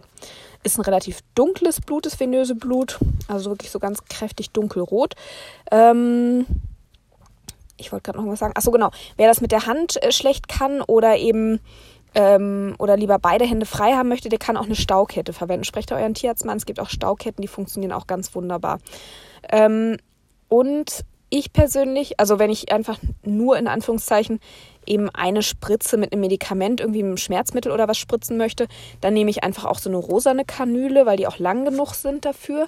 Ist 0.63 0.78
ein 0.78 0.82
relativ 0.82 1.20
dunkles 1.36 1.82
Blut, 1.82 2.06
das 2.06 2.20
venöse 2.20 2.56
Blut, 2.56 3.00
also 3.28 3.52
wirklich 3.52 3.72
so 3.72 3.80
ganz 3.80 4.04
kräftig 4.06 4.52
dunkelrot. 4.52 5.15
Ähm, 5.72 6.46
ich 7.78 7.91
wollte 7.91 8.12
gerade 8.12 8.17
noch 8.24 8.32
was 8.32 8.39
sagen. 8.39 8.54
Achso, 8.56 8.72
genau. 8.72 8.91
Wer 9.15 9.28
das 9.28 9.41
mit 9.41 9.52
der 9.52 9.65
Hand 9.65 10.02
äh, 10.04 10.12
schlecht 10.12 10.48
kann 10.48 10.82
oder 10.82 11.17
eben 11.17 11.60
ähm, 12.15 12.76
oder 12.80 12.98
lieber 12.98 13.20
beide 13.20 13.46
Hände 13.46 13.65
frei 13.65 13.93
haben 13.93 14.10
möchte, 14.10 14.30
der 14.30 14.39
kann 14.39 14.58
auch 14.58 14.65
eine 14.65 14.76
Staukette 14.76 15.34
verwenden. 15.34 15.63
Sprecht 15.63 15.91
euren 15.91 16.13
Tierarzt 16.13 16.46
mal. 16.46 16.58
Es 16.58 16.65
gibt 16.65 16.80
auch 16.80 16.89
Stauketten, 16.89 17.41
die 17.41 17.48
funktionieren 17.48 17.91
auch 17.91 18.08
ganz 18.08 18.34
wunderbar. 18.34 18.80
Ähm, 19.50 19.98
und 20.50 21.06
ich 21.30 21.54
persönlich, 21.54 22.20
also 22.20 22.39
wenn 22.39 22.50
ich 22.50 22.72
einfach 22.72 23.00
nur 23.24 23.58
in 23.58 23.67
Anführungszeichen 23.67 24.39
eben 24.88 25.10
eine 25.10 25.43
Spritze 25.43 25.97
mit 25.97 26.12
einem 26.12 26.21
Medikament, 26.21 26.80
irgendwie 26.80 27.04
einem 27.04 27.17
Schmerzmittel 27.17 27.71
oder 27.71 27.88
was 27.88 27.97
spritzen 27.97 28.38
möchte, 28.38 28.67
dann 29.02 29.13
nehme 29.13 29.30
ich 29.30 29.43
einfach 29.43 29.65
auch 29.65 29.80
so 29.80 29.89
eine 29.89 29.97
rosane 29.97 30.45
Kanüle, 30.45 31.06
weil 31.06 31.17
die 31.17 31.28
auch 31.28 31.39
lang 31.39 31.65
genug 31.65 31.93
sind 31.93 32.26
dafür. 32.26 32.67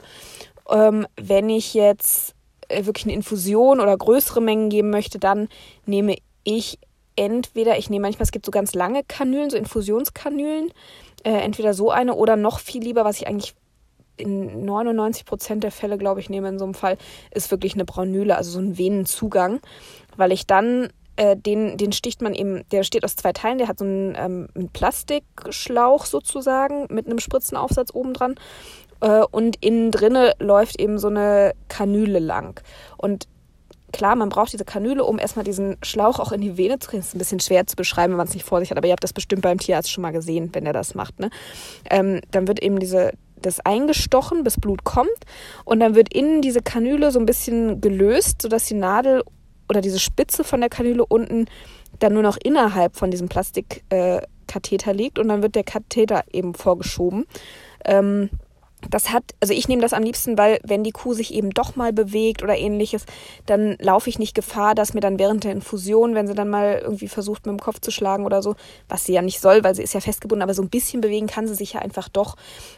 Ähm, 0.69 1.07
wenn 1.15 1.49
ich 1.49 1.73
jetzt 1.73 2.35
äh, 2.67 2.85
wirklich 2.85 3.05
eine 3.05 3.15
Infusion 3.15 3.79
oder 3.79 3.97
größere 3.97 4.41
Mengen 4.41 4.69
geben 4.69 4.89
möchte, 4.89 5.19
dann 5.19 5.47
nehme 5.85 6.15
ich 6.43 6.79
entweder, 7.15 7.77
ich 7.77 7.89
nehme 7.89 8.03
manchmal, 8.03 8.23
es 8.23 8.31
gibt 8.31 8.45
so 8.45 8.51
ganz 8.51 8.73
lange 8.73 9.03
Kanülen, 9.03 9.49
so 9.49 9.57
Infusionskanülen, 9.57 10.71
äh, 11.23 11.31
entweder 11.31 11.73
so 11.73 11.91
eine 11.91 12.15
oder 12.15 12.37
noch 12.37 12.59
viel 12.59 12.83
lieber, 12.83 13.03
was 13.03 13.17
ich 13.17 13.27
eigentlich 13.27 13.55
in 14.19 14.65
99 14.65 15.25
Prozent 15.25 15.63
der 15.63 15.71
Fälle, 15.71 15.97
glaube 15.97 16.19
ich, 16.19 16.29
nehme 16.29 16.49
in 16.49 16.59
so 16.59 16.65
einem 16.65 16.73
Fall, 16.73 16.97
ist 17.31 17.51
wirklich 17.51 17.73
eine 17.73 17.85
Braunüle, 17.85 18.35
also 18.35 18.51
so 18.51 18.59
ein 18.59 18.77
Venenzugang, 18.77 19.59
weil 20.17 20.31
ich 20.31 20.45
dann 20.45 20.89
äh, 21.19 21.35
den, 21.35 21.75
den 21.75 21.91
sticht 21.91 22.21
man 22.21 22.33
eben, 22.33 22.63
der 22.71 22.83
steht 22.83 23.03
aus 23.03 23.17
zwei 23.17 23.33
Teilen, 23.33 23.57
der 23.57 23.67
hat 23.67 23.79
so 23.79 23.85
einen, 23.85 24.15
ähm, 24.17 24.47
einen 24.55 24.69
Plastikschlauch 24.69 26.05
sozusagen 26.05 26.87
mit 26.89 27.07
einem 27.07 27.19
Spritzenaufsatz 27.19 27.93
oben 27.93 28.13
dran 28.13 28.35
äh, 29.01 29.23
und 29.29 29.57
innen 29.61 29.91
drinne 29.91 30.33
läuft 30.39 30.79
eben 30.79 30.97
so 30.97 31.07
eine 31.07 31.55
Kanüle 31.67 32.19
lang. 32.19 32.61
Und 32.95 33.27
klar, 33.91 34.15
man 34.15 34.29
braucht 34.29 34.53
diese 34.53 34.63
Kanüle, 34.63 35.03
um 35.03 35.19
erstmal 35.19 35.43
diesen 35.43 35.75
Schlauch 35.83 36.19
auch 36.19 36.31
in 36.31 36.39
die 36.39 36.55
Vene 36.55 36.79
zu 36.79 36.89
kriegen. 36.89 37.01
Das 37.01 37.09
ist 37.09 37.15
ein 37.15 37.19
bisschen 37.19 37.41
schwer 37.41 37.67
zu 37.67 37.75
beschreiben, 37.75 38.13
wenn 38.13 38.17
man 38.17 38.27
es 38.27 38.33
nicht 38.33 38.45
vor 38.45 38.61
sich 38.61 38.71
hat, 38.71 38.77
aber 38.77 38.87
ihr 38.87 38.93
habt 38.93 39.03
das 39.03 39.11
bestimmt 39.11 39.41
beim 39.41 39.57
Tierarzt 39.57 39.91
schon 39.91 40.03
mal 40.03 40.13
gesehen, 40.13 40.49
wenn 40.53 40.65
er 40.65 40.73
das 40.73 40.95
macht. 40.95 41.19
Ne? 41.19 41.31
Ähm, 41.89 42.21
dann 42.31 42.47
wird 42.47 42.63
eben 42.63 42.79
diese, 42.79 43.11
das 43.41 43.59
eingestochen, 43.59 44.45
bis 44.45 44.57
Blut 44.57 44.85
kommt 44.85 45.09
und 45.65 45.81
dann 45.81 45.95
wird 45.95 46.13
innen 46.13 46.41
diese 46.41 46.61
Kanüle 46.61 47.11
so 47.11 47.19
ein 47.19 47.25
bisschen 47.25 47.81
gelöst, 47.81 48.41
sodass 48.41 48.67
die 48.67 48.75
Nadel 48.75 49.23
oder 49.69 49.81
diese 49.81 49.99
Spitze 49.99 50.43
von 50.43 50.59
der 50.59 50.69
Kanüle 50.69 51.05
unten 51.05 51.45
dann 51.99 52.13
nur 52.13 52.23
noch 52.23 52.37
innerhalb 52.43 52.95
von 52.95 53.11
diesem 53.11 53.29
Plastikkatheter 53.29 54.91
äh, 54.91 54.93
liegt 54.93 55.19
und 55.19 55.29
dann 55.29 55.41
wird 55.41 55.55
der 55.55 55.63
Katheter 55.63 56.23
eben 56.31 56.53
vorgeschoben. 56.53 57.25
Ähm, 57.85 58.29
das 58.89 59.11
hat, 59.11 59.23
also 59.41 59.53
ich 59.53 59.67
nehme 59.67 59.81
das 59.81 59.93
am 59.93 60.03
liebsten, 60.03 60.37
weil 60.37 60.59
wenn 60.63 60.83
die 60.83 60.91
Kuh 60.91 61.13
sich 61.13 61.33
eben 61.33 61.49
doch 61.49 61.75
mal 61.75 61.91
bewegt 61.91 62.43
oder 62.43 62.57
ähnliches, 62.57 63.05
dann 63.45 63.75
laufe 63.79 64.09
ich 64.09 64.19
nicht 64.19 64.35
Gefahr, 64.35 64.75
dass 64.75 64.93
mir 64.93 65.01
dann 65.01 65.19
während 65.19 65.43
der 65.43 65.51
Infusion, 65.51 66.15
wenn 66.15 66.27
sie 66.27 66.33
dann 66.33 66.49
mal 66.49 66.79
irgendwie 66.81 67.07
versucht, 67.07 67.45
mit 67.45 67.53
dem 67.53 67.59
Kopf 67.59 67.81
zu 67.81 67.91
schlagen 67.91 68.25
oder 68.25 68.41
so, 68.41 68.55
was 68.87 69.05
sie 69.05 69.13
ja 69.13 69.21
nicht 69.21 69.41
soll, 69.41 69.63
weil 69.63 69.75
sie 69.75 69.83
ist 69.83 69.93
ja 69.93 69.99
festgebunden, 69.99 70.43
aber 70.43 70.53
so 70.53 70.61
ein 70.61 70.69
bisschen 70.69 71.01
bewegen 71.01 71.27
kann 71.27 71.47
sie 71.47 71.55
sich 71.55 71.73
ja 71.73 71.81
einfach 71.81 72.09
doch. 72.09 72.35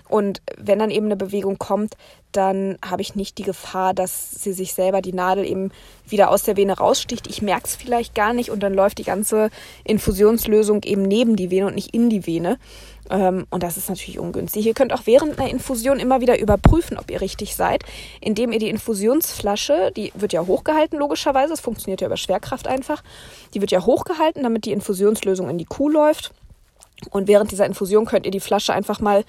Und 0.09 0.41
wenn 0.57 0.79
dann 0.79 0.91
eben 0.91 1.05
eine 1.05 1.17
Bewegung 1.17 1.57
kommt, 1.57 1.95
dann 2.31 2.77
habe 2.85 3.01
ich 3.01 3.15
nicht 3.15 3.37
die 3.37 3.43
Gefahr, 3.43 3.93
dass 3.93 4.31
sie 4.31 4.53
sich 4.53 4.73
selber 4.73 5.01
die 5.01 5.13
Nadel 5.13 5.45
eben 5.45 5.71
wieder 6.07 6.29
aus 6.29 6.43
der 6.43 6.57
Vene 6.57 6.77
raussticht. 6.77 7.27
Ich 7.27 7.41
merke 7.41 7.65
es 7.65 7.75
vielleicht 7.75 8.15
gar 8.15 8.33
nicht 8.33 8.49
und 8.49 8.61
dann 8.61 8.73
läuft 8.73 8.97
die 8.97 9.03
ganze 9.03 9.49
Infusionslösung 9.83 10.83
eben 10.83 11.03
neben 11.03 11.35
die 11.35 11.51
Vene 11.51 11.67
und 11.67 11.75
nicht 11.75 11.93
in 11.93 12.09
die 12.09 12.25
Vene. 12.25 12.57
Ähm, 13.12 13.45
und 13.50 13.62
das 13.62 13.78
ist 13.78 13.89
natürlich 13.89 14.17
ungünstig. 14.17 14.65
Ihr 14.65 14.74
könnt 14.74 14.93
auch 14.93 15.02
während 15.06 15.38
einer 15.38 15.50
Infusion 15.50 16.00
immer 16.00 16.21
wieder 16.21 16.39
überprüfen, 16.39 16.97
ob 16.97 17.12
ihr 17.12 17.21
richtig 17.21 17.56
seid, 17.56 17.84
indem 18.21 18.52
ihr 18.54 18.60
die 18.60 18.69
Infusionsflasche, 18.69 19.91
die 19.95 20.12
wird 20.15 20.34
ja 20.34 20.47
hochgehalten 20.47 20.97
logischerweise, 20.97 21.54
es 21.54 21.60
funktioniert 21.60 22.02
ja 22.02 22.08
über 22.08 22.17
Schwerkraft 22.17 22.67
einfach, 22.67 23.04
die 23.54 23.62
wird 23.62 23.71
ja 23.71 23.86
hochgehalten, 23.86 24.43
damit 24.43 24.65
die 24.65 24.71
Infusionslösung 24.71 25.50
in 25.50 25.58
die 25.58 25.65
Kuh 25.65 25.89
läuft. 25.89 26.32
Und 27.10 27.28
während 27.28 27.52
dieser 27.52 27.65
Infusion 27.65 28.06
könnt 28.06 28.26
ihr 28.26 28.32
die 28.32 28.39
Flasche 28.39 28.74
einfach 28.74 29.00
mal 29.00 29.26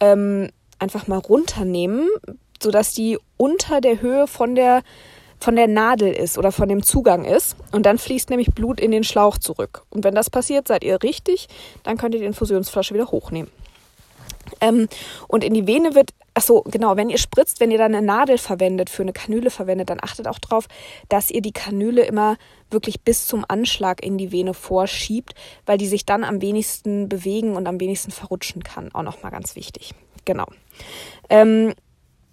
ähm, 0.00 0.48
einfach 0.78 1.06
mal 1.06 1.18
runternehmen, 1.18 2.08
sodass 2.62 2.92
die 2.92 3.18
unter 3.36 3.80
der 3.80 4.00
Höhe 4.00 4.26
von 4.26 4.54
der 4.54 4.82
von 5.40 5.56
der 5.56 5.68
Nadel 5.68 6.12
ist 6.12 6.38
oder 6.38 6.52
von 6.52 6.68
dem 6.68 6.82
Zugang 6.82 7.24
ist. 7.24 7.56
Und 7.72 7.86
dann 7.86 7.98
fließt 7.98 8.30
nämlich 8.30 8.48
Blut 8.48 8.80
in 8.80 8.90
den 8.90 9.04
Schlauch 9.04 9.38
zurück. 9.38 9.82
Und 9.90 10.04
wenn 10.04 10.14
das 10.14 10.30
passiert, 10.30 10.68
seid 10.68 10.84
ihr 10.84 11.02
richtig, 11.02 11.48
dann 11.82 11.96
könnt 11.96 12.14
ihr 12.14 12.20
die 12.20 12.26
Infusionsflasche 12.26 12.94
wieder 12.94 13.10
hochnehmen. 13.10 13.50
Ähm, 14.60 14.88
und 15.28 15.44
in 15.44 15.54
die 15.54 15.66
Vene 15.66 15.94
wird, 15.94 16.10
ach 16.34 16.42
so, 16.42 16.62
genau, 16.62 16.96
wenn 16.96 17.10
ihr 17.10 17.18
spritzt, 17.18 17.60
wenn 17.60 17.70
ihr 17.70 17.78
dann 17.78 17.94
eine 17.94 18.06
Nadel 18.06 18.38
verwendet, 18.38 18.90
für 18.90 19.02
eine 19.02 19.12
Kanüle 19.12 19.50
verwendet, 19.50 19.90
dann 19.90 19.98
achtet 20.00 20.28
auch 20.28 20.38
darauf, 20.38 20.66
dass 21.08 21.30
ihr 21.30 21.42
die 21.42 21.52
Kanüle 21.52 22.02
immer 22.02 22.36
wirklich 22.70 23.00
bis 23.00 23.26
zum 23.26 23.44
Anschlag 23.46 24.02
in 24.04 24.18
die 24.18 24.32
Vene 24.32 24.54
vorschiebt, 24.54 25.34
weil 25.66 25.78
die 25.78 25.86
sich 25.86 26.06
dann 26.06 26.24
am 26.24 26.42
wenigsten 26.42 27.08
bewegen 27.08 27.56
und 27.56 27.66
am 27.66 27.80
wenigsten 27.80 28.10
verrutschen 28.10 28.62
kann. 28.62 28.92
Auch 28.94 29.02
nochmal 29.02 29.32
ganz 29.32 29.56
wichtig. 29.56 29.92
Genau. 30.24 30.46
Ähm, 31.28 31.74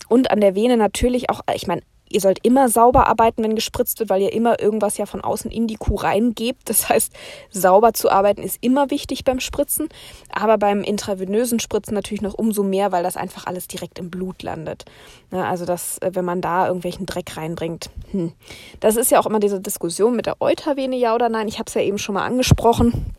und 0.10 0.32
an 0.32 0.42
der 0.42 0.56
Vene 0.56 0.78
natürlich 0.78 1.30
auch, 1.30 1.42
ich 1.54 1.68
meine, 1.68 1.82
Ihr 2.14 2.22
sollt 2.22 2.46
immer 2.46 2.70
sauber 2.70 3.08
arbeiten, 3.08 3.44
wenn 3.44 3.56
gespritzt 3.56 4.00
wird, 4.00 4.10
weil 4.10 4.22
ihr 4.22 4.34
immer 4.34 4.60
irgendwas 4.60 4.98
ja 4.98 5.06
von 5.06 5.22
außen 5.22 5.50
in 5.50 5.68
die 5.68 5.76
Kuh 5.76 5.96
reingebt. 5.96 6.70
Das 6.70 6.90
heißt, 6.90 7.12
sauber 7.50 7.94
zu 7.94 8.10
arbeiten 8.10 8.44
ist 8.44 8.58
immer 8.62 8.92
wichtig 8.92 9.24
beim 9.24 9.40
Spritzen, 9.40 9.90
aber 10.32 10.58
beim 10.58 10.84
intravenösen 10.84 11.60
Spritzen 11.60 11.94
natürlich 11.94 12.22
noch 12.22 12.36
umso 12.36 12.64
mehr, 12.64 12.92
weil 12.92 13.04
das 13.04 13.18
einfach 13.18 13.48
alles 13.48 13.68
direkt 13.68 14.00
im 14.00 14.10
Blut 14.10 14.44
landet. 14.44 14.86
Ja, 15.32 15.50
also 15.50 15.66
das, 15.66 15.98
äh, 16.00 16.12
wenn 16.14 16.26
man 16.26 16.42
da 16.42 16.68
irgendwelchen 16.68 17.06
Dreck 17.06 17.36
reinbringt. 17.36 17.90
Hm. 18.12 18.34
Das 18.80 18.96
ist 18.96 19.12
ja 19.12 19.20
auch 19.20 19.26
immer 19.26 19.40
diese 19.40 19.60
Diskussion 19.60 20.16
mit 20.16 20.28
der 20.28 20.42
Eutervene, 20.42 20.96
ja 20.96 21.16
oder 21.16 21.30
nein. 21.30 21.48
Ich 21.48 21.60
habe 21.60 21.68
es 21.68 21.74
ja 21.74 21.82
eben 21.82 21.98
schon 21.98 22.14
mal 22.14 22.26
angesprochen. 22.26 23.14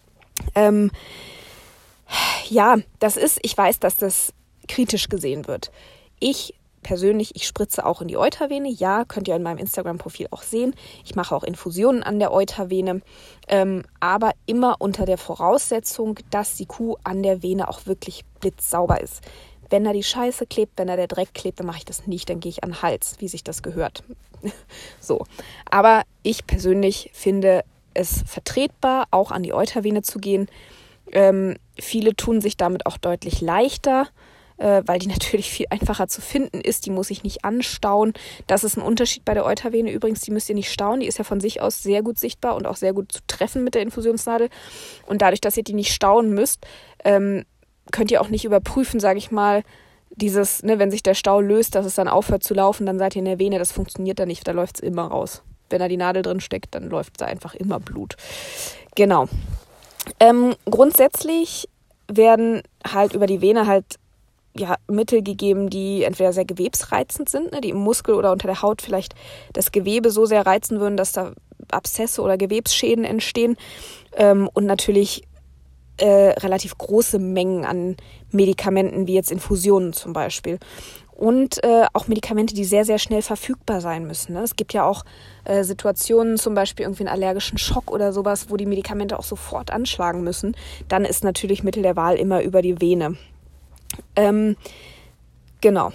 Ähm, 0.54 0.90
ja, 2.48 2.76
das 2.98 3.16
ist, 3.16 3.38
ich 3.42 3.56
weiß, 3.56 3.80
dass 3.80 3.96
das 3.96 4.32
kritisch 4.68 5.08
gesehen 5.08 5.46
wird. 5.46 5.70
Ich 6.20 6.54
persönlich, 6.84 7.34
ich 7.34 7.48
spritze 7.48 7.84
auch 7.84 8.00
in 8.00 8.06
die 8.06 8.16
Eutervene. 8.16 8.68
Ja, 8.68 9.04
könnt 9.04 9.26
ihr 9.26 9.34
in 9.34 9.42
meinem 9.42 9.58
Instagram-Profil 9.58 10.28
auch 10.30 10.42
sehen. 10.42 10.76
Ich 11.04 11.16
mache 11.16 11.34
auch 11.34 11.42
Infusionen 11.42 12.04
an 12.04 12.20
der 12.20 12.32
Eutervene, 12.32 13.02
ähm, 13.48 13.82
aber 13.98 14.30
immer 14.46 14.76
unter 14.78 15.04
der 15.04 15.18
Voraussetzung, 15.18 16.20
dass 16.30 16.54
die 16.54 16.66
Kuh 16.66 16.96
an 17.02 17.24
der 17.24 17.42
Vene 17.42 17.68
auch 17.68 17.86
wirklich 17.86 18.24
blitzsauber 18.38 19.00
ist. 19.00 19.22
Wenn 19.70 19.82
da 19.82 19.92
die 19.92 20.04
Scheiße 20.04 20.46
klebt, 20.46 20.78
wenn 20.78 20.86
da 20.86 20.94
der 20.94 21.08
Dreck 21.08 21.34
klebt, 21.34 21.58
dann 21.58 21.66
mache 21.66 21.78
ich 21.78 21.84
das 21.84 22.06
nicht, 22.06 22.30
dann 22.30 22.38
gehe 22.38 22.50
ich 22.50 22.62
an 22.62 22.70
den 22.70 22.82
Hals, 22.82 23.16
wie 23.18 23.26
sich 23.26 23.42
das 23.42 23.62
gehört. 23.64 24.04
so. 25.00 25.24
Aber 25.68 26.02
ich 26.22 26.46
persönlich 26.46 27.10
finde 27.12 27.64
es 27.94 28.22
vertretbar, 28.26 29.06
auch 29.10 29.32
an 29.32 29.42
die 29.42 29.52
Eutervene 29.52 30.02
zu 30.02 30.18
gehen. 30.20 30.48
Ähm, 31.12 31.56
viele 31.78 32.14
tun 32.14 32.40
sich 32.40 32.56
damit 32.56 32.86
auch 32.86 32.98
deutlich 32.98 33.40
leichter 33.40 34.08
äh, 34.64 34.82
weil 34.86 34.98
die 34.98 35.08
natürlich 35.08 35.50
viel 35.50 35.66
einfacher 35.68 36.08
zu 36.08 36.20
finden 36.20 36.60
ist. 36.60 36.86
Die 36.86 36.90
muss 36.90 37.10
ich 37.10 37.22
nicht 37.22 37.44
anstauen. 37.44 38.14
Das 38.46 38.64
ist 38.64 38.76
ein 38.76 38.82
Unterschied 38.82 39.24
bei 39.24 39.34
der 39.34 39.44
Eutervene 39.44 39.92
übrigens. 39.92 40.22
Die 40.22 40.30
müsst 40.30 40.48
ihr 40.48 40.54
nicht 40.54 40.72
stauen. 40.72 41.00
Die 41.00 41.06
ist 41.06 41.18
ja 41.18 41.24
von 41.24 41.40
sich 41.40 41.60
aus 41.60 41.82
sehr 41.82 42.02
gut 42.02 42.18
sichtbar 42.18 42.56
und 42.56 42.66
auch 42.66 42.76
sehr 42.76 42.94
gut 42.94 43.12
zu 43.12 43.20
treffen 43.26 43.62
mit 43.62 43.74
der 43.74 43.82
Infusionsnadel. 43.82 44.48
Und 45.06 45.20
dadurch, 45.20 45.42
dass 45.42 45.56
ihr 45.56 45.64
die 45.64 45.74
nicht 45.74 45.92
stauen 45.92 46.30
müsst, 46.30 46.66
ähm, 47.04 47.44
könnt 47.92 48.10
ihr 48.10 48.22
auch 48.22 48.30
nicht 48.30 48.46
überprüfen, 48.46 48.98
sage 48.98 49.18
ich 49.18 49.30
mal, 49.30 49.62
dieses, 50.16 50.62
ne, 50.62 50.78
wenn 50.78 50.90
sich 50.90 51.02
der 51.02 51.14
Stau 51.14 51.40
löst, 51.40 51.74
dass 51.74 51.84
es 51.84 51.96
dann 51.96 52.08
aufhört 52.08 52.44
zu 52.44 52.54
laufen, 52.54 52.86
dann 52.86 52.98
seid 52.98 53.16
ihr 53.16 53.20
in 53.20 53.26
der 53.26 53.38
Vene. 53.38 53.58
Das 53.58 53.72
funktioniert 53.72 54.18
da 54.18 54.24
nicht. 54.24 54.48
Da 54.48 54.52
läuft 54.52 54.76
es 54.76 54.80
immer 54.80 55.08
raus. 55.08 55.42
Wenn 55.68 55.80
da 55.80 55.88
die 55.88 55.96
Nadel 55.96 56.22
drin 56.22 56.40
steckt, 56.40 56.74
dann 56.74 56.88
läuft 56.88 57.20
da 57.20 57.26
einfach 57.26 57.54
immer 57.54 57.80
Blut. 57.80 58.16
Genau. 58.94 59.28
Ähm, 60.20 60.54
grundsätzlich 60.70 61.68
werden 62.06 62.62
halt 62.86 63.14
über 63.14 63.26
die 63.26 63.40
Vene 63.40 63.66
halt 63.66 63.98
ja, 64.56 64.76
Mittel 64.88 65.22
gegeben, 65.22 65.68
die 65.68 66.04
entweder 66.04 66.32
sehr 66.32 66.44
gewebsreizend 66.44 67.28
sind, 67.28 67.52
ne, 67.52 67.60
die 67.60 67.70
im 67.70 67.78
Muskel 67.78 68.14
oder 68.14 68.32
unter 68.32 68.46
der 68.46 68.62
Haut 68.62 68.82
vielleicht 68.82 69.14
das 69.52 69.72
Gewebe 69.72 70.10
so 70.10 70.26
sehr 70.26 70.46
reizen 70.46 70.80
würden, 70.80 70.96
dass 70.96 71.12
da 71.12 71.32
Abszesse 71.70 72.22
oder 72.22 72.36
Gewebsschäden 72.36 73.04
entstehen 73.04 73.56
ähm, 74.16 74.48
und 74.52 74.66
natürlich 74.66 75.22
äh, 75.96 76.34
relativ 76.38 76.76
große 76.76 77.18
Mengen 77.18 77.64
an 77.64 77.96
Medikamenten, 78.30 79.06
wie 79.06 79.14
jetzt 79.14 79.30
Infusionen 79.30 79.92
zum 79.92 80.12
Beispiel. 80.12 80.58
Und 81.12 81.62
äh, 81.62 81.86
auch 81.92 82.08
Medikamente, 82.08 82.54
die 82.54 82.64
sehr, 82.64 82.84
sehr 82.84 82.98
schnell 82.98 83.22
verfügbar 83.22 83.80
sein 83.80 84.04
müssen. 84.04 84.32
Ne? 84.32 84.40
Es 84.40 84.56
gibt 84.56 84.72
ja 84.72 84.84
auch 84.84 85.04
äh, 85.44 85.62
Situationen, 85.62 86.38
zum 86.38 86.54
Beispiel 86.54 86.84
irgendwie 86.84 87.06
einen 87.06 87.14
allergischen 87.14 87.56
Schock 87.56 87.92
oder 87.92 88.12
sowas, 88.12 88.50
wo 88.50 88.56
die 88.56 88.66
Medikamente 88.66 89.16
auch 89.16 89.24
sofort 89.24 89.70
anschlagen 89.70 90.24
müssen. 90.24 90.56
Dann 90.88 91.04
ist 91.04 91.22
natürlich 91.22 91.62
Mittel 91.62 91.84
der 91.84 91.94
Wahl 91.94 92.16
immer 92.16 92.42
über 92.42 92.62
die 92.62 92.80
Vene. 92.80 93.16
Ähm, 94.16 94.56
genau. 95.60 95.92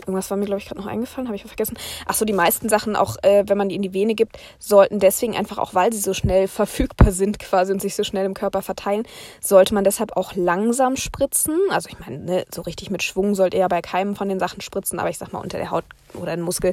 Irgendwas 0.00 0.30
war 0.30 0.38
mir, 0.38 0.46
glaube 0.46 0.60
ich, 0.60 0.66
gerade 0.66 0.80
noch 0.80 0.86
eingefallen, 0.86 1.28
habe 1.28 1.36
ich 1.36 1.44
vergessen. 1.44 1.76
Ach 2.06 2.14
so, 2.14 2.24
die 2.24 2.32
meisten 2.32 2.70
Sachen, 2.70 2.96
auch 2.96 3.16
äh, 3.22 3.44
wenn 3.46 3.58
man 3.58 3.68
die 3.68 3.74
in 3.74 3.82
die 3.82 3.92
Vene 3.92 4.14
gibt, 4.14 4.38
sollten 4.58 5.00
deswegen 5.00 5.36
einfach 5.36 5.58
auch, 5.58 5.74
weil 5.74 5.92
sie 5.92 6.00
so 6.00 6.14
schnell 6.14 6.48
verfügbar 6.48 7.12
sind 7.12 7.38
quasi 7.38 7.72
und 7.72 7.82
sich 7.82 7.94
so 7.94 8.04
schnell 8.04 8.24
im 8.24 8.32
Körper 8.32 8.62
verteilen, 8.62 9.02
sollte 9.40 9.74
man 9.74 9.84
deshalb 9.84 10.16
auch 10.16 10.34
langsam 10.34 10.96
spritzen. 10.96 11.58
Also 11.70 11.90
ich 11.90 11.98
meine, 11.98 12.18
ne, 12.18 12.44
so 12.52 12.62
richtig 12.62 12.90
mit 12.90 13.02
Schwung 13.02 13.34
sollte 13.34 13.58
er 13.58 13.68
bei 13.68 13.82
keinem 13.82 14.16
von 14.16 14.30
den 14.30 14.38
Sachen 14.38 14.62
spritzen, 14.62 14.98
aber 14.98 15.10
ich 15.10 15.18
sag 15.18 15.34
mal, 15.34 15.40
unter 15.40 15.58
der 15.58 15.70
Haut 15.70 15.84
oder 16.14 16.34
den 16.34 16.42
Muskel 16.42 16.72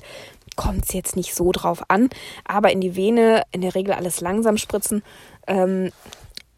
kommt 0.56 0.86
es 0.86 0.94
jetzt 0.94 1.18
nicht 1.18 1.36
so 1.36 1.52
drauf 1.52 1.84
an. 1.90 2.10
Aber 2.46 2.72
in 2.72 2.80
die 2.80 2.96
Vene 2.96 3.44
in 3.52 3.60
der 3.60 3.76
Regel 3.76 3.94
alles 3.94 4.22
langsam 4.22 4.58
spritzen. 4.58 5.04
Ähm, 5.48 5.92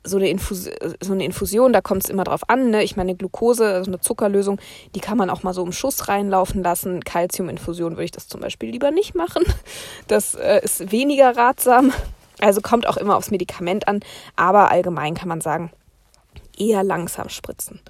so 0.08 0.18
eine, 0.18 0.30
Infus 0.30 0.70
so 1.02 1.14
eine 1.14 1.26
Infusion, 1.26 1.74
da 1.74 1.82
kommt 1.82 2.04
es 2.04 2.10
immer 2.10 2.24
drauf 2.24 2.50
an. 2.50 2.72
Ne? 2.72 2.84
Ich 2.84 2.96
meine, 2.96 3.16
Glucose, 3.16 3.66
also 3.66 3.92
eine 3.92 4.00
Zuckerlösung, 4.00 4.60
die 4.96 5.00
kann 5.00 5.18
man 5.18 5.30
auch 5.30 5.44
mal 5.44 5.54
so 5.54 5.64
im 5.64 5.72
Schuss 5.72 6.08
reinlaufen 6.08 6.64
lassen. 6.64 7.04
Calciuminfusion 7.04 7.94
würde 7.94 8.06
ich 8.06 8.12
das 8.12 8.28
zum 8.28 8.42
Beispiel 8.42 8.70
lieber 8.70 8.92
nicht 8.92 9.16
machen. 9.16 9.44
Das 10.08 10.36
äh, 10.36 10.62
ist 10.64 10.92
weniger 10.92 11.36
ratsam. 11.36 11.92
Also 12.40 12.62
kommt 12.62 12.88
auch 12.88 12.98
immer 12.98 13.18
aufs 13.18 13.32
Medikament 13.32 13.88
an, 13.88 14.00
aber 14.36 14.72
allgemein 14.72 15.16
kann 15.16 15.28
man 15.28 15.42
sagen, 15.42 15.72
eher 16.58 16.84
langsam 16.84 17.30
spritzen. 17.30 17.82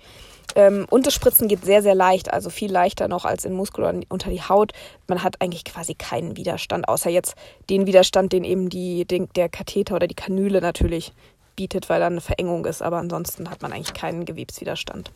Ähm, 0.55 0.85
und 0.89 1.05
das 1.05 1.13
Spritzen 1.13 1.47
geht 1.47 1.63
sehr, 1.65 1.83
sehr 1.83 1.95
leicht, 1.95 2.33
also 2.33 2.49
viel 2.49 2.71
leichter 2.71 3.07
noch 3.07 3.25
als 3.25 3.45
in 3.45 3.53
Muskel 3.53 3.83
oder 3.83 3.99
unter 4.09 4.29
die 4.29 4.41
Haut. 4.41 4.71
Man 5.07 5.23
hat 5.23 5.41
eigentlich 5.41 5.65
quasi 5.65 5.93
keinen 5.93 6.37
Widerstand, 6.37 6.87
außer 6.87 7.09
jetzt 7.09 7.35
den 7.69 7.85
Widerstand, 7.85 8.33
den 8.33 8.43
eben 8.43 8.69
die, 8.69 9.05
den, 9.05 9.29
der 9.35 9.49
Katheter 9.49 9.95
oder 9.95 10.07
die 10.07 10.15
Kanüle 10.15 10.61
natürlich 10.61 11.13
bietet, 11.57 11.89
weil 11.89 11.99
da 11.99 12.07
eine 12.07 12.21
Verengung 12.21 12.65
ist. 12.65 12.81
Aber 12.81 12.97
ansonsten 12.97 13.49
hat 13.49 13.61
man 13.61 13.73
eigentlich 13.73 13.93
keinen 13.93 14.23
Gewebswiderstand. 14.23 15.11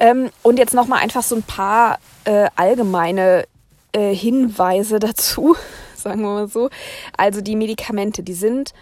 Ähm, 0.00 0.30
und 0.42 0.58
jetzt 0.58 0.72
nochmal 0.72 1.00
einfach 1.00 1.22
so 1.22 1.36
ein 1.36 1.42
paar 1.42 1.98
äh, 2.24 2.48
allgemeine 2.56 3.44
äh, 3.92 4.14
Hinweise 4.14 4.98
dazu, 5.00 5.54
sagen 5.94 6.22
wir 6.22 6.30
mal 6.30 6.48
so. 6.48 6.70
Also 7.18 7.42
die 7.42 7.56
Medikamente, 7.56 8.22
die 8.22 8.32
sind 8.32 8.72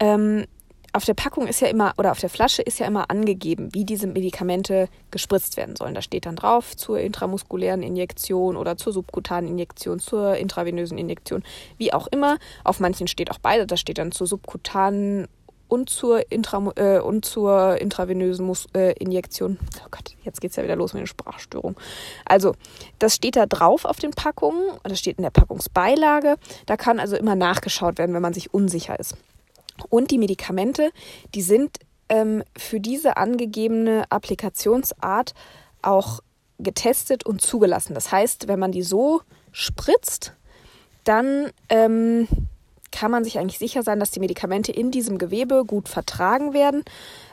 ähm, 0.00 0.46
auf 0.94 1.04
der 1.04 1.14
Packung 1.14 1.48
ist 1.48 1.60
ja 1.60 1.66
immer 1.66 1.92
oder 1.98 2.12
auf 2.12 2.20
der 2.20 2.30
Flasche 2.30 2.62
ist 2.62 2.78
ja 2.78 2.86
immer 2.86 3.10
angegeben, 3.10 3.74
wie 3.74 3.84
diese 3.84 4.06
Medikamente 4.06 4.88
gespritzt 5.10 5.56
werden 5.56 5.74
sollen. 5.74 5.94
Da 5.94 6.02
steht 6.02 6.24
dann 6.24 6.36
drauf 6.36 6.76
zur 6.76 7.00
intramuskulären 7.00 7.82
Injektion 7.82 8.56
oder 8.56 8.76
zur 8.76 8.92
subkutanen 8.92 9.50
Injektion, 9.50 9.98
zur 9.98 10.36
intravenösen 10.36 10.96
Injektion, 10.96 11.42
wie 11.78 11.92
auch 11.92 12.06
immer. 12.06 12.38
Auf 12.62 12.78
manchen 12.78 13.08
steht 13.08 13.32
auch 13.32 13.38
beide, 13.38 13.66
da 13.66 13.76
steht 13.76 13.98
dann 13.98 14.12
zur 14.12 14.28
subkutanen 14.28 15.26
und 15.68 15.88
zur, 15.88 16.30
Intra, 16.30 16.72
äh, 16.76 17.00
und 17.00 17.24
zur 17.24 17.80
intravenösen 17.80 18.46
Mus 18.46 18.66
äh, 18.74 18.92
Injektion. 18.92 19.58
Oh 19.84 19.88
Gott, 19.90 20.14
jetzt 20.24 20.40
geht 20.40 20.50
es 20.50 20.56
ja 20.56 20.62
wieder 20.62 20.76
los 20.76 20.92
mit 20.92 21.00
den 21.00 21.06
Sprachstörungen. 21.06 21.76
Also, 22.24 22.54
das 22.98 23.14
steht 23.14 23.36
da 23.36 23.46
drauf 23.46 23.84
auf 23.84 23.98
den 23.98 24.12
Packungen, 24.12 24.62
das 24.82 24.98
steht 24.98 25.18
in 25.18 25.22
der 25.22 25.30
Packungsbeilage. 25.30 26.36
Da 26.66 26.76
kann 26.76 27.00
also 27.00 27.16
immer 27.16 27.34
nachgeschaut 27.34 27.98
werden, 27.98 28.14
wenn 28.14 28.22
man 28.22 28.34
sich 28.34 28.52
unsicher 28.52 28.98
ist. 28.98 29.16
Und 29.88 30.10
die 30.10 30.18
Medikamente, 30.18 30.90
die 31.34 31.42
sind 31.42 31.78
ähm, 32.08 32.44
für 32.56 32.80
diese 32.80 33.16
angegebene 33.16 34.04
Applikationsart 34.10 35.34
auch 35.82 36.20
getestet 36.58 37.26
und 37.26 37.40
zugelassen. 37.40 37.94
Das 37.94 38.12
heißt, 38.12 38.48
wenn 38.48 38.58
man 38.58 38.72
die 38.72 38.82
so 38.82 39.22
spritzt, 39.52 40.34
dann 41.04 41.50
ähm, 41.68 42.28
kann 42.94 43.10
man 43.10 43.24
sich 43.24 43.38
eigentlich 43.38 43.58
sicher 43.58 43.82
sein, 43.82 43.98
dass 43.98 44.12
die 44.12 44.20
Medikamente 44.20 44.70
in 44.70 44.92
diesem 44.92 45.18
Gewebe 45.18 45.64
gut 45.66 45.88
vertragen 45.88 46.54
werden 46.54 46.84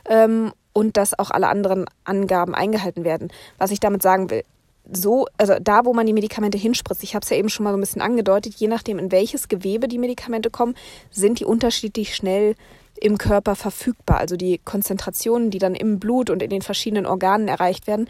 ähm, 0.08 0.52
und 0.72 0.96
dass 0.96 1.16
auch 1.16 1.30
alle 1.30 1.48
anderen 1.48 1.86
Angaben 2.04 2.54
eingehalten 2.54 3.04
werden. 3.04 3.32
Was 3.58 3.70
ich 3.70 3.78
damit 3.78 4.02
sagen 4.02 4.28
will, 4.30 4.42
so, 4.90 5.26
also 5.38 5.54
da, 5.60 5.84
wo 5.84 5.94
man 5.94 6.06
die 6.06 6.12
Medikamente 6.12 6.58
hinspritzt, 6.58 7.04
ich 7.04 7.14
habe 7.14 7.22
es 7.22 7.30
ja 7.30 7.36
eben 7.36 7.48
schon 7.48 7.62
mal 7.62 7.70
so 7.70 7.76
ein 7.76 7.80
bisschen 7.80 8.02
angedeutet, 8.02 8.54
je 8.56 8.66
nachdem, 8.66 8.98
in 8.98 9.12
welches 9.12 9.46
Gewebe 9.46 9.86
die 9.86 9.98
Medikamente 9.98 10.50
kommen, 10.50 10.74
sind 11.10 11.38
die 11.38 11.44
unterschiedlich 11.44 12.16
schnell 12.16 12.56
im 13.00 13.16
Körper 13.16 13.54
verfügbar. 13.54 14.18
Also 14.18 14.36
die 14.36 14.58
Konzentrationen, 14.58 15.50
die 15.50 15.60
dann 15.60 15.76
im 15.76 16.00
Blut 16.00 16.30
und 16.30 16.42
in 16.42 16.50
den 16.50 16.62
verschiedenen 16.62 17.06
Organen 17.06 17.46
erreicht 17.46 17.86
werden, 17.86 18.08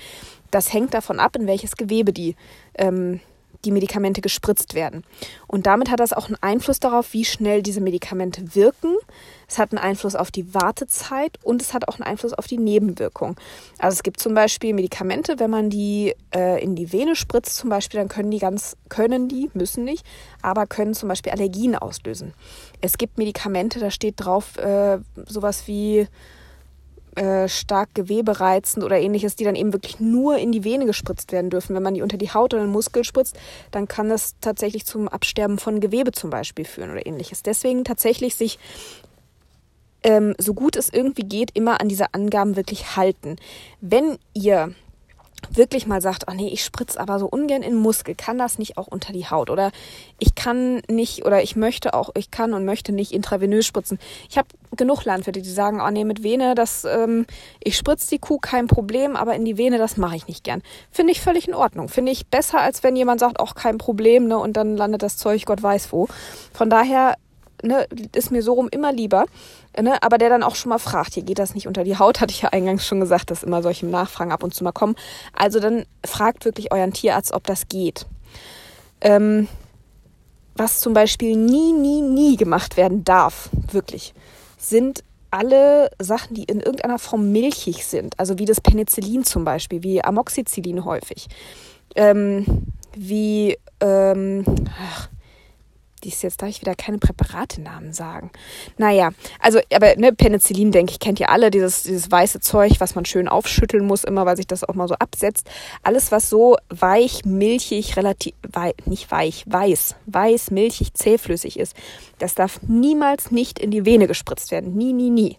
das 0.50 0.72
hängt 0.72 0.94
davon 0.94 1.20
ab, 1.20 1.36
in 1.36 1.46
welches 1.46 1.76
Gewebe 1.76 2.14
die 2.14 2.34
ähm, 2.78 3.20
die 3.64 3.70
Medikamente 3.70 4.20
gespritzt 4.20 4.74
werden. 4.74 5.04
Und 5.46 5.66
damit 5.66 5.90
hat 5.90 6.00
das 6.00 6.12
auch 6.12 6.26
einen 6.26 6.38
Einfluss 6.40 6.80
darauf, 6.80 7.12
wie 7.12 7.24
schnell 7.24 7.62
diese 7.62 7.80
Medikamente 7.80 8.54
wirken. 8.54 8.96
Es 9.48 9.58
hat 9.58 9.72
einen 9.72 9.78
Einfluss 9.78 10.14
auf 10.14 10.30
die 10.30 10.54
Wartezeit 10.54 11.38
und 11.42 11.62
es 11.62 11.74
hat 11.74 11.88
auch 11.88 11.98
einen 11.98 12.08
Einfluss 12.08 12.32
auf 12.32 12.46
die 12.46 12.58
Nebenwirkung. 12.58 13.36
Also 13.78 13.96
es 13.96 14.02
gibt 14.02 14.18
zum 14.18 14.34
Beispiel 14.34 14.74
Medikamente, 14.74 15.38
wenn 15.38 15.50
man 15.50 15.70
die 15.70 16.14
äh, 16.34 16.62
in 16.62 16.74
die 16.74 16.92
Vene 16.92 17.16
spritzt, 17.16 17.56
zum 17.56 17.70
Beispiel, 17.70 18.00
dann 18.00 18.08
können 18.08 18.30
die 18.30 18.38
ganz, 18.38 18.76
können 18.88 19.28
die, 19.28 19.50
müssen 19.54 19.84
nicht, 19.84 20.06
aber 20.40 20.66
können 20.66 20.94
zum 20.94 21.08
Beispiel 21.08 21.32
Allergien 21.32 21.76
auslösen. 21.76 22.34
Es 22.80 22.98
gibt 22.98 23.18
Medikamente, 23.18 23.78
da 23.78 23.90
steht 23.90 24.14
drauf 24.16 24.56
äh, 24.56 24.98
sowas 25.26 25.66
wie 25.66 26.08
äh, 27.16 27.48
stark 27.48 27.94
gewebereizend 27.94 28.84
oder 28.84 28.98
ähnliches, 28.98 29.36
die 29.36 29.44
dann 29.44 29.54
eben 29.54 29.72
wirklich 29.72 30.00
nur 30.00 30.38
in 30.38 30.50
die 30.52 30.64
Vene 30.64 30.86
gespritzt 30.86 31.32
werden 31.32 31.50
dürfen. 31.50 31.74
Wenn 31.74 31.82
man 31.82 31.94
die 31.94 32.02
unter 32.02 32.16
die 32.16 32.30
Haut 32.30 32.54
oder 32.54 32.62
den 32.62 32.72
Muskel 32.72 33.04
spritzt, 33.04 33.38
dann 33.70 33.86
kann 33.86 34.08
das 34.08 34.34
tatsächlich 34.40 34.86
zum 34.86 35.08
Absterben 35.08 35.58
von 35.58 35.80
Gewebe 35.80 36.12
zum 36.12 36.30
Beispiel 36.30 36.64
führen 36.64 36.90
oder 36.90 37.06
ähnliches. 37.06 37.42
Deswegen 37.42 37.84
tatsächlich 37.84 38.34
sich 38.34 38.58
ähm, 40.02 40.34
so 40.38 40.54
gut 40.54 40.76
es 40.76 40.88
irgendwie 40.88 41.24
geht, 41.24 41.50
immer 41.54 41.80
an 41.80 41.88
diese 41.88 42.14
Angaben 42.14 42.56
wirklich 42.56 42.96
halten. 42.96 43.36
Wenn 43.80 44.18
ihr 44.32 44.74
wirklich 45.56 45.86
mal 45.86 46.00
sagt, 46.00 46.24
oh 46.30 46.34
nee, 46.34 46.48
ich 46.48 46.64
spritze 46.64 46.98
aber 47.00 47.18
so 47.18 47.26
ungern 47.26 47.62
in 47.62 47.74
Muskel, 47.74 48.14
kann 48.14 48.38
das 48.38 48.58
nicht 48.58 48.78
auch 48.78 48.86
unter 48.86 49.12
die 49.12 49.26
Haut 49.28 49.50
oder 49.50 49.70
ich 50.18 50.34
kann 50.34 50.82
nicht 50.88 51.24
oder 51.24 51.42
ich 51.42 51.56
möchte 51.56 51.94
auch, 51.94 52.10
ich 52.14 52.30
kann 52.30 52.54
und 52.54 52.64
möchte 52.64 52.92
nicht 52.92 53.12
intravenös 53.12 53.66
spritzen. 53.66 53.98
Ich 54.28 54.38
habe 54.38 54.48
genug 54.76 55.04
Landwirte, 55.04 55.42
die 55.42 55.50
sagen, 55.50 55.80
oh 55.80 55.90
nee, 55.90 56.04
mit 56.04 56.22
Vene, 56.22 56.54
das, 56.54 56.84
ähm, 56.84 57.26
ich 57.62 57.76
spritze 57.76 58.08
die 58.08 58.18
Kuh, 58.18 58.38
kein 58.38 58.66
Problem, 58.66 59.16
aber 59.16 59.34
in 59.34 59.44
die 59.44 59.58
Vene, 59.58 59.78
das 59.78 59.96
mache 59.96 60.16
ich 60.16 60.28
nicht 60.28 60.44
gern. 60.44 60.62
Finde 60.90 61.12
ich 61.12 61.20
völlig 61.20 61.48
in 61.48 61.54
Ordnung. 61.54 61.88
Finde 61.88 62.12
ich 62.12 62.26
besser, 62.26 62.60
als 62.60 62.82
wenn 62.82 62.96
jemand 62.96 63.20
sagt, 63.20 63.40
auch 63.40 63.54
kein 63.54 63.78
Problem, 63.78 64.28
ne, 64.28 64.38
und 64.38 64.56
dann 64.56 64.76
landet 64.76 65.02
das 65.02 65.16
Zeug 65.16 65.44
Gott 65.44 65.62
weiß 65.62 65.92
wo. 65.92 66.08
Von 66.52 66.70
daher 66.70 67.16
ne, 67.62 67.86
ist 68.14 68.30
mir 68.30 68.42
so 68.42 68.54
rum 68.54 68.68
immer 68.70 68.92
lieber. 68.92 69.26
Ne, 69.80 70.02
aber 70.02 70.18
der 70.18 70.28
dann 70.28 70.42
auch 70.42 70.54
schon 70.54 70.68
mal 70.68 70.78
fragt, 70.78 71.14
hier 71.14 71.22
geht 71.22 71.38
das 71.38 71.54
nicht 71.54 71.66
unter 71.66 71.82
die 71.82 71.98
Haut, 71.98 72.20
hatte 72.20 72.32
ich 72.32 72.42
ja 72.42 72.50
eingangs 72.50 72.86
schon 72.86 73.00
gesagt, 73.00 73.30
dass 73.30 73.42
immer 73.42 73.62
solche 73.62 73.86
Nachfragen 73.86 74.30
ab 74.30 74.42
und 74.42 74.54
zu 74.54 74.64
mal 74.64 74.72
kommen. 74.72 74.96
Also 75.34 75.60
dann 75.60 75.86
fragt 76.04 76.44
wirklich 76.44 76.70
euren 76.72 76.92
Tierarzt, 76.92 77.32
ob 77.32 77.44
das 77.44 77.68
geht. 77.68 78.04
Ähm, 79.00 79.48
was 80.56 80.80
zum 80.80 80.92
Beispiel 80.92 81.36
nie, 81.36 81.72
nie, 81.72 82.02
nie 82.02 82.36
gemacht 82.36 82.76
werden 82.76 83.02
darf, 83.04 83.48
wirklich, 83.70 84.12
sind 84.58 85.02
alle 85.30 85.90
Sachen, 85.98 86.34
die 86.34 86.44
in 86.44 86.60
irgendeiner 86.60 86.98
Form 86.98 87.32
milchig 87.32 87.86
sind, 87.86 88.18
also 88.20 88.38
wie 88.38 88.44
das 88.44 88.60
Penicillin 88.60 89.24
zum 89.24 89.44
Beispiel, 89.44 89.82
wie 89.82 90.04
Amoxicillin 90.04 90.84
häufig, 90.84 91.28
ähm, 91.96 92.44
wie 92.94 93.56
ähm, 93.80 94.44
ach, 94.78 95.08
dies 96.04 96.22
jetzt 96.22 96.42
darf 96.42 96.48
ich 96.48 96.60
wieder 96.60 96.74
keine 96.74 96.98
Präparatenamen 96.98 97.92
sagen. 97.92 98.30
Naja, 98.78 99.10
also, 99.38 99.60
aber 99.72 99.96
ne, 99.96 100.12
Penicillin, 100.12 100.72
denke 100.72 100.92
ich, 100.92 101.00
kennt 101.00 101.20
ihr 101.20 101.30
alle, 101.30 101.50
dieses, 101.50 101.84
dieses 101.84 102.10
weiße 102.10 102.40
Zeug, 102.40 102.74
was 102.78 102.94
man 102.94 103.04
schön 103.04 103.28
aufschütteln 103.28 103.86
muss, 103.86 104.04
immer, 104.04 104.26
weil 104.26 104.36
sich 104.36 104.46
das 104.46 104.64
auch 104.64 104.74
mal 104.74 104.88
so 104.88 104.94
absetzt. 104.94 105.48
Alles, 105.82 106.12
was 106.12 106.28
so 106.28 106.56
weich, 106.68 107.24
milchig, 107.24 107.96
relativ, 107.96 108.34
wei 108.50 108.74
nicht 108.86 109.10
weich, 109.10 109.44
weiß, 109.46 109.96
weiß, 110.06 110.50
milchig, 110.50 110.94
zähflüssig 110.94 111.58
ist, 111.58 111.74
das 112.18 112.34
darf 112.34 112.60
niemals 112.62 113.30
nicht 113.30 113.58
in 113.58 113.70
die 113.70 113.84
Vene 113.84 114.06
gespritzt 114.06 114.50
werden. 114.50 114.74
Nie, 114.76 114.92
nie, 114.92 115.10
nie. 115.10 115.38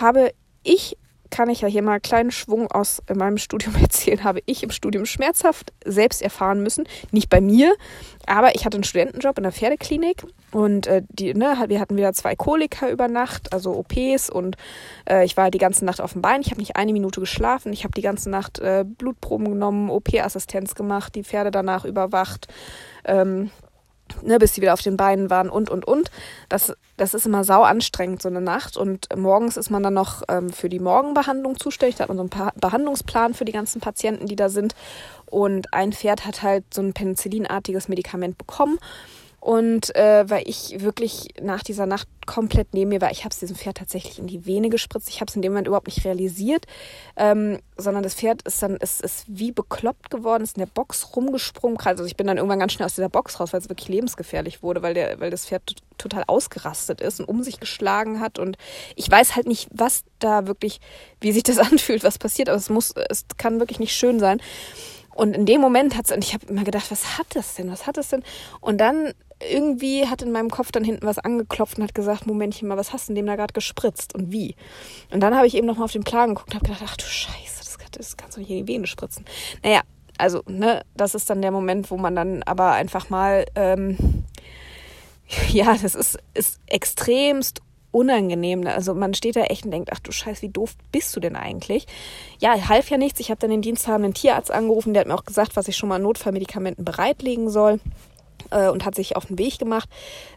Habe 0.00 0.32
ich 0.62 0.96
kann 1.30 1.50
ich 1.50 1.60
ja 1.60 1.68
hier 1.68 1.82
mal 1.82 1.92
einen 1.92 2.02
kleinen 2.02 2.30
Schwung 2.30 2.70
aus 2.70 3.02
meinem 3.14 3.38
Studium 3.38 3.74
erzählen, 3.80 4.24
habe 4.24 4.40
ich 4.46 4.62
im 4.62 4.70
Studium 4.70 5.06
schmerzhaft 5.06 5.72
selbst 5.84 6.22
erfahren 6.22 6.62
müssen. 6.62 6.88
Nicht 7.10 7.28
bei 7.28 7.40
mir, 7.40 7.74
aber 8.26 8.54
ich 8.54 8.64
hatte 8.64 8.76
einen 8.76 8.84
Studentenjob 8.84 9.38
in 9.38 9.44
der 9.44 9.52
Pferdeklinik 9.52 10.24
und 10.52 10.86
äh, 10.86 11.02
die, 11.08 11.34
ne, 11.34 11.56
wir 11.68 11.80
hatten 11.80 11.96
wieder 11.96 12.12
zwei 12.12 12.34
Koliker 12.34 12.90
über 12.90 13.08
Nacht, 13.08 13.52
also 13.52 13.76
OPs 13.76 14.30
und 14.30 14.56
äh, 15.08 15.24
ich 15.24 15.36
war 15.36 15.50
die 15.50 15.58
ganze 15.58 15.84
Nacht 15.84 16.00
auf 16.00 16.12
dem 16.12 16.22
Bein. 16.22 16.40
Ich 16.40 16.50
habe 16.50 16.60
nicht 16.60 16.76
eine 16.76 16.92
Minute 16.92 17.20
geschlafen. 17.20 17.72
Ich 17.72 17.84
habe 17.84 17.92
die 17.92 18.02
ganze 18.02 18.30
Nacht 18.30 18.58
äh, 18.58 18.84
Blutproben 18.86 19.50
genommen, 19.50 19.90
OP-Assistenz 19.90 20.74
gemacht, 20.74 21.14
die 21.14 21.24
Pferde 21.24 21.50
danach 21.50 21.84
überwacht. 21.84 22.48
Ähm, 23.04 23.50
ne, 24.22 24.38
bis 24.38 24.54
sie 24.54 24.62
wieder 24.62 24.72
auf 24.72 24.82
den 24.82 24.96
Beinen 24.96 25.30
waren 25.30 25.48
und, 25.48 25.70
und, 25.70 25.86
und. 25.86 26.10
Das, 26.48 26.74
das 26.96 27.14
ist 27.14 27.26
immer 27.26 27.44
sau 27.44 27.62
anstrengend, 27.62 28.22
so 28.22 28.28
eine 28.28 28.40
Nacht. 28.40 28.76
Und 28.76 29.08
morgens 29.16 29.56
ist 29.56 29.70
man 29.70 29.82
dann 29.82 29.94
noch 29.94 30.22
ähm, 30.28 30.50
für 30.50 30.68
die 30.68 30.78
Morgenbehandlung 30.78 31.58
zuständig. 31.58 31.96
Da 31.96 32.02
hat 32.02 32.08
man 32.08 32.16
so 32.16 32.22
einen 32.22 32.30
pa 32.30 32.52
Behandlungsplan 32.56 33.34
für 33.34 33.44
die 33.44 33.52
ganzen 33.52 33.80
Patienten, 33.80 34.26
die 34.26 34.36
da 34.36 34.48
sind. 34.48 34.74
Und 35.26 35.72
ein 35.72 35.92
Pferd 35.92 36.24
hat 36.24 36.42
halt 36.42 36.64
so 36.72 36.82
ein 36.82 36.92
Penicillinartiges 36.92 37.88
Medikament 37.88 38.38
bekommen. 38.38 38.78
Und 39.46 39.94
äh, 39.94 40.28
weil 40.28 40.42
ich 40.48 40.80
wirklich 40.80 41.28
nach 41.40 41.62
dieser 41.62 41.86
Nacht 41.86 42.08
komplett 42.26 42.74
neben 42.74 42.88
mir 42.88 43.00
war, 43.00 43.12
ich 43.12 43.20
habe 43.20 43.32
es 43.32 43.38
diesem 43.38 43.54
Pferd 43.54 43.76
tatsächlich 43.76 44.18
in 44.18 44.26
die 44.26 44.44
Vene 44.44 44.70
gespritzt. 44.70 45.08
Ich 45.08 45.20
habe 45.20 45.28
es 45.28 45.36
in 45.36 45.42
dem 45.42 45.52
Moment 45.52 45.68
überhaupt 45.68 45.86
nicht 45.86 46.04
realisiert, 46.04 46.66
ähm, 47.16 47.60
sondern 47.76 48.02
das 48.02 48.14
Pferd 48.14 48.42
ist 48.42 48.60
dann 48.60 48.74
ist, 48.78 49.02
ist 49.02 49.24
wie 49.28 49.52
bekloppt 49.52 50.10
geworden, 50.10 50.42
ist 50.42 50.56
in 50.56 50.64
der 50.64 50.72
Box 50.74 51.14
rumgesprungen. 51.14 51.78
Also 51.78 52.04
ich 52.06 52.16
bin 52.16 52.26
dann 52.26 52.38
irgendwann 52.38 52.58
ganz 52.58 52.72
schnell 52.72 52.86
aus 52.86 52.96
dieser 52.96 53.08
Box 53.08 53.38
raus, 53.38 53.52
weil 53.52 53.60
es 53.60 53.68
wirklich 53.68 53.86
lebensgefährlich 53.86 54.64
wurde, 54.64 54.82
weil 54.82 54.94
der, 54.94 55.20
weil 55.20 55.30
das 55.30 55.46
Pferd 55.46 55.76
total 55.96 56.24
ausgerastet 56.26 57.00
ist 57.00 57.20
und 57.20 57.28
um 57.28 57.44
sich 57.44 57.60
geschlagen 57.60 58.18
hat. 58.18 58.40
Und 58.40 58.58
ich 58.96 59.08
weiß 59.08 59.36
halt 59.36 59.46
nicht, 59.46 59.68
was 59.70 60.02
da 60.18 60.48
wirklich, 60.48 60.80
wie 61.20 61.30
sich 61.30 61.44
das 61.44 61.58
anfühlt, 61.70 62.02
was 62.02 62.18
passiert, 62.18 62.48
aber 62.48 62.58
es 62.58 62.68
muss, 62.68 62.94
es 63.10 63.24
kann 63.36 63.60
wirklich 63.60 63.78
nicht 63.78 63.94
schön 63.94 64.18
sein. 64.18 64.40
Und 65.14 65.34
in 65.34 65.46
dem 65.46 65.62
Moment 65.62 65.96
hat 65.96 66.06
es, 66.06 66.12
und 66.12 66.22
ich 66.22 66.34
habe 66.34 66.46
immer 66.46 66.64
gedacht, 66.64 66.90
was 66.90 67.16
hat 67.16 67.28
das 67.34 67.54
denn? 67.54 67.70
Was 67.70 67.86
hat 67.86 67.96
das 67.96 68.08
denn? 68.08 68.22
Und 68.60 68.78
dann 68.78 69.14
irgendwie 69.40 70.06
hat 70.06 70.22
in 70.22 70.32
meinem 70.32 70.50
Kopf 70.50 70.72
dann 70.72 70.84
hinten 70.84 71.06
was 71.06 71.18
angeklopft 71.18 71.78
und 71.78 71.84
hat 71.84 71.94
gesagt, 71.94 72.26
Momentchen 72.26 72.68
mal, 72.68 72.78
was 72.78 72.92
hast 72.92 73.08
du 73.08 73.12
denn 73.12 73.24
dem 73.24 73.26
da 73.26 73.36
gerade 73.36 73.52
gespritzt 73.52 74.14
und 74.14 74.32
wie? 74.32 74.54
Und 75.10 75.20
dann 75.20 75.34
habe 75.34 75.46
ich 75.46 75.54
eben 75.54 75.66
nochmal 75.66 75.84
auf 75.84 75.92
den 75.92 76.04
Plan 76.04 76.30
geguckt 76.30 76.50
und 76.50 76.54
habe 76.54 76.66
gedacht, 76.66 76.84
ach 76.86 76.96
du 76.96 77.04
Scheiße, 77.04 77.58
das, 77.58 77.76
das 77.90 78.16
kannst 78.16 78.36
du 78.36 78.40
nicht 78.40 78.50
in 78.50 78.64
die 78.64 78.72
Vene 78.72 78.86
spritzen. 78.86 79.24
Naja, 79.62 79.82
also, 80.18 80.42
ne, 80.46 80.82
das 80.96 81.14
ist 81.14 81.28
dann 81.28 81.42
der 81.42 81.50
Moment, 81.50 81.90
wo 81.90 81.98
man 81.98 82.16
dann 82.16 82.42
aber 82.44 82.72
einfach 82.72 83.10
mal, 83.10 83.44
ähm, 83.54 84.24
ja, 85.50 85.76
das 85.76 85.94
ist, 85.94 86.18
ist 86.32 86.60
extremst 86.66 87.60
unangenehm. 87.90 88.66
Also 88.66 88.94
man 88.94 89.14
steht 89.14 89.36
da 89.36 89.42
echt 89.42 89.64
und 89.64 89.70
denkt, 89.70 89.90
ach 89.92 90.00
du 90.00 90.12
Scheiß, 90.12 90.42
wie 90.42 90.50
doof 90.50 90.74
bist 90.92 91.16
du 91.16 91.20
denn 91.20 91.36
eigentlich? 91.36 91.86
Ja, 92.40 92.68
half 92.68 92.90
ja 92.90 92.98
nichts. 92.98 93.20
Ich 93.20 93.30
habe 93.30 93.40
dann 93.40 93.50
den 93.50 93.62
diensthabenden 93.62 94.12
Tierarzt 94.12 94.50
angerufen, 94.50 94.92
der 94.92 95.00
hat 95.00 95.08
mir 95.08 95.14
auch 95.14 95.24
gesagt, 95.24 95.56
was 95.56 95.68
ich 95.68 95.76
schon 95.76 95.88
mal 95.88 95.98
Notfallmedikamenten 95.98 96.84
bereitlegen 96.84 97.48
soll 97.48 97.80
äh, 98.50 98.68
und 98.68 98.84
hat 98.84 98.94
sich 98.94 99.16
auf 99.16 99.26
den 99.26 99.38
Weg 99.38 99.58
gemacht. 99.58 99.88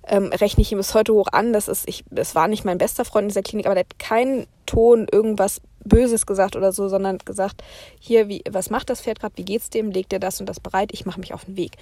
Ähm, 0.08 0.28
rechne 0.28 0.62
ich 0.62 0.72
ihm 0.72 0.78
bis 0.78 0.94
heute 0.94 1.14
hoch 1.14 1.28
an. 1.32 1.54
Das 1.54 1.68
ist, 1.68 1.88
ich, 1.88 2.04
es 2.16 2.36
war 2.36 2.48
nicht 2.48 2.66
mein 2.66 2.78
bester 2.78 3.06
Freund 3.06 3.24
in 3.24 3.30
dieser 3.30 3.44
Klinik, 3.44 3.66
aber 3.66 3.76
der 3.76 3.86
hat 3.86 4.00
keinen 4.00 4.48
Ton 4.66 5.08
irgendwas 5.12 5.62
Böses 5.86 6.26
gesagt 6.26 6.56
oder 6.56 6.72
so, 6.72 6.88
sondern 6.88 7.18
gesagt, 7.20 7.64
hier, 8.00 8.28
wie, 8.28 8.44
was 8.50 8.70
macht 8.70 8.90
das 8.90 9.02
Pferd 9.02 9.20
gerade, 9.20 9.38
wie 9.38 9.46
geht's 9.46 9.70
dem, 9.70 9.92
legt 9.92 10.14
er 10.14 10.20
das 10.20 10.40
und 10.40 10.48
das 10.48 10.60
bereit, 10.60 10.90
ich 10.92 11.06
mache 11.06 11.20
mich 11.20 11.34
auf 11.34 11.46
den 11.46 11.58
Weg. 11.58 11.74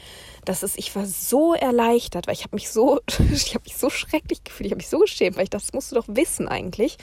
Das 0.46 0.64
ist, 0.64 0.78
ich 0.78 0.96
war 0.96 1.06
so 1.06 1.54
erleichtert, 1.54 2.28
weil 2.28 2.34
ich 2.34 2.44
habe 2.44 2.56
mich 2.56 2.70
so, 2.70 3.00
ich 3.32 3.54
habe 3.54 3.64
mich 3.64 3.78
so 3.78 3.90
schrecklich 3.90 4.44
gefühlt, 4.44 4.68
ich 4.68 4.72
habe 4.72 4.78
mich 4.78 4.90
so 4.90 5.00
geschämt, 5.00 5.36
weil 5.36 5.44
ich 5.44 5.50
das 5.50 5.74
musst 5.74 5.92
du 5.92 5.96
doch 5.96 6.06
wissen 6.08 6.48
eigentlich. 6.48 6.98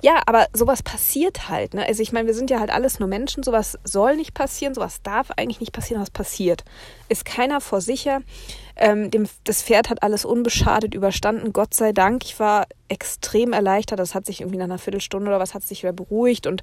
Ja, 0.00 0.22
aber 0.26 0.46
sowas 0.52 0.82
passiert 0.82 1.48
halt, 1.48 1.74
ne? 1.74 1.86
Also 1.86 2.02
ich 2.02 2.12
meine, 2.12 2.26
wir 2.26 2.34
sind 2.34 2.50
ja 2.50 2.60
halt 2.60 2.70
alles 2.70 2.98
nur 2.98 3.08
Menschen, 3.08 3.42
sowas 3.42 3.78
soll 3.84 4.16
nicht 4.16 4.34
passieren, 4.34 4.74
sowas 4.74 5.02
darf 5.02 5.30
eigentlich 5.36 5.60
nicht 5.60 5.72
passieren, 5.72 6.02
was 6.02 6.10
passiert. 6.10 6.64
Ist 7.08 7.24
keiner 7.24 7.60
vor 7.60 7.80
sicher. 7.80 8.20
Ähm, 8.76 9.10
dem, 9.10 9.26
das 9.44 9.62
Pferd 9.62 9.90
hat 9.90 10.02
alles 10.02 10.24
unbeschadet 10.24 10.94
überstanden, 10.94 11.52
Gott 11.52 11.74
sei 11.74 11.92
Dank. 11.92 12.24
Ich 12.24 12.40
war 12.40 12.66
extrem 12.88 13.52
erleichtert. 13.52 13.98
Das 13.98 14.14
hat 14.14 14.26
sich 14.26 14.40
irgendwie 14.40 14.58
nach 14.58 14.64
einer 14.64 14.78
Viertelstunde 14.78 15.28
oder 15.28 15.40
was 15.40 15.54
hat 15.54 15.62
sich 15.62 15.82
wieder 15.82 15.92
beruhigt 15.92 16.46
und 16.46 16.62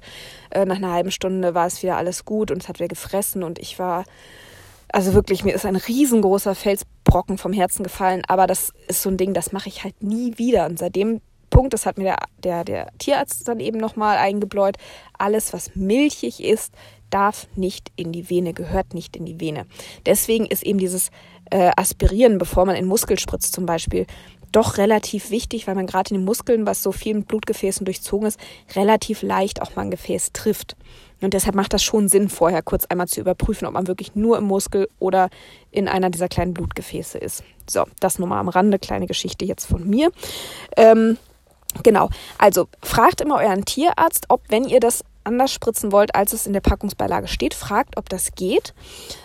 äh, 0.50 0.64
nach 0.64 0.76
einer 0.76 0.92
halben 0.92 1.10
Stunde 1.10 1.54
war 1.54 1.66
es 1.66 1.82
wieder 1.82 1.96
alles 1.96 2.24
gut 2.24 2.50
und 2.50 2.62
es 2.62 2.68
hat 2.68 2.78
wieder 2.78 2.88
gefressen 2.88 3.42
und 3.42 3.58
ich 3.58 3.78
war, 3.78 4.04
also 4.92 5.14
wirklich, 5.14 5.44
mir 5.44 5.54
ist 5.54 5.66
ein 5.66 5.76
riesengroßer 5.76 6.54
Felsbrocken 6.54 7.38
vom 7.38 7.52
Herzen 7.52 7.82
gefallen, 7.82 8.22
aber 8.26 8.46
das 8.46 8.72
ist 8.88 9.02
so 9.02 9.10
ein 9.10 9.16
Ding, 9.16 9.34
das 9.34 9.52
mache 9.52 9.68
ich 9.68 9.84
halt 9.84 10.02
nie 10.02 10.36
wieder. 10.38 10.66
Und 10.66 10.78
seitdem 10.78 11.20
Punkt, 11.50 11.74
das 11.74 11.84
hat 11.84 11.98
mir 11.98 12.04
der, 12.04 12.16
der, 12.38 12.64
der 12.64 12.98
Tierarzt 12.98 13.46
dann 13.48 13.60
eben 13.60 13.78
nochmal 13.78 14.16
eingebläut, 14.16 14.76
alles, 15.18 15.52
was 15.52 15.74
milchig 15.74 16.42
ist, 16.42 16.72
darf 17.10 17.48
nicht 17.56 17.90
in 17.96 18.12
die 18.12 18.30
Vene, 18.30 18.52
gehört 18.54 18.94
nicht 18.94 19.16
in 19.16 19.26
die 19.26 19.40
Vene. 19.40 19.66
Deswegen 20.06 20.46
ist 20.46 20.62
eben 20.62 20.78
dieses 20.78 21.10
äh, 21.50 21.70
Aspirieren, 21.76 22.38
bevor 22.38 22.64
man 22.64 22.76
in 22.76 22.86
Muskel 22.86 23.18
spritzt 23.18 23.52
zum 23.52 23.66
Beispiel, 23.66 24.06
doch 24.52 24.78
relativ 24.78 25.30
wichtig, 25.30 25.66
weil 25.66 25.74
man 25.74 25.86
gerade 25.86 26.10
in 26.10 26.20
den 26.20 26.24
Muskeln, 26.24 26.66
was 26.66 26.82
so 26.82 26.92
vielen 26.92 27.24
Blutgefäßen 27.24 27.84
durchzogen 27.84 28.26
ist, 28.26 28.40
relativ 28.74 29.22
leicht 29.22 29.62
auch 29.62 29.76
mal 29.76 29.82
ein 29.82 29.90
Gefäß 29.90 30.32
trifft. 30.32 30.76
Und 31.20 31.34
deshalb 31.34 31.54
macht 31.54 31.72
das 31.72 31.82
schon 31.82 32.08
Sinn, 32.08 32.28
vorher 32.28 32.62
kurz 32.62 32.86
einmal 32.86 33.06
zu 33.06 33.20
überprüfen, 33.20 33.66
ob 33.66 33.74
man 33.74 33.86
wirklich 33.86 34.14
nur 34.14 34.38
im 34.38 34.44
Muskel 34.44 34.88
oder 34.98 35.28
in 35.70 35.86
einer 35.86 36.10
dieser 36.10 36.28
kleinen 36.28 36.54
Blutgefäße 36.54 37.18
ist. 37.18 37.44
So, 37.68 37.84
das 38.00 38.18
nur 38.18 38.26
mal 38.26 38.40
am 38.40 38.48
Rande, 38.48 38.78
kleine 38.78 39.06
Geschichte 39.06 39.44
jetzt 39.44 39.66
von 39.66 39.88
mir. 39.88 40.10
Ähm, 40.76 41.18
genau, 41.82 42.08
also 42.38 42.68
fragt 42.82 43.20
immer 43.20 43.36
euren 43.36 43.64
Tierarzt, 43.64 44.26
ob, 44.28 44.42
wenn 44.48 44.64
ihr 44.64 44.80
das 44.80 45.04
anders 45.30 45.52
spritzen 45.52 45.92
wollt, 45.92 46.14
als 46.14 46.32
es 46.32 46.46
in 46.46 46.52
der 46.52 46.60
Packungsbeilage 46.60 47.28
steht, 47.28 47.54
fragt, 47.54 47.96
ob 47.96 48.08
das 48.08 48.32
geht. 48.34 48.74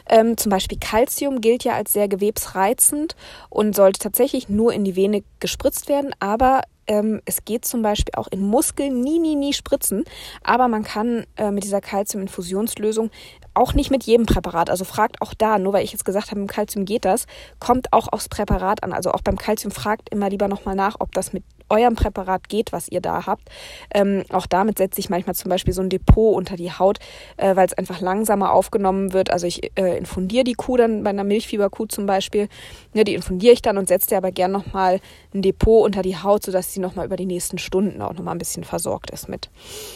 Ähm, 0.07 0.37
zum 0.37 0.51
Beispiel 0.51 0.77
Calcium 0.79 1.41
gilt 1.41 1.63
ja 1.63 1.73
als 1.73 1.93
sehr 1.93 2.07
gewebsreizend 2.07 3.15
und 3.49 3.75
sollte 3.75 3.99
tatsächlich 3.99 4.49
nur 4.49 4.71
in 4.71 4.83
die 4.83 4.95
Vene 4.95 5.23
gespritzt 5.39 5.89
werden, 5.89 6.11
aber 6.19 6.61
ähm, 6.87 7.21
es 7.25 7.45
geht 7.45 7.65
zum 7.65 7.81
Beispiel 7.81 8.13
auch 8.15 8.27
in 8.27 8.41
Muskeln 8.41 9.01
nie, 9.01 9.17
nie, 9.17 9.35
nie 9.35 9.53
spritzen. 9.53 10.03
Aber 10.43 10.67
man 10.67 10.83
kann 10.83 11.25
äh, 11.35 11.49
mit 11.49 11.63
dieser 11.63 11.81
Calcium-Infusionslösung 11.81 13.09
auch 13.55 13.73
nicht 13.73 13.89
mit 13.89 14.03
jedem 14.03 14.27
Präparat. 14.27 14.69
Also 14.69 14.85
fragt 14.85 15.21
auch 15.21 15.33
da, 15.33 15.57
nur 15.57 15.73
weil 15.73 15.83
ich 15.83 15.91
jetzt 15.91 16.05
gesagt 16.05 16.29
habe, 16.29 16.41
mit 16.41 16.51
Calcium 16.51 16.85
geht 16.85 17.05
das, 17.05 17.25
kommt 17.59 17.91
auch 17.91 18.07
aufs 18.11 18.29
Präparat 18.29 18.83
an. 18.83 18.93
Also 18.93 19.11
auch 19.11 19.21
beim 19.21 19.37
Calcium 19.37 19.71
fragt 19.71 20.09
immer 20.09 20.29
lieber 20.29 20.47
nochmal 20.47 20.75
nach, 20.75 20.97
ob 20.99 21.11
das 21.13 21.33
mit 21.33 21.43
eurem 21.69 21.95
Präparat 21.95 22.49
geht, 22.49 22.71
was 22.71 22.87
ihr 22.87 23.01
da 23.01 23.25
habt. 23.25 23.49
Ähm, 23.93 24.23
auch 24.29 24.45
damit 24.45 24.77
setze 24.77 24.99
ich 24.99 25.09
manchmal 25.09 25.35
zum 25.35 25.49
Beispiel 25.49 25.73
so 25.73 25.81
ein 25.81 25.89
Depot 25.89 26.35
unter 26.35 26.55
die 26.55 26.71
Haut, 26.71 26.99
äh, 27.37 27.55
weil 27.55 27.65
es 27.65 27.73
einfach 27.73 28.01
langsamer 28.01 28.51
aufgenommen 28.53 29.13
wird. 29.13 29.31
Also 29.31 29.47
ich 29.47 29.71
äh, 29.77 29.97
infundiere 29.97 30.43
die 30.43 30.53
Kuh 30.53 30.77
dann 30.77 31.03
bei 31.03 31.09
einer 31.09 31.23
Milchfieberkuh 31.23 31.85
zum 31.87 32.05
Beispiel. 32.05 32.47
Ja, 32.93 33.03
die 33.03 33.15
infundiere 33.15 33.53
ich 33.53 33.61
dann 33.61 33.77
und 33.77 33.87
setze 33.87 34.15
aber 34.17 34.31
gern 34.31 34.51
nochmal 34.51 34.99
ein 35.33 35.41
Depot 35.41 35.83
unter 35.85 36.01
die 36.01 36.17
Haut, 36.17 36.43
sodass 36.43 36.73
sie 36.73 36.79
nochmal 36.79 37.05
über 37.05 37.15
die 37.15 37.25
nächsten 37.25 37.57
Stunden 37.57 38.01
auch 38.01 38.13
nochmal 38.13 38.35
ein 38.35 38.39
bisschen 38.39 38.63
versorgt 38.63 39.11
ist 39.11 39.29
mit. 39.29 39.49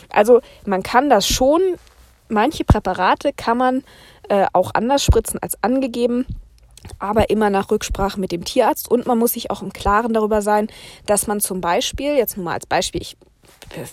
Also 0.10 0.42
man 0.66 0.84
kann 0.84 1.10
das 1.10 1.28
schon, 1.28 1.62
manche 2.28 2.64
Präparate 2.64 3.32
kann 3.34 3.58
man 3.58 3.84
äh, 4.30 4.46
auch 4.54 4.72
anders 4.74 5.04
spritzen 5.04 5.40
als 5.42 5.62
angegeben 5.64 6.26
aber 6.98 7.30
immer 7.30 7.50
nach 7.50 7.72
Rücksprache 7.72 8.20
mit 8.20 8.32
dem 8.32 8.44
Tierarzt. 8.44 8.90
Und 8.90 9.06
man 9.06 9.18
muss 9.18 9.34
sich 9.34 9.52
auch 9.52 9.62
im 9.62 9.74
Klaren 9.74 10.14
darüber 10.14 10.42
sein, 10.42 10.68
dass 11.06 11.28
man 11.28 11.40
zum 11.40 11.62
Beispiel, 11.62 12.16
jetzt 12.16 12.38
nur 12.38 12.46
mal 12.46 12.54
als 12.54 12.66
Beispiel, 12.66 13.02
ich 13.02 13.18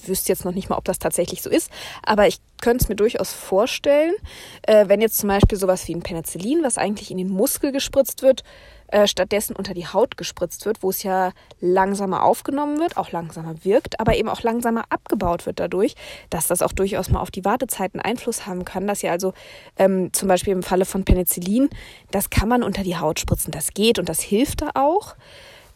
wüsste 0.06 0.32
jetzt 0.32 0.44
noch 0.44 0.52
nicht 0.52 0.68
mal, 0.68 0.76
ob 0.76 0.84
das 0.84 0.98
tatsächlich 0.98 1.42
so 1.42 1.50
ist, 1.50 1.70
aber 2.02 2.26
ich 2.26 2.38
könnte 2.62 2.84
es 2.84 2.88
mir 2.88 2.96
durchaus 2.96 3.32
vorstellen, 3.32 4.14
äh, 4.62 4.88
wenn 4.88 5.00
jetzt 5.00 5.18
zum 5.18 5.28
Beispiel 5.28 5.58
sowas 5.58 5.86
wie 5.88 5.94
ein 5.94 6.02
Penicillin, 6.02 6.62
was 6.62 6.78
eigentlich 6.78 7.10
in 7.10 7.18
den 7.18 7.28
Muskel 7.28 7.72
gespritzt 7.72 8.22
wird, 8.22 8.42
äh, 8.88 9.06
stattdessen 9.06 9.56
unter 9.56 9.74
die 9.74 9.86
Haut 9.86 10.16
gespritzt 10.16 10.66
wird, 10.66 10.82
wo 10.82 10.90
es 10.90 11.02
ja 11.02 11.32
langsamer 11.60 12.22
aufgenommen 12.22 12.78
wird, 12.78 12.96
auch 12.96 13.10
langsamer 13.12 13.64
wirkt, 13.64 13.98
aber 14.00 14.16
eben 14.16 14.28
auch 14.28 14.42
langsamer 14.42 14.84
abgebaut 14.90 15.46
wird 15.46 15.60
dadurch, 15.60 15.94
dass 16.30 16.46
das 16.46 16.62
auch 16.62 16.72
durchaus 16.72 17.10
mal 17.10 17.20
auf 17.20 17.30
die 17.30 17.44
Wartezeiten 17.44 18.00
Einfluss 18.00 18.46
haben 18.46 18.64
kann. 18.64 18.86
Dass 18.86 19.02
ja 19.02 19.10
also 19.10 19.32
ähm, 19.76 20.12
zum 20.12 20.28
Beispiel 20.28 20.52
im 20.52 20.62
Falle 20.62 20.84
von 20.84 21.04
Penicillin, 21.04 21.68
das 22.10 22.30
kann 22.30 22.48
man 22.48 22.62
unter 22.62 22.82
die 22.82 22.96
Haut 22.96 23.20
spritzen, 23.20 23.50
das 23.50 23.74
geht 23.74 23.98
und 23.98 24.08
das 24.08 24.20
hilft 24.20 24.62
da 24.62 24.70
auch. 24.74 25.16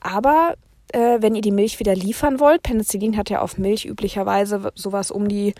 Aber 0.00 0.54
äh, 0.92 1.18
wenn 1.20 1.34
ihr 1.34 1.42
die 1.42 1.50
Milch 1.50 1.78
wieder 1.78 1.94
liefern 1.94 2.40
wollt, 2.40 2.62
Penicillin 2.62 3.16
hat 3.16 3.30
ja 3.30 3.40
auf 3.40 3.58
Milch 3.58 3.86
üblicherweise 3.86 4.72
sowas 4.74 5.10
um 5.10 5.28
die 5.28 5.54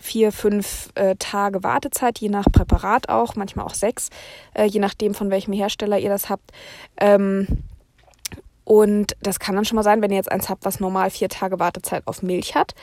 vier, 0.00 0.32
fünf 0.32 0.90
äh, 0.94 1.14
Tage 1.16 1.62
Wartezeit, 1.62 2.18
je 2.18 2.30
nach 2.30 2.46
Präparat 2.50 3.08
auch, 3.08 3.36
manchmal 3.36 3.66
auch 3.66 3.74
sechs, 3.74 4.08
äh, 4.54 4.64
je 4.64 4.80
nachdem, 4.80 5.14
von 5.14 5.30
welchem 5.30 5.52
Hersteller 5.52 5.98
ihr 5.98 6.08
das 6.08 6.30
habt. 6.30 6.50
Ähm, 6.96 7.46
und 8.64 9.16
das 9.20 9.38
kann 9.38 9.54
dann 9.54 9.64
schon 9.64 9.76
mal 9.76 9.82
sein, 9.82 10.00
wenn 10.00 10.10
ihr 10.10 10.16
jetzt 10.16 10.32
eins 10.32 10.48
habt, 10.48 10.64
was 10.64 10.80
normal 10.80 11.10
vier 11.10 11.28
Tage 11.28 11.58
Wartezeit 11.58 12.06
auf 12.06 12.22
Milch 12.22 12.54
hat, 12.54 12.74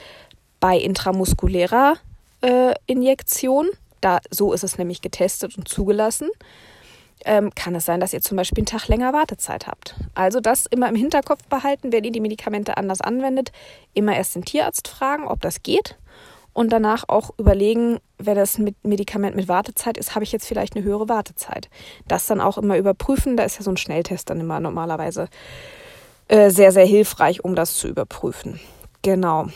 bei 0.59 0.77
intramuskulärer 0.77 1.95
äh, 2.41 2.73
Injektion, 2.85 3.67
da 3.99 4.19
so 4.29 4.53
ist 4.53 4.63
es 4.63 4.77
nämlich 4.77 5.01
getestet 5.01 5.57
und 5.57 5.67
zugelassen, 5.67 6.29
ähm, 7.25 7.49
kann 7.55 7.73
es 7.73 7.85
sein, 7.85 7.99
dass 7.99 8.13
ihr 8.13 8.21
zum 8.21 8.37
Beispiel 8.37 8.61
einen 8.61 8.67
Tag 8.67 8.87
länger 8.89 9.11
Wartezeit 9.11 9.65
habt. 9.65 9.95
Also 10.13 10.39
das 10.39 10.67
immer 10.67 10.87
im 10.87 10.95
Hinterkopf 10.95 11.43
behalten, 11.45 11.91
wenn 11.91 12.03
ihr 12.03 12.11
die 12.11 12.19
Medikamente 12.19 12.77
anders 12.77 13.01
anwendet, 13.01 13.51
immer 13.95 14.15
erst 14.15 14.35
den 14.35 14.45
Tierarzt 14.45 14.87
fragen, 14.87 15.27
ob 15.27 15.41
das 15.41 15.63
geht 15.63 15.97
und 16.57 16.73
danach 16.73 17.03
auch 17.07 17.29
überlegen, 17.37 17.99
wenn 18.17 18.35
das 18.35 18.57
mit 18.57 18.83
Medikament 18.83 19.35
mit 19.35 19.47
Wartezeit 19.47 19.95
ist, 19.95 20.15
habe 20.15 20.23
ich 20.23 20.31
jetzt 20.31 20.47
vielleicht 20.47 20.75
eine 20.75 20.83
höhere 20.83 21.07
Wartezeit. 21.07 21.69
Das 22.07 22.25
dann 22.25 22.41
auch 22.41 22.57
immer 22.57 22.79
überprüfen. 22.79 23.37
Da 23.37 23.43
ist 23.43 23.57
ja 23.57 23.61
so 23.61 23.69
ein 23.69 23.77
Schnelltest 23.77 24.31
dann 24.31 24.39
immer 24.39 24.59
normalerweise 24.59 25.27
äh, 26.29 26.49
sehr, 26.49 26.71
sehr 26.71 26.87
hilfreich, 26.87 27.43
um 27.43 27.53
das 27.53 27.75
zu 27.75 27.87
überprüfen. 27.87 28.59
Genau. 29.03 29.49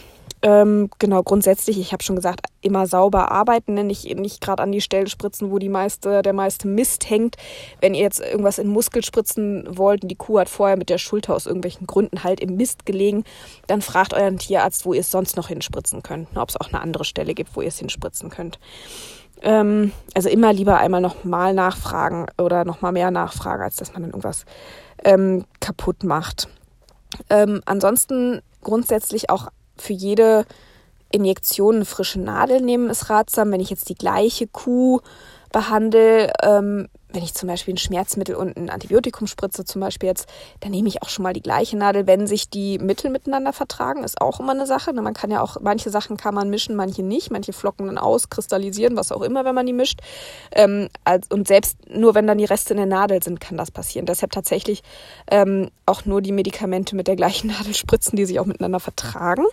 Ähm, 0.43 0.89
genau, 0.97 1.21
grundsätzlich, 1.21 1.79
ich 1.79 1.93
habe 1.93 2.01
schon 2.01 2.15
gesagt, 2.15 2.47
immer 2.61 2.87
sauber 2.87 3.31
arbeiten, 3.31 3.75
ne? 3.75 3.83
nicht, 3.83 4.05
nicht 4.17 4.41
gerade 4.41 4.63
an 4.63 4.71
die 4.71 4.81
Stellen 4.81 5.07
spritzen, 5.07 5.51
wo 5.51 5.59
die 5.59 5.69
meiste, 5.69 6.23
der 6.23 6.33
meiste 6.33 6.67
Mist 6.67 7.09
hängt. 7.09 7.35
Wenn 7.79 7.93
ihr 7.93 8.01
jetzt 8.01 8.19
irgendwas 8.19 8.57
in 8.57 8.67
Muskel 8.67 9.03
spritzen 9.03 9.65
wollt 9.69 10.01
und 10.01 10.09
die 10.09 10.15
Kuh 10.15 10.39
hat 10.39 10.49
vorher 10.49 10.77
mit 10.77 10.89
der 10.89 10.97
Schulter 10.97 11.35
aus 11.35 11.45
irgendwelchen 11.45 11.85
Gründen 11.85 12.23
halt 12.23 12.39
im 12.39 12.55
Mist 12.55 12.87
gelegen, 12.87 13.23
dann 13.67 13.83
fragt 13.83 14.15
euren 14.15 14.39
Tierarzt, 14.39 14.85
wo 14.85 14.93
ihr 14.93 15.01
es 15.01 15.11
sonst 15.11 15.37
noch 15.37 15.47
hinspritzen 15.47 16.01
könnt. 16.01 16.27
Ob 16.35 16.49
es 16.49 16.59
auch 16.59 16.69
eine 16.69 16.81
andere 16.81 17.05
Stelle 17.05 17.35
gibt, 17.35 17.55
wo 17.55 17.61
ihr 17.61 17.67
es 17.67 17.77
hinspritzen 17.77 18.31
könnt. 18.31 18.57
Ähm, 19.43 19.91
also 20.15 20.29
immer 20.29 20.53
lieber 20.53 20.77
einmal 20.77 21.01
nochmal 21.01 21.53
nachfragen 21.53 22.25
oder 22.39 22.65
nochmal 22.65 22.93
mehr 22.93 23.11
nachfragen, 23.11 23.61
als 23.61 23.75
dass 23.75 23.93
man 23.93 24.03
dann 24.03 24.11
irgendwas 24.11 24.45
ähm, 25.03 25.45
kaputt 25.59 26.03
macht. 26.03 26.47
Ähm, 27.29 27.61
ansonsten 27.65 28.41
grundsätzlich 28.61 29.29
auch 29.29 29.49
für 29.81 29.93
jede 29.93 30.45
Injektion 31.11 31.75
eine 31.75 31.85
frische 31.85 32.19
Nadel 32.19 32.61
nehmen 32.61 32.89
ist 32.89 33.09
ratsam. 33.09 33.51
Wenn 33.51 33.59
ich 33.59 33.69
jetzt 33.69 33.89
die 33.89 33.95
gleiche 33.95 34.47
Kuh 34.47 35.01
behandle, 35.51 36.31
ähm, 36.41 36.87
wenn 37.13 37.23
ich 37.23 37.33
zum 37.33 37.47
Beispiel 37.47 37.73
ein 37.73 37.77
Schmerzmittel 37.77 38.35
und 38.35 38.55
ein 38.57 38.69
Antibiotikum 38.69 39.27
spritze, 39.27 39.65
zum 39.65 39.81
Beispiel 39.81 40.07
jetzt, 40.07 40.27
dann 40.61 40.71
nehme 40.71 40.87
ich 40.87 41.01
auch 41.01 41.09
schon 41.09 41.23
mal 41.23 41.33
die 41.33 41.41
gleiche 41.41 41.77
Nadel, 41.77 42.07
wenn 42.07 42.27
sich 42.27 42.49
die 42.49 42.79
Mittel 42.79 43.11
miteinander 43.11 43.53
vertragen, 43.53 44.03
ist 44.03 44.21
auch 44.21 44.39
immer 44.39 44.53
eine 44.53 44.65
Sache. 44.65 44.93
Man 44.93 45.13
kann 45.13 45.31
ja 45.31 45.41
auch, 45.41 45.57
manche 45.61 45.89
Sachen 45.89 46.17
kann 46.17 46.33
man 46.33 46.49
mischen, 46.49 46.75
manche 46.75 47.03
nicht, 47.03 47.31
manche 47.31 47.53
flocken 47.53 47.87
dann 47.87 47.97
aus, 47.97 48.29
kristallisieren, 48.29 48.95
was 48.95 49.11
auch 49.11 49.21
immer, 49.21 49.45
wenn 49.45 49.55
man 49.55 49.65
die 49.65 49.73
mischt. 49.73 49.99
Ähm, 50.53 50.87
und 51.29 51.47
selbst 51.47 51.77
nur 51.89 52.15
wenn 52.15 52.27
dann 52.27 52.37
die 52.37 52.45
Reste 52.45 52.73
in 52.73 52.77
der 52.77 52.85
Nadel 52.85 53.21
sind, 53.21 53.41
kann 53.41 53.57
das 53.57 53.71
passieren. 53.71 54.05
Deshalb 54.05 54.31
tatsächlich 54.31 54.81
ähm, 55.29 55.69
auch 55.85 56.05
nur 56.05 56.21
die 56.21 56.31
Medikamente 56.31 56.95
mit 56.95 57.07
der 57.07 57.15
gleichen 57.15 57.47
Nadel 57.51 57.73
spritzen, 57.73 58.15
die 58.15 58.25
sich 58.25 58.39
auch 58.39 58.45
miteinander 58.45 58.79
vertragen. 58.79 59.43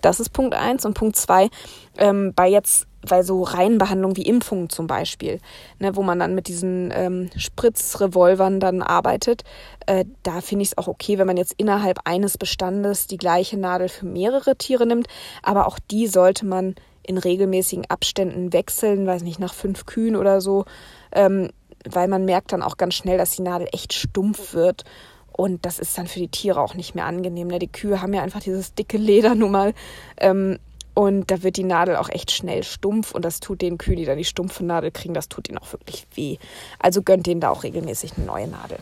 Das 0.00 0.20
ist 0.20 0.30
Punkt 0.30 0.54
eins. 0.54 0.86
Und 0.86 0.94
Punkt 0.94 1.16
zwei, 1.16 1.50
ähm, 1.98 2.32
bei 2.34 2.48
jetzt 2.48 2.86
weil 3.06 3.24
so 3.24 3.42
Reihenbehandlungen 3.42 4.16
wie 4.16 4.26
Impfungen 4.26 4.68
zum 4.68 4.86
Beispiel, 4.86 5.40
ne, 5.78 5.96
wo 5.96 6.02
man 6.02 6.18
dann 6.18 6.34
mit 6.34 6.48
diesen 6.48 6.92
ähm, 6.94 7.30
Spritzrevolvern 7.36 8.60
dann 8.60 8.82
arbeitet, 8.82 9.42
äh, 9.86 10.04
da 10.22 10.40
finde 10.40 10.62
ich 10.62 10.70
es 10.70 10.78
auch 10.78 10.88
okay, 10.88 11.18
wenn 11.18 11.26
man 11.26 11.36
jetzt 11.36 11.54
innerhalb 11.56 12.00
eines 12.04 12.38
Bestandes 12.38 13.06
die 13.06 13.18
gleiche 13.18 13.58
Nadel 13.58 13.88
für 13.88 14.06
mehrere 14.06 14.56
Tiere 14.56 14.86
nimmt, 14.86 15.08
aber 15.42 15.66
auch 15.66 15.78
die 15.90 16.06
sollte 16.06 16.46
man 16.46 16.74
in 17.02 17.18
regelmäßigen 17.18 17.86
Abständen 17.88 18.52
wechseln, 18.52 19.06
weiß 19.06 19.22
nicht, 19.22 19.40
nach 19.40 19.54
fünf 19.54 19.86
Kühen 19.86 20.16
oder 20.16 20.40
so, 20.40 20.64
ähm, 21.10 21.50
weil 21.88 22.06
man 22.06 22.24
merkt 22.24 22.52
dann 22.52 22.62
auch 22.62 22.76
ganz 22.76 22.94
schnell, 22.94 23.18
dass 23.18 23.34
die 23.34 23.42
Nadel 23.42 23.68
echt 23.72 23.92
stumpf 23.92 24.54
wird. 24.54 24.84
Und 25.32 25.64
das 25.64 25.78
ist 25.78 25.96
dann 25.96 26.06
für 26.06 26.18
die 26.18 26.28
Tiere 26.28 26.60
auch 26.60 26.74
nicht 26.74 26.94
mehr 26.94 27.06
angenehm. 27.06 27.48
Ne? 27.48 27.58
Die 27.58 27.72
Kühe 27.72 28.02
haben 28.02 28.12
ja 28.12 28.22
einfach 28.22 28.40
dieses 28.40 28.74
dicke 28.74 28.98
Leder 28.98 29.34
nun 29.34 29.50
mal. 29.50 29.74
Ähm, 30.18 30.58
und 30.94 31.30
da 31.30 31.42
wird 31.42 31.56
die 31.56 31.64
Nadel 31.64 31.96
auch 31.96 32.08
echt 32.08 32.30
schnell 32.30 32.62
stumpf 32.62 33.12
und 33.12 33.24
das 33.24 33.40
tut 33.40 33.62
den 33.62 33.78
Kühen, 33.78 33.96
die 33.96 34.04
dann 34.04 34.18
die 34.18 34.24
stumpfe 34.24 34.64
Nadel 34.64 34.90
kriegen, 34.90 35.14
das 35.14 35.28
tut 35.28 35.48
ihnen 35.48 35.58
auch 35.58 35.72
wirklich 35.72 36.06
weh. 36.14 36.38
Also 36.78 37.02
gönnt 37.02 37.26
denen 37.26 37.40
da 37.40 37.50
auch 37.50 37.62
regelmäßig 37.62 38.12
eine 38.16 38.26
neue 38.26 38.48
Nadel. 38.48 38.78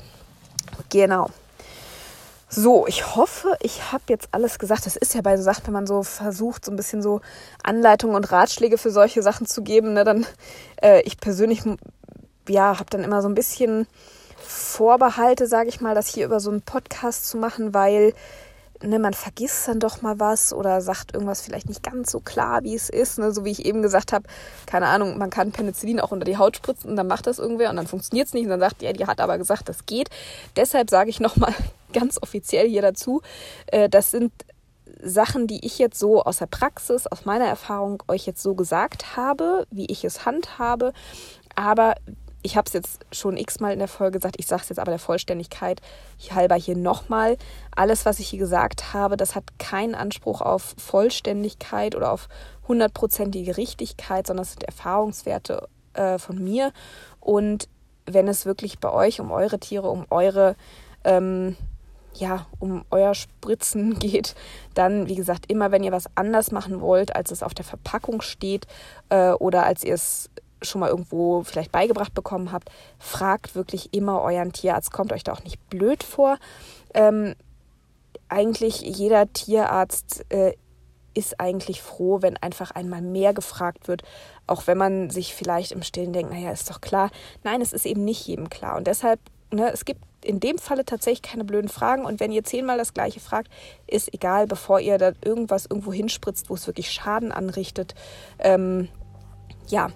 Genau. 0.89 1.31
So, 2.53 2.89
ich 2.89 3.15
hoffe, 3.15 3.57
ich 3.63 3.93
habe 3.93 4.03
jetzt 4.09 4.29
alles 4.33 4.59
gesagt. 4.59 4.85
Das 4.85 4.97
ist 4.97 5.15
ja 5.15 5.21
bei 5.21 5.37
so 5.37 5.45
Sachen, 5.45 5.67
wenn 5.67 5.73
man 5.73 5.87
so 5.87 6.03
versucht, 6.03 6.65
so 6.65 6.73
ein 6.73 6.77
bisschen 6.77 7.01
so 7.01 7.21
Anleitungen 7.63 8.17
und 8.17 8.33
Ratschläge 8.33 8.77
für 8.77 8.91
solche 8.91 9.23
Sachen 9.23 9.47
zu 9.47 9.63
geben, 9.63 9.93
ne, 9.93 10.03
dann 10.03 10.27
äh, 10.83 11.01
ich 11.03 11.21
persönlich 11.21 11.63
ja, 12.49 12.79
habe 12.81 12.91
dann 12.91 13.05
immer 13.05 13.23
so 13.23 13.29
ein 13.29 13.37
bisschen 13.37 13.87
Vorbehalte, 14.37 15.47
sage 15.47 15.69
ich 15.69 15.81
mal, 15.81 15.95
das 15.95 16.09
hier 16.09 16.27
über 16.27 16.41
so 16.41 16.51
einen 16.51 16.63
Podcast 16.63 17.29
zu 17.29 17.37
machen, 17.37 17.73
weil 17.73 18.15
ne, 18.83 18.99
man 18.99 19.15
vergisst 19.15 19.69
dann 19.69 19.81
doch 19.81 20.03
mal 20.03 20.19
was 20.19 20.53
oder 20.53 20.81
sagt 20.81 21.15
irgendwas 21.15 21.43
vielleicht 21.43 21.69
nicht 21.69 21.83
ganz 21.83 22.11
so 22.11 22.21
klar, 22.21 22.63
wie 22.63 22.75
es 22.75 22.89
ist. 22.89 23.19
Ne? 23.19 23.33
So 23.33 23.45
wie 23.45 23.51
ich 23.51 23.65
eben 23.65 23.83
gesagt 23.83 24.13
habe, 24.13 24.25
keine 24.67 24.87
Ahnung, 24.87 25.19
man 25.19 25.31
kann 25.31 25.53
Penicillin 25.53 26.01
auch 26.01 26.13
unter 26.13 26.25
die 26.25 26.37
Haut 26.37 26.57
spritzen 26.57 26.91
und 26.91 26.97
dann 26.97 27.07
macht 27.07 27.27
das 27.27 27.39
irgendwer 27.39 27.71
und 27.71 27.77
dann 27.77 27.87
funktioniert 27.87 28.29
es 28.29 28.35
nicht 28.35 28.45
und 28.45 28.51
dann 28.51 28.61
sagt, 28.61 28.83
ja, 28.83 28.93
die 28.93 29.07
hat 29.07 29.21
aber 29.21 29.39
gesagt, 29.39 29.69
das 29.69 29.87
geht. 29.87 30.09
Deshalb 30.57 30.91
sage 30.91 31.11
ich 31.11 31.21
nochmal 31.21 31.55
ganz 31.93 32.19
offiziell 32.23 32.69
hier 32.69 32.83
dazu, 32.83 33.23
äh, 33.67 33.89
das 33.89 34.11
sind 34.11 34.33
Sachen, 35.03 35.47
die 35.47 35.65
ich 35.65 35.79
jetzt 35.79 35.99
so 35.99 36.23
aus 36.23 36.39
der 36.39 36.47
Praxis, 36.47 37.07
aus 37.07 37.25
meiner 37.25 37.47
Erfahrung 37.47 38.03
euch 38.09 38.27
jetzt 38.27 38.43
so 38.43 38.55
gesagt 38.55 39.17
habe, 39.17 39.67
wie 39.71 39.87
ich 39.87 40.05
es 40.05 40.27
handhabe. 40.27 40.93
Aber 41.55 41.95
ich 42.43 42.57
habe 42.57 42.67
es 42.67 42.73
jetzt 42.73 43.05
schon 43.13 43.37
x-mal 43.37 43.73
in 43.73 43.79
der 43.79 43.89
Folge 43.89 44.19
gesagt, 44.19 44.37
ich 44.39 44.47
sage 44.47 44.63
es 44.63 44.69
jetzt 44.71 44.79
aber 44.79 44.91
der 44.91 44.99
Vollständigkeit 44.99 45.81
halber 46.31 46.55
hier 46.55 46.77
nochmal. 46.77 47.37
Alles, 47.75 48.07
was 48.07 48.19
ich 48.19 48.29
hier 48.29 48.39
gesagt 48.39 48.95
habe, 48.95 49.17
das 49.17 49.35
hat 49.35 49.45
keinen 49.59 49.95
Anspruch 49.95 50.41
auf 50.41 50.75
Vollständigkeit 50.79 51.95
oder 51.95 52.13
auf 52.13 52.29
hundertprozentige 52.67 53.57
Richtigkeit, 53.57 54.27
sondern 54.27 54.45
es 54.45 54.53
sind 54.53 54.65
Erfahrungswerte 54.65 55.69
äh, 55.95 56.19
von 56.19 56.43
mir. 56.43 56.73
Und 57.21 57.69
wenn 58.07 58.29
es 58.29 58.47
wirklich 58.47 58.79
bei 58.79 58.91
euch 58.93 59.21
um 59.21 59.31
eure 59.31 59.59
Tiere, 59.59 59.91
um 59.91 60.07
eure, 60.11 60.57
ähm, 61.05 61.57
ja, 62.15 62.47
um 62.59 62.85
euer 62.91 63.15
Spritzen 63.15 63.99
geht, 63.99 64.35
dann, 64.75 65.09
wie 65.09 65.17
gesagt, 65.17 65.51
immer 65.51 65.73
wenn 65.73 65.85
ihr 65.85 65.93
was 65.93 66.07
anders 66.15 66.53
machen 66.53 66.81
wollt, 66.81 67.15
als 67.15 67.31
es 67.31 67.43
auf 67.43 67.55
der 67.55 67.65
Verpackung 67.65 68.23
steht 68.23 68.67
äh, 69.11 69.33
oder 69.33 69.65
als 69.65 69.85
ihr 69.85 69.95
es 69.95 70.31
schon 70.63 70.81
mal 70.81 70.91
irgendwo 70.91 71.43
vielleicht 71.43 71.73
beigebracht 71.73 72.15
bekommen 72.15 72.53
habt, 72.53 72.71
fragt 72.99 73.55
wirklich 73.55 73.93
immer 73.95 74.21
euren 74.23 74.53
Tierarzt. 74.53 74.93
Kommt 74.93 75.13
euch 75.13 75.25
da 75.25 75.33
auch 75.33 75.45
nicht 75.45 75.69
blöd 75.71 76.03
vor. 76.03 76.39
Ähm, 76.95 77.35
eigentlich 78.29 78.81
jeder 78.81 79.33
Tierarzt 79.33 80.25
äh, 80.31 80.55
ist 81.15 81.41
eigentlich 81.41 81.83
froh, 81.83 82.23
wenn 82.23 82.37
einfach 82.37 82.71
einmal 82.71 83.03
mehr 83.03 83.35
gefragt 83.35 83.89
wird, 83.89 84.03
auch 84.47 84.67
wenn 84.67 84.79
man 84.79 85.11
sich 85.11 85.35
vielleicht 85.35 85.73
im 85.73 85.83
Stillen 85.83 86.13
denkt, 86.13 86.33
naja, 86.33 86.51
ist 86.53 86.71
doch 86.71 86.81
klar. 86.81 87.11
Nein, 87.43 87.61
es 87.61 87.73
ist 87.73 87.87
eben 87.87 88.05
nicht 88.05 88.27
jedem 88.27 88.49
klar. 88.49 88.77
Und 88.77 88.87
deshalb, 88.87 89.21
ne, 89.51 89.71
es 89.73 89.85
gibt 89.85 90.01
in 90.25 90.39
dem 90.39 90.59
Falle 90.59 90.85
tatsächlich 90.85 91.23
keine 91.23 91.45
blöden 91.45 91.69
Fragen. 91.69 92.05
Und 92.05 92.21
wenn 92.21 92.33
ihr 92.33 92.45
zehnmal 92.45 92.79
das 92.79 92.95
gleiche 92.95 93.21
fragt, 93.21 93.51
ist 93.87 94.13
egal, 94.13 94.47
bevor 94.47 94.81
ihr 94.81 94.99
da 94.99 95.13
irgendwas 95.25 95.67
irgendwo 95.67 95.93
hinspritzt, 95.93 96.51
wo 96.51 96.55
es 96.55 96.67
wirklich 96.67 96.91
Schaden 96.91 97.33
anrichtet. 97.33 97.95
Ähm, 98.39 98.89
ja, 99.69 99.89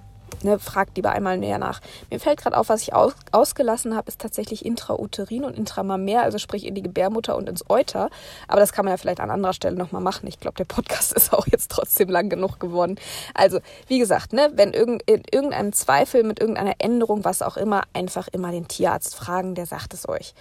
ne, 0.42 0.58
fragt 0.58 0.96
lieber 0.96 1.10
einmal 1.10 1.38
näher 1.38 1.58
nach. 1.58 1.80
Mir 2.10 2.20
fällt 2.20 2.40
gerade 2.40 2.56
auf, 2.56 2.68
was 2.68 2.82
ich 2.82 2.94
aus, 2.94 3.12
ausgelassen 3.32 3.94
habe, 3.94 4.08
ist 4.08 4.20
tatsächlich 4.20 4.64
intrauterin 4.64 5.44
und 5.44 5.56
intramamär, 5.56 6.22
also 6.22 6.38
sprich 6.38 6.66
in 6.66 6.74
die 6.74 6.82
Gebärmutter 6.82 7.36
und 7.36 7.48
ins 7.48 7.64
Euter. 7.68 8.10
Aber 8.48 8.60
das 8.60 8.72
kann 8.72 8.84
man 8.84 8.92
ja 8.92 8.96
vielleicht 8.96 9.20
an 9.20 9.30
anderer 9.30 9.52
Stelle 9.52 9.76
nochmal 9.76 10.02
machen. 10.02 10.26
Ich 10.26 10.40
glaube, 10.40 10.56
der 10.56 10.64
Podcast 10.64 11.12
ist 11.16 11.32
auch 11.32 11.46
jetzt 11.46 11.70
trotzdem 11.70 12.08
lang 12.08 12.28
genug 12.28 12.58
geworden. 12.58 12.96
Also, 13.34 13.60
wie 13.88 13.98
gesagt, 13.98 14.32
ne, 14.32 14.50
wenn 14.54 14.72
irgend, 14.72 15.02
in 15.02 15.22
irgendeinem 15.30 15.72
Zweifel 15.72 16.24
mit 16.24 16.40
irgendeiner 16.40 16.74
Änderung, 16.78 17.24
was 17.24 17.42
auch 17.42 17.56
immer, 17.56 17.82
einfach 17.92 18.28
immer 18.28 18.50
den 18.50 18.68
Tierarzt 18.68 19.14
fragen, 19.14 19.54
der 19.54 19.66
sagt 19.66 19.94
es 19.94 20.08
euch. 20.08 20.34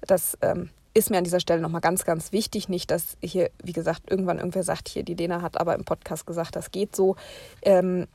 Das 0.00 0.36
ähm, 0.42 0.70
ist 0.94 1.10
mir 1.10 1.18
an 1.18 1.24
dieser 1.24 1.40
Stelle 1.40 1.60
nochmal 1.60 1.80
ganz, 1.80 2.04
ganz 2.04 2.32
wichtig. 2.32 2.68
Nicht, 2.68 2.90
dass 2.90 3.16
hier, 3.22 3.50
wie 3.62 3.72
gesagt, 3.72 4.10
irgendwann 4.10 4.38
irgendwer 4.38 4.64
sagt, 4.64 4.88
hier, 4.88 5.02
die 5.02 5.14
Lena 5.14 5.42
hat 5.42 5.60
aber 5.60 5.74
im 5.74 5.84
Podcast 5.84 6.26
gesagt, 6.26 6.56
das 6.56 6.70
geht 6.70 6.94
so. 6.94 7.16
Ähm, 7.62 8.06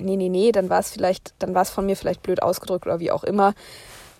nee, 0.00 0.16
nee, 0.16 0.28
nee, 0.28 0.52
dann 0.52 0.70
war 0.70 0.80
es 0.80 0.90
vielleicht, 0.90 1.34
dann 1.38 1.54
war 1.54 1.62
es 1.62 1.70
von 1.70 1.86
mir 1.86 1.96
vielleicht 1.96 2.22
blöd 2.22 2.42
ausgedrückt 2.42 2.86
oder 2.86 3.00
wie 3.00 3.10
auch 3.10 3.24
immer. 3.24 3.54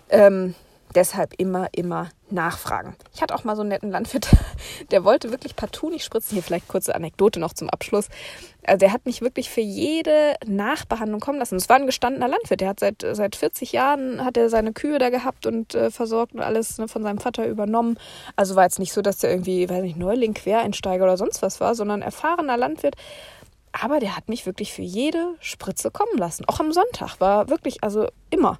Ähm, 0.09 0.55
deshalb 0.95 1.33
immer, 1.37 1.69
immer 1.71 2.09
nachfragen. 2.29 2.95
Ich 3.13 3.21
hatte 3.21 3.35
auch 3.35 3.43
mal 3.43 3.55
so 3.55 3.61
einen 3.61 3.69
netten 3.69 3.91
Landwirt, 3.91 4.27
der 4.91 5.03
wollte 5.03 5.31
wirklich 5.31 5.55
partout 5.55 5.89
nicht 5.89 6.03
spritzen. 6.03 6.35
Hier 6.35 6.43
vielleicht 6.43 6.67
kurze 6.67 6.95
Anekdote 6.95 7.39
noch 7.39 7.53
zum 7.53 7.69
Abschluss. 7.69 8.07
Also 8.63 8.77
der 8.77 8.93
hat 8.93 9.05
mich 9.05 9.21
wirklich 9.21 9.49
für 9.49 9.61
jede 9.61 10.35
Nachbehandlung 10.45 11.19
kommen 11.19 11.39
lassen. 11.39 11.55
Es 11.55 11.67
war 11.67 11.77
ein 11.77 11.87
gestandener 11.87 12.27
Landwirt. 12.27 12.61
Der 12.61 12.69
hat 12.69 12.79
seit, 12.79 13.05
seit 13.13 13.35
40 13.35 13.71
Jahren 13.71 14.23
hat 14.23 14.37
er 14.37 14.49
seine 14.49 14.73
Kühe 14.73 14.99
da 14.99 15.09
gehabt 15.09 15.45
und 15.45 15.73
äh, 15.75 15.91
versorgt 15.91 16.33
und 16.33 16.41
alles 16.41 16.77
ne, 16.77 16.87
von 16.87 17.03
seinem 17.03 17.19
Vater 17.19 17.47
übernommen. 17.47 17.97
Also 18.35 18.55
war 18.55 18.63
jetzt 18.63 18.79
nicht 18.79 18.93
so, 18.93 19.01
dass 19.01 19.17
der 19.17 19.31
irgendwie, 19.31 19.69
weiß 19.69 19.81
nicht, 19.81 19.97
Neuling, 19.97 20.33
Quereinsteiger 20.33 21.03
oder 21.03 21.17
sonst 21.17 21.41
was 21.41 21.59
war, 21.59 21.75
sondern 21.75 22.01
erfahrener 22.01 22.57
Landwirt. 22.57 22.95
Aber 23.71 23.99
der 23.99 24.17
hat 24.17 24.27
mich 24.27 24.45
wirklich 24.45 24.73
für 24.73 24.81
jede 24.81 25.35
Spritze 25.39 25.91
kommen 25.91 26.17
lassen. 26.17 26.45
Auch 26.47 26.59
am 26.59 26.71
Sonntag 26.71 27.19
war 27.19 27.49
wirklich, 27.49 27.83
also 27.83 28.07
immer. 28.29 28.59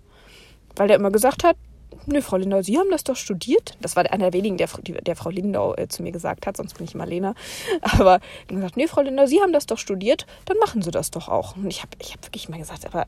Weil 0.76 0.88
der 0.88 0.97
immer 0.97 1.12
gesagt 1.12 1.43
hat, 1.43 1.57
nö, 2.05 2.22
Frau 2.22 2.38
Lindau, 2.38 2.62
Sie 2.62 2.78
haben 2.78 2.89
das 2.89 3.03
doch 3.03 3.16
studiert. 3.16 3.78
Das 3.82 3.95
war 3.95 4.09
einer 4.09 4.32
der 4.32 4.34
wenigen, 4.34 4.57
der, 4.57 4.68
der 4.68 5.16
Frau 5.16 5.30
Lindau 5.30 5.76
äh, 5.76 5.88
zu 5.88 6.03
mir 6.03 6.12
gesagt 6.12 6.47
hat, 6.47 6.57
sonst 6.57 6.76
bin 6.76 6.86
ich 6.86 6.95
immer 6.95 7.05
Lena. 7.05 7.36
Aber 7.82 8.20
er 8.47 8.55
gesagt, 8.55 8.78
nö, 8.78 8.88
Frau 8.88 9.01
Lindau, 9.01 9.26
Sie 9.26 9.41
haben 9.41 9.53
das 9.53 9.66
doch 9.66 9.78
studiert, 9.78 10.26
dann 10.45 10.57
machen 10.57 10.82
Sie 10.82 10.91
das 10.91 11.12
doch 11.12 11.28
auch. 11.28 11.55
Und 11.55 11.68
ich 11.68 11.82
habe 11.82 11.91
ich 11.99 12.14
hab 12.14 12.26
wirklich 12.26 12.49
mal 12.49 12.57
gesagt, 12.57 12.86
aber, 12.86 13.05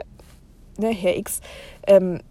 ne, 0.78 0.90
Herr 0.90 1.18
X, 1.18 1.40
ähm, 1.88 2.22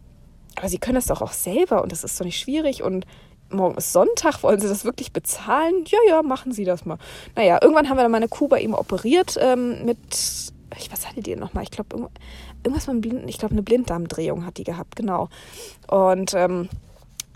aber 0.56 0.68
Sie 0.68 0.78
können 0.78 0.96
das 0.96 1.06
doch 1.06 1.22
auch 1.22 1.32
selber 1.32 1.82
und 1.82 1.92
das 1.92 2.04
ist 2.04 2.20
doch 2.20 2.24
nicht 2.24 2.38
schwierig 2.38 2.82
und 2.82 3.06
morgen 3.54 3.76
ist 3.76 3.92
Sonntag, 3.92 4.42
wollen 4.42 4.60
Sie 4.60 4.68
das 4.68 4.84
wirklich 4.84 5.12
bezahlen? 5.12 5.84
Ja, 5.86 5.98
ja, 6.08 6.22
machen 6.22 6.52
Sie 6.52 6.64
das 6.64 6.84
mal. 6.84 6.98
Naja, 7.36 7.58
irgendwann 7.60 7.88
haben 7.88 7.96
wir 7.96 8.02
dann 8.02 8.12
meine 8.12 8.28
Kuh 8.28 8.48
bei 8.48 8.60
ihm 8.60 8.74
operiert 8.74 9.36
ähm, 9.40 9.84
mit, 9.84 9.98
ich, 10.78 10.92
was 10.92 11.08
hatte 11.08 11.20
die 11.20 11.36
nochmal? 11.36 11.64
Ich 11.64 11.70
glaube, 11.70 12.08
irgendwas 12.64 12.86
mit 12.86 12.90
einem 12.90 13.00
Blinden, 13.00 13.28
ich 13.28 13.38
glaube, 13.38 13.52
eine 13.52 13.62
Blinddarmdrehung 13.62 14.46
hat 14.46 14.58
die 14.58 14.64
gehabt, 14.64 14.96
genau. 14.96 15.28
Und 15.88 16.34
ähm, 16.34 16.68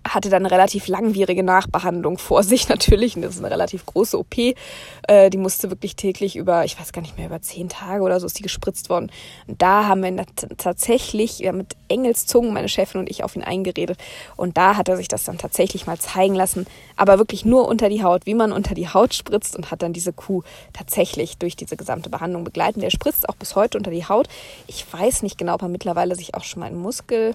hatte 0.09 0.31
dann 0.31 0.45
eine 0.45 0.51
relativ 0.51 0.89
langwierige 0.89 1.43
Nachbehandlung 1.43 2.19
vor 2.19 2.43
sich 2.43 2.69
natürlich. 2.71 3.17
Und 3.17 3.23
das 3.23 3.35
ist 3.35 3.41
eine 3.41 3.51
relativ 3.51 3.87
große 3.87 4.19
OP. 4.19 4.37
Äh, 4.37 5.31
die 5.31 5.39
musste 5.39 5.71
wirklich 5.71 5.97
täglich 5.97 6.37
über, 6.37 6.65
ich 6.65 6.79
weiß 6.79 6.93
gar 6.93 7.03
nicht 7.03 7.17
mehr, 7.17 7.27
über 7.27 7.41
zehn 7.41 7.69
Tage 7.69 8.03
oder 8.03 8.21
so 8.21 8.27
ist 8.27 8.39
die 8.39 8.43
gespritzt 8.43 8.91
worden. 8.91 9.11
Und 9.47 9.61
da 9.63 9.87
haben 9.87 10.03
wir 10.03 10.25
tatsächlich 10.57 11.39
ja, 11.39 11.53
mit 11.53 11.77
Engelszungen, 11.89 12.53
meine 12.53 12.69
Chefin 12.69 13.01
und 13.01 13.11
ich, 13.11 13.25
auf 13.25 13.37
ihn 13.37 13.43
eingeredet. 13.43 13.99
Und 14.37 14.57
da 14.57 14.77
hat 14.77 14.89
er 14.89 14.97
sich 14.97 15.09
das 15.09 15.25
dann 15.25 15.39
tatsächlich 15.39 15.87
mal 15.87 15.99
zeigen 15.99 16.35
lassen. 16.35 16.67
Aber 16.97 17.19
wirklich 17.19 17.45
nur 17.45 17.69
unter 17.69 17.89
die 17.89 18.03
Haut, 18.03 18.27
wie 18.27 18.35
man 18.35 18.53
unter 18.53 18.75
die 18.75 18.89
Haut 18.89 19.15
spritzt 19.15 19.57
und 19.57 19.71
hat 19.71 19.83
dann 19.83 19.93
diese 19.93 20.13
Kuh 20.13 20.43
tatsächlich 20.73 21.39
durch 21.39 21.57
diese 21.57 21.77
gesamte 21.77 22.11
Behandlung 22.11 22.45
begleitet. 22.45 22.83
Der 22.83 22.91
spritzt 22.91 23.29
auch 23.29 23.37
bis 23.37 23.57
heute 23.57 23.79
unter 23.79 23.91
die 23.91 24.07
Haut. 24.07 24.29
Ich 24.67 24.85
weiß 24.91 25.23
nicht 25.23 25.39
genau, 25.39 25.55
ob 25.55 25.63
er 25.63 25.69
mittlerweile 25.69 26.15
sich 26.15 26.35
auch 26.35 26.45
schon 26.45 26.61
mal 26.61 26.67
einen 26.67 26.81
Muskel 26.81 27.35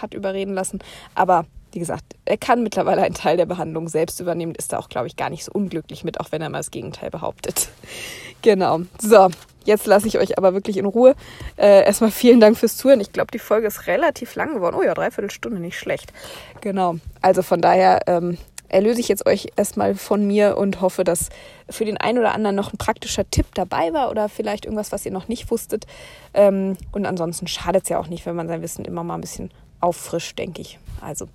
hat 0.00 0.14
überreden 0.14 0.54
lassen. 0.54 0.80
Aber 1.14 1.46
wie 1.76 1.80
gesagt, 1.80 2.16
er 2.24 2.38
kann 2.38 2.62
mittlerweile 2.62 3.02
einen 3.02 3.14
Teil 3.14 3.36
der 3.36 3.44
Behandlung 3.44 3.86
selbst 3.88 4.18
übernehmen, 4.18 4.54
ist 4.54 4.72
da 4.72 4.78
auch, 4.78 4.88
glaube 4.88 5.08
ich, 5.08 5.16
gar 5.16 5.28
nicht 5.28 5.44
so 5.44 5.52
unglücklich 5.52 6.04
mit, 6.04 6.18
auch 6.18 6.32
wenn 6.32 6.40
er 6.40 6.48
mal 6.48 6.60
das 6.60 6.70
Gegenteil 6.70 7.10
behauptet. 7.10 7.68
genau. 8.42 8.80
So, 8.98 9.28
jetzt 9.66 9.86
lasse 9.86 10.08
ich 10.08 10.18
euch 10.18 10.38
aber 10.38 10.54
wirklich 10.54 10.78
in 10.78 10.86
Ruhe. 10.86 11.14
Äh, 11.58 11.84
erstmal 11.84 12.10
vielen 12.10 12.40
Dank 12.40 12.56
fürs 12.56 12.78
Zuhören. 12.78 13.02
Ich 13.02 13.12
glaube, 13.12 13.30
die 13.30 13.38
Folge 13.38 13.66
ist 13.66 13.86
relativ 13.88 14.36
lang 14.36 14.54
geworden. 14.54 14.74
Oh 14.74 14.82
ja, 14.82 14.94
dreiviertel 14.94 15.30
Stunde, 15.30 15.60
nicht 15.60 15.78
schlecht. 15.78 16.14
Genau. 16.62 16.96
Also 17.20 17.42
von 17.42 17.60
daher 17.60 18.00
ähm, 18.06 18.38
erlöse 18.70 19.00
ich 19.00 19.08
jetzt 19.08 19.26
euch 19.26 19.48
erstmal 19.56 19.96
von 19.96 20.26
mir 20.26 20.56
und 20.56 20.80
hoffe, 20.80 21.04
dass 21.04 21.28
für 21.68 21.84
den 21.84 21.98
einen 21.98 22.16
oder 22.16 22.32
anderen 22.32 22.56
noch 22.56 22.72
ein 22.72 22.78
praktischer 22.78 23.30
Tipp 23.30 23.48
dabei 23.52 23.92
war 23.92 24.10
oder 24.10 24.30
vielleicht 24.30 24.64
irgendwas, 24.64 24.92
was 24.92 25.04
ihr 25.04 25.12
noch 25.12 25.28
nicht 25.28 25.50
wusstet. 25.50 25.86
Ähm, 26.32 26.78
und 26.92 27.04
ansonsten 27.04 27.46
schadet 27.46 27.82
es 27.82 27.90
ja 27.90 27.98
auch 27.98 28.08
nicht, 28.08 28.24
wenn 28.24 28.34
man 28.34 28.48
sein 28.48 28.62
Wissen 28.62 28.86
immer 28.86 29.04
mal 29.04 29.16
ein 29.16 29.20
bisschen 29.20 29.50
auffrischt, 29.80 30.38
denke 30.38 30.62
ich. 30.62 30.78
Also, 31.00 31.28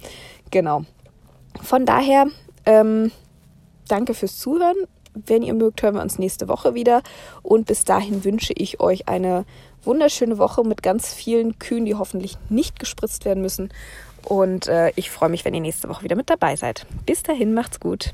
genau. 0.49 0.85
Von 1.61 1.85
daher, 1.85 2.27
ähm, 2.65 3.11
danke 3.87 4.13
fürs 4.13 4.37
Zuhören. 4.37 4.77
Wenn 5.13 5.43
ihr 5.43 5.53
mögt, 5.53 5.81
hören 5.81 5.95
wir 5.95 6.01
uns 6.01 6.19
nächste 6.19 6.47
Woche 6.47 6.73
wieder. 6.73 7.01
Und 7.43 7.67
bis 7.67 7.83
dahin 7.83 8.23
wünsche 8.23 8.53
ich 8.53 8.79
euch 8.79 9.07
eine 9.07 9.45
wunderschöne 9.83 10.37
Woche 10.37 10.63
mit 10.63 10.83
ganz 10.83 11.13
vielen 11.13 11.59
Kühen, 11.59 11.85
die 11.85 11.95
hoffentlich 11.95 12.37
nicht 12.49 12.79
gespritzt 12.79 13.25
werden 13.25 13.41
müssen. 13.41 13.69
Und 14.23 14.67
äh, 14.67 14.91
ich 14.95 15.09
freue 15.09 15.29
mich, 15.29 15.43
wenn 15.45 15.53
ihr 15.53 15.61
nächste 15.61 15.89
Woche 15.89 16.03
wieder 16.03 16.15
mit 16.15 16.29
dabei 16.29 16.55
seid. 16.55 16.85
Bis 17.05 17.23
dahin, 17.23 17.53
macht's 17.53 17.79
gut. 17.79 18.13